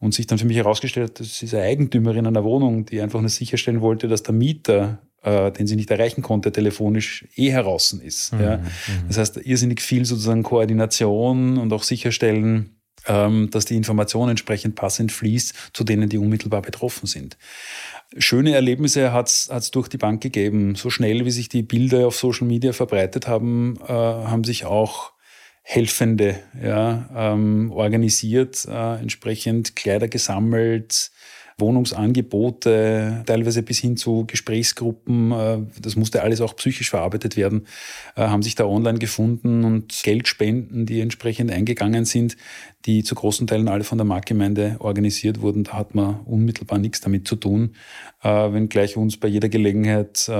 Und 0.00 0.14
sich 0.14 0.26
dann 0.26 0.38
für 0.38 0.46
mich 0.46 0.56
herausgestellt 0.56 1.10
hat, 1.10 1.20
das 1.20 1.40
ist 1.40 1.54
eine 1.54 1.62
Eigentümerin 1.62 2.26
einer 2.26 2.42
Wohnung, 2.42 2.84
die 2.84 3.00
einfach 3.00 3.20
nur 3.20 3.30
sicherstellen 3.30 3.80
wollte, 3.80 4.08
dass 4.08 4.24
der 4.24 4.34
Mieter, 4.34 4.98
äh, 5.22 5.52
den 5.52 5.68
sie 5.68 5.76
nicht 5.76 5.92
erreichen 5.92 6.22
konnte, 6.22 6.50
telefonisch 6.50 7.24
eh 7.36 7.52
heraus 7.52 7.92
ist. 7.92 8.32
Mhm, 8.32 8.40
ja. 8.40 8.56
Mhm. 8.56 8.62
Das 9.06 9.18
heißt, 9.18 9.36
irrsinnig 9.36 9.80
viel 9.80 10.04
sozusagen 10.04 10.42
Koordination 10.42 11.56
und 11.56 11.72
auch 11.72 11.84
sicherstellen, 11.84 12.75
dass 13.06 13.64
die 13.64 13.76
Information 13.76 14.28
entsprechend 14.28 14.74
passend 14.74 15.12
fließt 15.12 15.54
zu 15.72 15.84
denen, 15.84 16.08
die 16.08 16.18
unmittelbar 16.18 16.62
betroffen 16.62 17.06
sind. 17.06 17.36
Schöne 18.18 18.54
Erlebnisse 18.54 19.12
hat 19.12 19.28
es 19.28 19.70
durch 19.70 19.88
die 19.88 19.98
Bank 19.98 20.22
gegeben. 20.22 20.74
So 20.74 20.90
schnell, 20.90 21.24
wie 21.24 21.30
sich 21.30 21.48
die 21.48 21.62
Bilder 21.62 22.06
auf 22.06 22.16
Social 22.16 22.46
Media 22.46 22.72
verbreitet 22.72 23.26
haben, 23.26 23.78
äh, 23.86 23.92
haben 23.92 24.44
sich 24.44 24.64
auch 24.64 25.12
Helfende 25.68 26.38
ja, 26.62 27.10
ähm, 27.14 27.72
organisiert, 27.72 28.64
äh, 28.66 29.00
entsprechend 29.00 29.74
Kleider 29.74 30.06
gesammelt, 30.06 31.10
Wohnungsangebote, 31.58 33.22
teilweise 33.24 33.62
bis 33.62 33.78
hin 33.78 33.96
zu 33.96 34.26
Gesprächsgruppen. 34.26 35.32
Äh, 35.32 35.58
das 35.80 35.96
musste 35.96 36.22
alles 36.22 36.42
auch 36.42 36.54
psychisch 36.56 36.90
verarbeitet 36.90 37.36
werden, 37.36 37.66
äh, 38.14 38.22
haben 38.22 38.42
sich 38.42 38.54
da 38.54 38.66
online 38.66 38.98
gefunden 38.98 39.64
und 39.64 40.02
Geldspenden, 40.02 40.84
die 40.84 41.00
entsprechend 41.00 41.50
eingegangen 41.50 42.04
sind, 42.04 42.36
die 42.84 43.02
zu 43.04 43.14
großen 43.14 43.46
Teilen 43.46 43.68
alle 43.68 43.84
von 43.84 43.96
der 43.96 44.04
Marktgemeinde 44.04 44.76
organisiert 44.80 45.40
wurden. 45.40 45.64
Da 45.64 45.72
hat 45.72 45.94
man 45.94 46.20
unmittelbar 46.20 46.78
nichts 46.78 47.00
damit 47.00 47.26
zu 47.26 47.36
tun, 47.36 47.74
äh, 48.22 48.28
wenngleich 48.28 48.98
uns 48.98 49.16
bei 49.16 49.28
jeder 49.28 49.48
Gelegenheit 49.48 50.30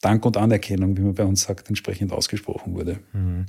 Dank 0.00 0.24
und 0.24 0.36
Anerkennung, 0.36 0.96
wie 0.96 1.00
man 1.00 1.14
bei 1.14 1.24
uns 1.24 1.42
sagt, 1.42 1.68
entsprechend 1.68 2.12
ausgesprochen 2.12 2.74
wurde. 2.74 3.00
Mhm. 3.12 3.46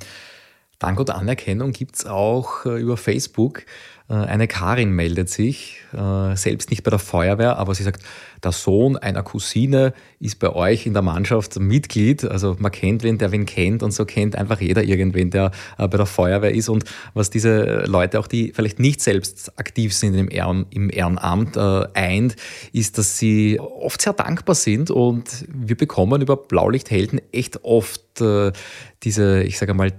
Dank 0.79 0.99
und 0.99 1.09
Anerkennung 1.11 1.73
gibt 1.73 1.97
es 1.97 2.05
auch 2.05 2.65
über 2.65 2.97
Facebook. 2.97 3.65
Äh, 4.09 4.13
eine 4.13 4.47
Karin 4.47 4.91
meldet 4.91 5.29
sich, 5.29 5.81
äh, 5.93 6.35
selbst 6.35 6.71
nicht 6.71 6.83
bei 6.83 6.89
der 6.89 6.99
Feuerwehr, 6.99 7.57
aber 7.57 7.75
sie 7.75 7.83
sagt, 7.83 8.03
der 8.43 8.51
Sohn 8.51 8.97
einer 8.97 9.21
Cousine 9.21 9.93
ist 10.19 10.39
bei 10.39 10.49
euch 10.49 10.85
in 10.85 10.93
der 10.93 11.01
Mannschaft 11.01 11.59
Mitglied. 11.59 12.23
Also 12.23 12.55
man 12.57 12.71
kennt 12.71 13.03
wen, 13.03 13.17
der 13.17 13.31
wen 13.31 13.45
kennt 13.45 13.83
und 13.83 13.91
so 13.91 14.05
kennt 14.05 14.35
einfach 14.35 14.61
jeder 14.61 14.81
irgendwen, 14.81 15.29
der 15.29 15.51
bei 15.77 15.87
der 15.87 16.05
Feuerwehr 16.05 16.53
ist. 16.53 16.69
Und 16.69 16.85
was 17.13 17.29
diese 17.29 17.83
Leute, 17.85 18.17
auch 18.17 18.27
die 18.27 18.53
vielleicht 18.55 18.79
nicht 18.79 19.01
selbst 19.01 19.59
aktiv 19.59 19.93
sind 19.93 20.13
im, 20.13 20.31
Ehren, 20.31 20.67
im 20.69 20.89
Ehrenamt, 20.89 21.57
eint, 21.57 22.37
ist, 22.71 22.97
dass 22.97 23.17
sie 23.17 23.59
oft 23.59 24.01
sehr 24.01 24.13
dankbar 24.13 24.55
sind 24.55 24.89
und 24.89 25.45
wir 25.49 25.75
bekommen 25.75 26.21
über 26.21 26.37
Blaulichthelden 26.37 27.19
echt 27.33 27.65
oft 27.65 28.23
diese, 29.03 29.43
ich 29.43 29.57
sage 29.57 29.73
mal, 29.73 29.91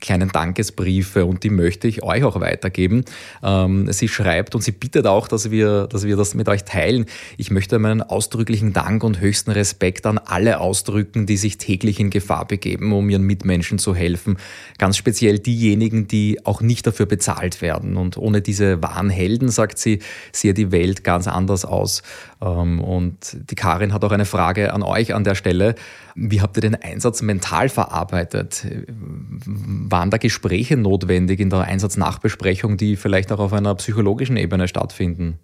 kleinen 0.00 0.30
Dankesbriefe 0.30 1.24
und 1.24 1.44
die 1.44 1.50
möchte 1.50 1.88
ich 1.88 2.02
euch 2.02 2.24
auch 2.24 2.40
weitergeben. 2.40 3.04
Ähm, 3.42 3.90
sie 3.92 4.08
schreibt 4.08 4.54
und 4.54 4.62
sie 4.62 4.72
bittet 4.72 5.06
auch, 5.06 5.28
dass 5.28 5.50
wir, 5.50 5.86
dass 5.86 6.04
wir 6.04 6.16
das 6.16 6.34
mit 6.34 6.48
euch 6.48 6.64
teilen. 6.64 7.06
Ich 7.36 7.50
möchte 7.50 7.78
meinen 7.78 8.02
ausdrücklichen 8.02 8.72
Dank 8.72 9.02
und 9.04 9.20
höchsten 9.20 9.50
Respekt 9.50 10.06
an 10.06 10.18
alle 10.18 10.60
ausdrücken, 10.60 11.26
die 11.26 11.36
sich 11.36 11.58
täglich 11.58 12.00
in 12.00 12.10
Gefahr 12.10 12.46
begeben, 12.46 12.92
um 12.92 13.08
ihren 13.08 13.22
Mitmenschen 13.22 13.78
zu 13.78 13.94
helfen. 13.94 14.38
Ganz 14.78 14.96
speziell 14.96 15.38
diejenigen, 15.38 16.08
die 16.08 16.44
auch 16.44 16.60
nicht 16.60 16.86
dafür 16.86 17.06
bezahlt 17.06 17.62
werden. 17.62 17.96
Und 17.96 18.18
ohne 18.18 18.42
diese 18.42 18.82
wahren 18.82 19.10
Helden, 19.10 19.48
sagt 19.48 19.78
sie, 19.78 20.00
sehe 20.32 20.54
die 20.54 20.72
Welt 20.72 21.04
ganz 21.04 21.26
anders 21.28 21.64
aus. 21.64 22.02
Ähm, 22.44 22.80
und 22.80 23.36
die 23.50 23.54
Karin 23.54 23.92
hat 23.92 24.04
auch 24.04 24.12
eine 24.12 24.26
Frage 24.26 24.72
an 24.72 24.82
euch 24.82 25.14
an 25.14 25.24
der 25.24 25.34
Stelle. 25.34 25.74
Wie 26.14 26.42
habt 26.42 26.56
ihr 26.56 26.60
den 26.60 26.74
Einsatz 26.74 27.22
mental 27.22 27.68
verarbeitet? 27.68 28.66
Waren 28.88 30.10
da 30.10 30.18
Gespräche 30.18 30.76
notwendig 30.76 31.40
in 31.40 31.50
der 31.50 31.62
Einsatznachbesprechung, 31.62 32.76
die 32.76 32.96
vielleicht 32.96 33.32
auch 33.32 33.38
auf 33.38 33.52
einer 33.52 33.74
psychologischen 33.76 34.36
Ebene 34.36 34.68
stattfinden? 34.68 35.38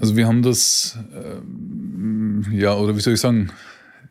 Also 0.00 0.16
wir 0.16 0.26
haben 0.26 0.42
das, 0.42 0.98
äh, 1.14 2.56
ja, 2.56 2.74
oder 2.74 2.96
wie 2.96 3.00
soll 3.00 3.14
ich 3.14 3.20
sagen, 3.20 3.52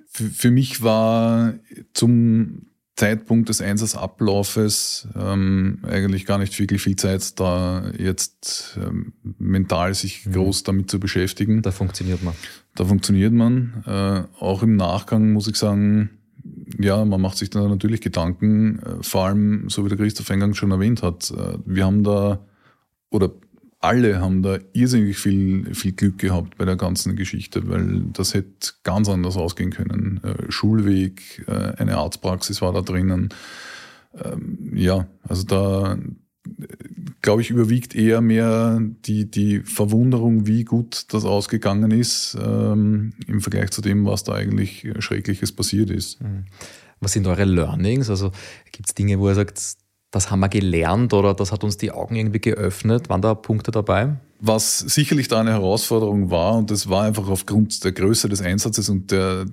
für 0.08 0.52
mich 0.52 0.82
war 0.82 1.54
zum 1.94 2.68
Zeitpunkt 2.96 3.50
des 3.50 3.62
Einsatzablaufes 3.62 5.10
ähm, 5.16 5.80
eigentlich 5.84 6.26
gar 6.26 6.38
nicht 6.38 6.58
wirklich 6.58 6.82
viel 6.82 6.96
Zeit, 6.96 7.38
da 7.40 7.92
jetzt 7.98 8.80
ähm, 8.82 9.14
mental 9.38 9.94
sich 9.94 10.26
mhm. 10.26 10.32
groß 10.32 10.64
damit 10.64 10.90
zu 10.90 11.00
beschäftigen. 11.00 11.62
Da 11.62 11.72
funktioniert 11.72 12.24
man. 12.24 12.34
Da 12.76 12.86
funktioniert 12.86 13.34
man. 13.34 13.84
Äh, 13.86 14.24
auch 14.42 14.64
im 14.64 14.78
Nachgang 14.78 15.34
muss 15.34 15.48
ich 15.48 15.58
sagen, 15.58 16.10
ja, 16.80 17.04
man 17.04 17.20
macht 17.20 17.38
sich 17.38 17.50
da 17.50 17.68
natürlich 17.68 18.00
Gedanken, 18.00 18.80
äh, 18.80 19.04
vor 19.04 19.26
allem, 19.26 19.70
so 19.70 19.84
wie 19.84 19.90
der 19.90 19.98
Christoph 19.98 20.32
eingangs 20.32 20.58
schon 20.58 20.72
erwähnt 20.72 21.04
hat, 21.04 21.32
äh, 21.32 21.58
wir 21.66 21.86
haben 21.86 22.04
da, 22.04 22.46
oder 23.10 23.32
alle 23.86 24.20
haben 24.20 24.42
da 24.42 24.60
irrsinnig 24.74 25.18
viel, 25.18 25.74
viel 25.74 25.94
Glück 25.94 26.18
gehabt 26.18 26.58
bei 26.58 26.66
der 26.66 26.76
ganzen 26.76 27.16
Geschichte, 27.16 27.68
weil 27.70 28.04
das 28.14 28.34
hätte 28.34 28.74
ganz 28.84 29.10
anders 29.10 29.38
ausgehen 29.38 29.72
können. 29.72 30.20
Äh, 30.24 30.52
Schulweg, 30.52 31.46
äh, 31.48 31.74
eine 31.78 31.98
Arztpraxis 31.98 32.62
war 32.62 32.74
da 32.74 32.82
drinnen. 32.82 33.30
Ähm, 34.24 34.72
ja, 34.74 35.08
also 35.24 35.44
da 35.44 35.98
glaube 37.22 37.42
ich, 37.42 37.50
überwiegt 37.50 37.96
eher 37.96 38.22
mehr 38.22 38.80
die, 38.82 39.30
die 39.30 39.62
Verwunderung, 39.62 40.46
wie 40.46 40.64
gut 40.64 41.06
das 41.14 41.26
ausgegangen 41.26 41.92
ist, 41.92 42.38
ähm, 42.40 43.14
im 43.28 43.42
Vergleich 43.42 43.72
zu 43.72 43.82
dem, 43.82 44.06
was 44.06 44.24
da 44.24 44.34
eigentlich 44.34 44.88
Schreckliches 45.00 45.52
passiert 45.52 45.90
ist. 45.90 46.22
Mhm. 46.22 46.46
Was 47.00 47.14
sind 47.14 47.28
eure 47.28 47.46
Learnings? 47.46 48.10
Also 48.10 48.32
gibt 48.72 48.88
es 48.88 48.96
Dinge, 48.96 49.20
wo 49.20 49.28
ihr 49.28 49.36
sagt, 49.36 49.60
das 50.16 50.32
haben 50.32 50.40
wir 50.40 50.48
gelernt 50.48 51.14
oder 51.14 51.34
das 51.34 51.52
hat 51.52 51.66
uns 51.66 51.76
die 51.76 51.92
Augen 51.92 52.16
irgendwie 52.16 52.40
geöffnet? 52.40 53.10
Waren 53.10 53.22
da 53.22 53.36
Punkte 53.36 53.72
dabei? 53.72 54.16
Was 54.40 54.80
sicherlich 54.80 55.28
da 55.28 55.42
eine 55.42 55.52
Herausforderung 55.52 56.32
war, 56.32 56.56
und 56.56 56.72
das 56.72 56.90
war 56.90 57.04
einfach 57.04 57.28
aufgrund 57.28 57.84
der 57.84 57.92
Größe 57.92 58.30
des 58.30 58.42
Einsatzes 58.42 58.88
und 58.88 59.12
der, 59.12 59.46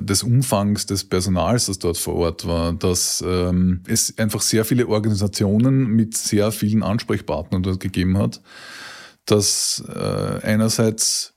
des 0.00 0.24
Umfangs 0.24 0.86
des 0.86 1.04
Personals, 1.04 1.66
das 1.66 1.78
dort 1.78 1.96
vor 1.96 2.14
Ort 2.14 2.44
war, 2.46 2.72
dass 2.72 3.22
ähm, 3.24 3.82
es 3.86 4.18
einfach 4.18 4.40
sehr 4.40 4.64
viele 4.64 4.88
Organisationen 4.88 5.86
mit 5.86 6.16
sehr 6.16 6.50
vielen 6.50 6.82
Ansprechpartnern 6.82 7.62
dort 7.62 7.78
gegeben 7.78 8.18
hat, 8.18 8.40
dass 9.26 9.84
äh, 9.88 10.44
einerseits 10.44 11.34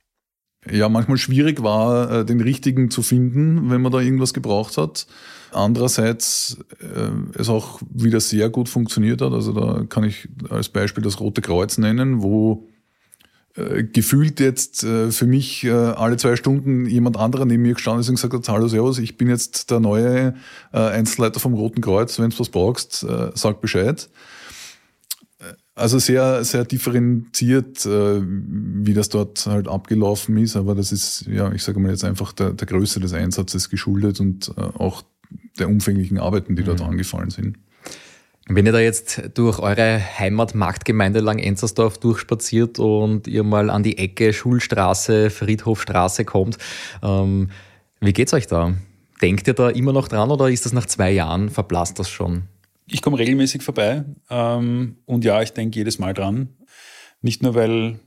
ja 0.67 0.89
manchmal 0.89 1.17
schwierig 1.17 1.61
war, 1.61 2.11
äh, 2.11 2.25
den 2.25 2.41
richtigen 2.41 2.89
zu 2.89 3.03
finden, 3.03 3.69
wenn 3.69 3.81
man 3.81 3.91
da 3.91 3.99
irgendwas 3.99 4.33
gebraucht 4.33 4.77
hat. 4.77 5.05
Andererseits 5.53 6.57
äh, 6.79 7.37
es 7.39 7.49
auch 7.49 7.81
wieder 7.89 8.19
sehr 8.19 8.49
gut 8.49 8.69
funktioniert 8.69 9.21
hat. 9.21 9.33
Also 9.33 9.53
da 9.53 9.83
kann 9.87 10.03
ich 10.03 10.27
als 10.49 10.69
Beispiel 10.69 11.03
das 11.03 11.19
Rote 11.19 11.41
Kreuz 11.41 11.77
nennen, 11.77 12.21
wo 12.21 12.67
äh, 13.55 13.83
gefühlt 13.83 14.39
jetzt 14.39 14.83
äh, 14.83 15.11
für 15.11 15.27
mich 15.27 15.63
äh, 15.63 15.71
alle 15.71 16.17
zwei 16.17 16.35
Stunden 16.35 16.85
jemand 16.87 17.17
anderer 17.17 17.45
neben 17.45 17.61
mir 17.61 17.75
gestanden 17.75 18.01
ist 18.01 18.09
und 18.09 18.15
gesagt 18.15 18.33
hat, 18.33 18.49
hallo 18.49 18.67
Servus, 18.67 18.97
ich 18.97 19.17
bin 19.17 19.29
jetzt 19.29 19.69
der 19.69 19.79
neue 19.79 20.35
äh, 20.71 20.77
Einzelleiter 20.77 21.39
vom 21.39 21.53
Roten 21.53 21.81
Kreuz, 21.81 22.17
wenn 22.17 22.31
du 22.31 22.39
was 22.39 22.49
brauchst, 22.49 23.03
äh, 23.03 23.31
sag 23.35 23.61
Bescheid. 23.61 24.09
Also 25.75 25.97
sehr, 25.97 26.43
sehr 26.43 26.65
differenziert, 26.65 27.83
äh, 27.85 28.21
wie 28.23 28.93
das 28.93 29.09
dort 29.09 29.47
halt 29.47 29.67
abgelaufen 29.67 30.37
ist, 30.37 30.55
aber 30.55 30.75
das 30.75 30.91
ist, 30.91 31.25
ja, 31.25 31.51
ich 31.51 31.63
sage 31.63 31.79
mal 31.79 31.89
jetzt 31.89 32.03
einfach 32.03 32.31
der, 32.31 32.53
der 32.53 32.67
Größe 32.67 32.99
des 32.99 33.13
Einsatzes 33.13 33.69
geschuldet 33.69 34.19
und 34.19 34.51
äh, 34.55 34.61
auch 34.61 35.03
der 35.59 35.69
umfänglichen 35.69 36.17
Arbeiten, 36.17 36.55
die 36.55 36.63
dort 36.63 36.79
mhm. 36.79 36.87
angefallen 36.87 37.29
sind. 37.29 37.57
Wenn 38.47 38.65
ihr 38.65 38.73
da 38.73 38.79
jetzt 38.79 39.21
durch 39.35 39.59
eure 39.59 40.01
Heimatmarktgemeinde 40.19 41.21
Lang-Enzersdorf 41.21 41.97
durchspaziert 41.97 42.77
und 42.77 43.25
ihr 43.27 43.43
mal 43.43 43.69
an 43.69 43.83
die 43.83 43.97
Ecke 43.97 44.33
Schulstraße, 44.33 45.29
Friedhofstraße 45.29 46.25
kommt, 46.25 46.57
ähm, 47.01 47.51
wie 48.01 48.11
geht's 48.11 48.33
euch 48.33 48.47
da? 48.47 48.73
Denkt 49.21 49.47
ihr 49.47 49.53
da 49.53 49.69
immer 49.69 49.93
noch 49.93 50.09
dran 50.09 50.29
oder 50.29 50.49
ist 50.49 50.65
das 50.65 50.73
nach 50.73 50.85
zwei 50.85 51.11
Jahren, 51.11 51.49
verblasst 51.49 51.99
das 51.99 52.09
schon? 52.09 52.43
Ich 52.85 53.01
komme 53.01 53.17
regelmäßig 53.17 53.63
vorbei 53.63 54.03
ähm, 54.29 54.97
und 55.05 55.23
ja, 55.23 55.41
ich 55.41 55.53
denke 55.53 55.79
jedes 55.79 55.97
Mal 55.99 56.13
dran. 56.13 56.49
Nicht 57.21 57.41
nur, 57.41 57.55
weil 57.55 57.99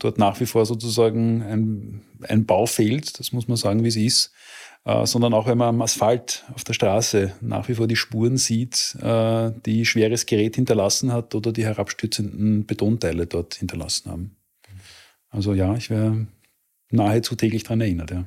dort 0.00 0.18
nach 0.18 0.40
wie 0.40 0.46
vor 0.46 0.66
sozusagen 0.66 1.42
ein, 1.42 2.02
ein 2.28 2.46
Bau 2.46 2.66
fehlt, 2.66 3.20
das 3.20 3.32
muss 3.32 3.46
man 3.46 3.56
sagen, 3.56 3.84
wie 3.84 3.88
es 3.88 3.96
ist, 3.96 4.32
äh, 4.84 5.06
sondern 5.06 5.34
auch 5.34 5.46
wenn 5.46 5.58
man 5.58 5.68
am 5.68 5.82
Asphalt 5.82 6.44
auf 6.54 6.64
der 6.64 6.74
Straße 6.74 7.32
nach 7.40 7.68
wie 7.68 7.74
vor 7.74 7.86
die 7.86 7.96
Spuren 7.96 8.36
sieht, 8.36 8.96
äh, 9.00 9.50
die 9.64 9.86
schweres 9.86 10.26
Gerät 10.26 10.56
hinterlassen 10.56 11.12
hat 11.12 11.34
oder 11.34 11.52
die 11.52 11.64
herabstürzenden 11.64 12.66
Betonteile 12.66 13.26
dort 13.26 13.54
hinterlassen 13.54 14.10
haben. 14.10 14.36
Also 15.30 15.54
ja, 15.54 15.74
ich 15.74 15.90
wäre 15.90 16.26
nahezu 16.90 17.34
täglich 17.34 17.64
daran 17.64 17.80
erinnert. 17.80 18.10
Ja. 18.10 18.24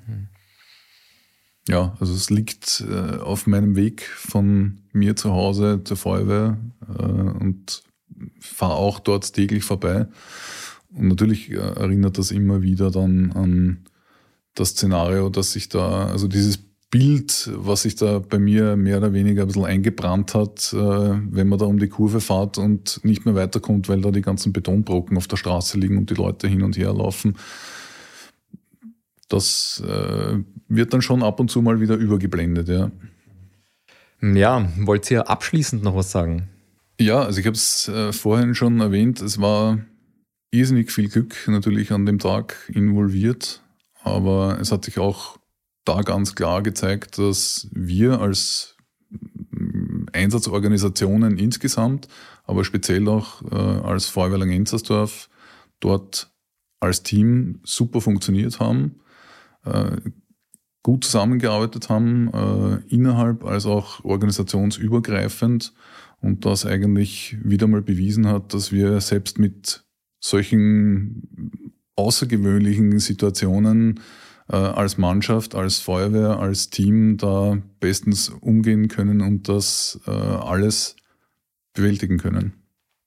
Ja, 1.70 1.98
also 2.00 2.14
es 2.14 2.30
liegt 2.30 2.84
äh, 2.90 3.18
auf 3.18 3.46
meinem 3.46 3.76
Weg 3.76 4.04
von 4.04 4.80
mir 4.94 5.18
zu 5.18 5.32
Hause 5.34 5.82
zur 5.84 5.98
Feuerwehr 5.98 6.58
äh, 6.88 7.02
und 7.02 7.84
fahre 8.40 8.76
auch 8.76 9.00
dort 9.00 9.34
täglich 9.34 9.66
vorbei. 9.66 10.08
Und 10.94 11.10
natürlich 11.10 11.52
äh, 11.52 11.56
erinnert 11.56 12.18
das 12.18 12.32
immer 12.32 12.62
wieder 12.62 12.90
dann 12.90 13.34
an 13.34 13.86
das 14.60 14.70
Szenario, 14.70 15.30
dass 15.30 15.52
sich 15.52 15.70
da, 15.70 16.08
also 16.08 16.28
dieses 16.28 16.60
Bild, 16.90 17.50
was 17.54 17.82
sich 17.82 17.96
da 17.96 18.20
bei 18.20 18.40
mir 18.40 18.78
mehr 18.78 18.98
oder 18.98 19.12
weniger 19.12 19.42
ein 19.42 19.48
bisschen 19.48 19.66
eingebrannt 19.66 20.34
hat, 20.34 20.74
äh, 20.74 20.78
wenn 20.78 21.48
man 21.50 21.60
da 21.60 21.66
um 21.66 21.80
die 21.80 21.90
Kurve 21.90 22.22
fährt 22.22 22.58
und 22.58 23.04
nicht 23.04 23.26
mehr 23.26 23.36
weiterkommt, 23.36 23.90
weil 23.90 24.02
da 24.02 24.12
die 24.12 24.22
ganzen 24.22 24.54
Betonbrocken 24.54 25.18
auf 25.18 25.28
der 25.28 25.38
Straße 25.38 25.78
liegen 25.78 25.98
und 25.98 26.10
die 26.10 26.16
Leute 26.16 26.48
hin 26.48 26.64
und 26.64 26.78
her 26.78 26.94
laufen. 26.94 27.36
Das 29.28 29.84
äh, 29.86 30.38
wird 30.70 30.94
dann 30.94 31.02
schon 31.02 31.24
ab 31.24 31.40
und 31.42 31.52
zu 31.52 31.62
mal 31.62 31.82
wieder 31.82 31.96
übergeblendet, 31.96 32.70
ja. 32.70 32.90
Ja, 34.22 34.68
wollt 34.80 35.12
ihr 35.12 35.30
abschließend 35.30 35.84
noch 35.84 35.96
was 35.96 36.12
sagen? 36.12 36.48
Ja, 37.00 37.22
also 37.22 37.40
ich 37.40 37.46
habe 37.46 37.56
es 37.56 37.90
äh, 37.90 38.14
vorhin 38.14 38.56
schon 38.56 38.80
erwähnt, 38.80 39.22
es 39.22 39.40
war 39.40 39.80
irrsinnig 40.52 40.92
viel 40.92 41.10
Glück 41.10 41.36
natürlich 41.48 41.92
an 41.92 42.06
dem 42.06 42.18
Tag 42.18 42.56
involviert. 42.74 43.62
Aber 44.08 44.60
es 44.60 44.72
hat 44.72 44.86
sich 44.86 45.00
auch 45.00 45.38
da 45.86 46.02
ganz 46.02 46.36
klar 46.36 46.62
gezeigt, 46.64 47.18
dass 47.18 47.68
wir 47.72 48.20
als 48.22 48.76
Einsatzorganisationen 50.12 51.38
insgesamt, 51.38 52.08
aber 52.44 52.64
speziell 52.64 53.08
auch 53.08 53.42
äh, 53.52 53.56
als 53.56 54.08
Feuerwehr 54.08 54.40
Langenzersdorf 54.40 55.30
dort 55.80 56.32
als 56.80 57.04
Team 57.04 57.60
super 57.64 58.02
funktioniert 58.02 58.60
haben, 58.60 59.00
äh, 59.66 59.98
gut 60.84 61.04
zusammengearbeitet 61.04 61.90
haben, 61.90 62.32
äh, 62.34 62.94
innerhalb 62.94 63.44
als 63.44 63.66
auch 63.66 64.04
organisationsübergreifend 64.04 65.74
und 66.22 66.46
das 66.46 66.66
eigentlich 66.66 67.38
wieder 67.44 67.68
mal 67.68 67.82
bewiesen 67.82 68.28
hat, 68.28 68.54
dass 68.54 68.72
wir 68.72 69.02
selbst 69.02 69.40
mit 69.40 69.84
solchen 70.20 71.74
außergewöhnlichen 71.98 73.00
Situationen 73.00 74.00
äh, 74.50 74.56
als 74.56 74.98
Mannschaft, 74.98 75.56
als 75.56 75.80
Feuerwehr, 75.80 76.40
als 76.40 76.70
Team 76.70 77.18
da 77.18 77.58
bestens 77.80 78.30
umgehen 78.30 78.88
können 78.88 79.22
und 79.22 79.50
das 79.50 80.00
äh, 80.08 80.12
alles 80.12 80.96
bewältigen 81.74 82.18
können. 82.18 82.54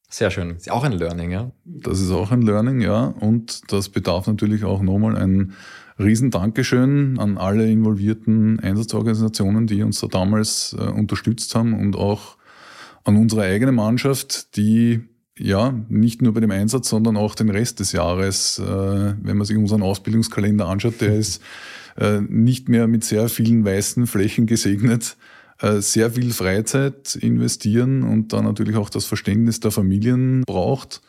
Sehr 0.08 0.30
schön. 0.30 0.50
Ist 0.56 0.70
auch 0.70 0.82
ein 0.82 0.92
Learning, 0.92 1.30
ja? 1.30 1.52
Das 1.64 2.00
ist 2.00 2.10
auch 2.10 2.32
ein 2.32 2.42
Learning, 2.42 2.80
ja. 2.80 3.04
Und 3.04 3.72
das 3.72 3.88
bedarf 3.88 4.26
natürlich 4.26 4.64
auch 4.64 4.82
nochmal 4.82 5.16
ein 5.16 5.52
riesen 6.00 6.30
Dankeschön 6.32 7.18
an 7.18 7.38
alle 7.38 7.70
involvierten 7.70 8.58
Einsatzorganisationen, 8.58 9.68
die 9.68 9.82
uns 9.84 10.00
da 10.00 10.08
damals 10.08 10.76
äh, 10.78 10.82
unterstützt 10.82 11.54
haben 11.54 11.78
und 11.78 11.94
auch 11.94 12.36
an 13.04 13.16
unsere 13.16 13.42
eigene 13.42 13.72
Mannschaft, 13.72 14.56
die 14.56 15.00
ja, 15.40 15.74
nicht 15.88 16.20
nur 16.20 16.34
bei 16.34 16.40
dem 16.40 16.50
Einsatz, 16.50 16.88
sondern 16.88 17.16
auch 17.16 17.34
den 17.34 17.48
Rest 17.48 17.80
des 17.80 17.92
Jahres. 17.92 18.58
Äh, 18.58 18.64
wenn 18.64 19.36
man 19.36 19.46
sich 19.46 19.56
unseren 19.56 19.82
Ausbildungskalender 19.82 20.68
anschaut, 20.68 21.00
der 21.00 21.16
ist 21.16 21.42
äh, 21.96 22.20
nicht 22.20 22.68
mehr 22.68 22.86
mit 22.86 23.04
sehr 23.04 23.28
vielen 23.28 23.64
weißen 23.64 24.06
Flächen 24.06 24.46
gesegnet. 24.46 25.16
Äh, 25.60 25.80
sehr 25.80 26.10
viel 26.10 26.32
Freizeit 26.32 27.16
investieren 27.16 28.02
und 28.02 28.32
dann 28.32 28.44
natürlich 28.44 28.76
auch 28.76 28.90
das 28.90 29.04
Verständnis 29.06 29.60
der 29.60 29.70
Familien 29.70 30.42
braucht, 30.46 31.00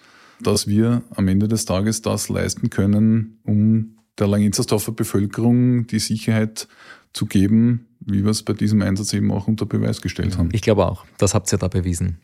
dass 0.41 0.67
wir 0.67 1.03
am 1.15 1.27
Ende 1.27 1.47
des 1.47 1.65
Tages 1.65 2.01
das 2.01 2.29
leisten 2.29 2.69
können, 2.69 3.39
um 3.43 3.97
der 4.17 4.27
Langenzersdorfer 4.27 4.91
Bevölkerung 4.91 5.87
die 5.87 5.99
Sicherheit 5.99 6.67
zu 7.13 7.25
geben, 7.25 7.87
wie 7.99 8.23
wir 8.23 8.31
es 8.31 8.43
bei 8.43 8.53
diesem 8.53 8.81
Einsatz 8.81 9.13
eben 9.13 9.31
auch 9.31 9.47
unter 9.47 9.65
Beweis 9.65 10.01
gestellt 10.01 10.37
haben. 10.37 10.49
Ich 10.53 10.61
glaube 10.61 10.85
auch, 10.85 11.05
das 11.17 11.33
habt 11.33 11.51
ihr 11.51 11.57
da 11.57 11.67
bewiesen. 11.67 12.19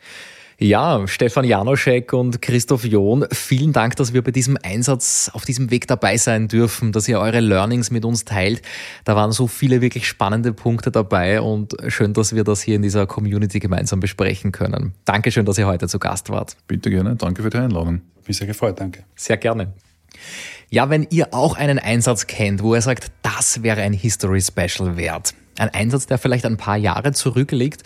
Ja, 0.60 1.08
Stefan 1.08 1.46
Janoschek 1.46 2.14
und 2.14 2.42
Christoph 2.42 2.84
John, 2.84 3.28
vielen 3.32 3.74
Dank, 3.74 3.96
dass 3.98 4.14
wir 4.14 4.24
bei 4.24 4.32
diesem 4.32 4.58
Einsatz 4.64 5.30
auf 5.32 5.46
diesem 5.46 5.70
Weg 5.70 5.88
dabei 5.88 6.18
sein 6.18 6.48
dürfen, 6.48 6.92
dass 6.92 7.08
ihr 7.08 7.20
eure 7.20 7.42
Learnings 7.42 7.92
mit 7.92 8.04
uns 8.04 8.26
teilt. 8.26 8.64
Da 9.04 9.16
waren 9.16 9.32
so 9.32 9.46
viele 9.46 9.82
wirklich 9.82 10.08
spannende 10.08 10.54
Punkte 10.54 10.90
dabei 10.90 11.42
und 11.42 11.76
schön, 11.90 12.14
dass 12.14 12.34
wir 12.34 12.44
das 12.44 12.64
hier 12.64 12.76
in 12.76 12.82
dieser 12.82 13.06
Community 13.06 13.60
gemeinsam 13.60 14.00
besprechen 14.00 14.52
können. 14.52 14.96
Dankeschön, 15.06 15.46
dass 15.46 15.60
ihr 15.60 15.68
heute 15.68 15.88
zu 15.88 16.00
Gast 16.00 16.32
wart. 16.32 16.58
Bitte 16.66 16.90
gerne, 16.90 17.16
danke 17.16 17.44
für 17.44 17.52
die 17.52 17.58
Einladung. 17.58 18.02
Mich 18.28 18.38
sehr 18.38 18.48
gefreut, 18.48 18.80
danke. 18.80 19.04
Sehr 19.16 19.38
gerne. 19.38 19.74
Ja, 20.72 20.90
wenn 20.90 21.06
ihr 21.12 21.36
auch 21.36 21.56
einen 21.56 21.78
Einsatz 21.78 22.26
kennt, 22.26 22.64
wo 22.64 22.74
ihr 22.74 22.82
sagt, 22.82 23.12
das 23.22 23.62
wäre 23.62 23.82
ein 23.82 23.94
History 23.94 24.42
Special 24.42 24.98
wert, 24.98 25.36
Ein 25.58 25.70
Einsatz, 25.70 26.06
der 26.06 26.18
vielleicht 26.18 26.46
ein 26.46 26.58
paar 26.58 26.78
Jahre 26.78 27.14
zurückliegt, 27.14 27.84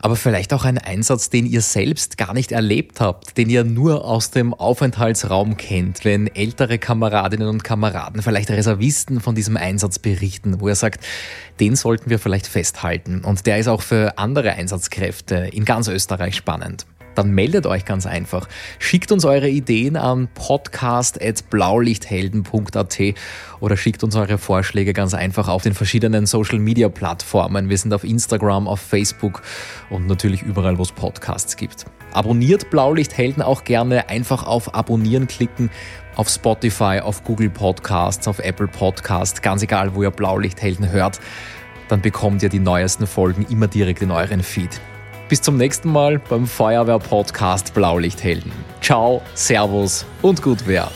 aber 0.00 0.16
vielleicht 0.16 0.52
auch 0.52 0.64
ein 0.64 0.78
Einsatz, 0.78 1.30
den 1.30 1.46
ihr 1.46 1.60
selbst 1.60 2.18
gar 2.18 2.34
nicht 2.34 2.52
erlebt 2.52 3.00
habt, 3.00 3.36
den 3.36 3.48
ihr 3.48 3.64
nur 3.64 4.04
aus 4.04 4.30
dem 4.30 4.54
Aufenthaltsraum 4.54 5.56
kennt, 5.56 6.04
wenn 6.04 6.26
ältere 6.26 6.78
Kameradinnen 6.78 7.48
und 7.48 7.64
Kameraden, 7.64 8.22
vielleicht 8.22 8.50
Reservisten 8.50 9.20
von 9.20 9.34
diesem 9.34 9.56
Einsatz 9.56 9.98
berichten, 9.98 10.60
wo 10.60 10.68
ihr 10.68 10.74
sagt, 10.74 11.04
den 11.60 11.76
sollten 11.76 12.10
wir 12.10 12.18
vielleicht 12.18 12.46
festhalten. 12.46 13.22
Und 13.24 13.46
der 13.46 13.58
ist 13.58 13.68
auch 13.68 13.82
für 13.82 14.18
andere 14.18 14.52
Einsatzkräfte 14.52 15.36
in 15.52 15.64
ganz 15.64 15.88
Österreich 15.88 16.34
spannend 16.34 16.86
dann 17.14 17.30
meldet 17.30 17.66
euch 17.66 17.84
ganz 17.84 18.06
einfach. 18.06 18.48
Schickt 18.78 19.12
uns 19.12 19.24
eure 19.24 19.48
Ideen 19.48 19.96
an 19.96 20.28
podcast.blaulichthelden.at 20.34 22.98
oder 23.60 23.76
schickt 23.76 24.02
uns 24.04 24.16
eure 24.16 24.38
Vorschläge 24.38 24.92
ganz 24.92 25.14
einfach 25.14 25.48
auf 25.48 25.62
den 25.62 25.72
verschiedenen 25.74 26.26
Social 26.26 26.58
Media 26.58 26.88
Plattformen. 26.88 27.68
Wir 27.68 27.78
sind 27.78 27.94
auf 27.94 28.02
Instagram, 28.04 28.68
auf 28.68 28.80
Facebook 28.80 29.42
und 29.90 30.06
natürlich 30.06 30.42
überall, 30.42 30.78
wo 30.78 30.82
es 30.82 30.92
Podcasts 30.92 31.56
gibt. 31.56 31.86
Abonniert 32.12 32.70
Blaulichthelden 32.70 33.42
auch 33.42 33.64
gerne 33.64 34.10
einfach 34.10 34.44
auf 34.44 34.74
Abonnieren 34.74 35.26
klicken 35.26 35.70
auf 36.16 36.28
Spotify, 36.28 37.00
auf 37.02 37.24
Google 37.24 37.50
Podcasts, 37.50 38.28
auf 38.28 38.38
Apple 38.38 38.68
Podcasts, 38.68 39.40
ganz 39.40 39.62
egal, 39.62 39.94
wo 39.94 40.02
ihr 40.02 40.10
Blaulichthelden 40.10 40.90
hört. 40.90 41.20
Dann 41.88 42.00
bekommt 42.00 42.42
ihr 42.42 42.48
die 42.48 42.58
neuesten 42.58 43.06
Folgen 43.06 43.46
immer 43.48 43.66
direkt 43.66 44.02
in 44.02 44.10
euren 44.10 44.42
Feed. 44.42 44.80
Bis 45.32 45.40
zum 45.40 45.56
nächsten 45.56 45.90
Mal 45.90 46.18
beim 46.18 46.46
Feuerwehr-Podcast 46.46 47.72
Blaulichthelden. 47.72 48.52
Ciao, 48.82 49.22
Servus 49.32 50.04
und 50.20 50.42
gut 50.42 50.58
wer. 50.66 50.90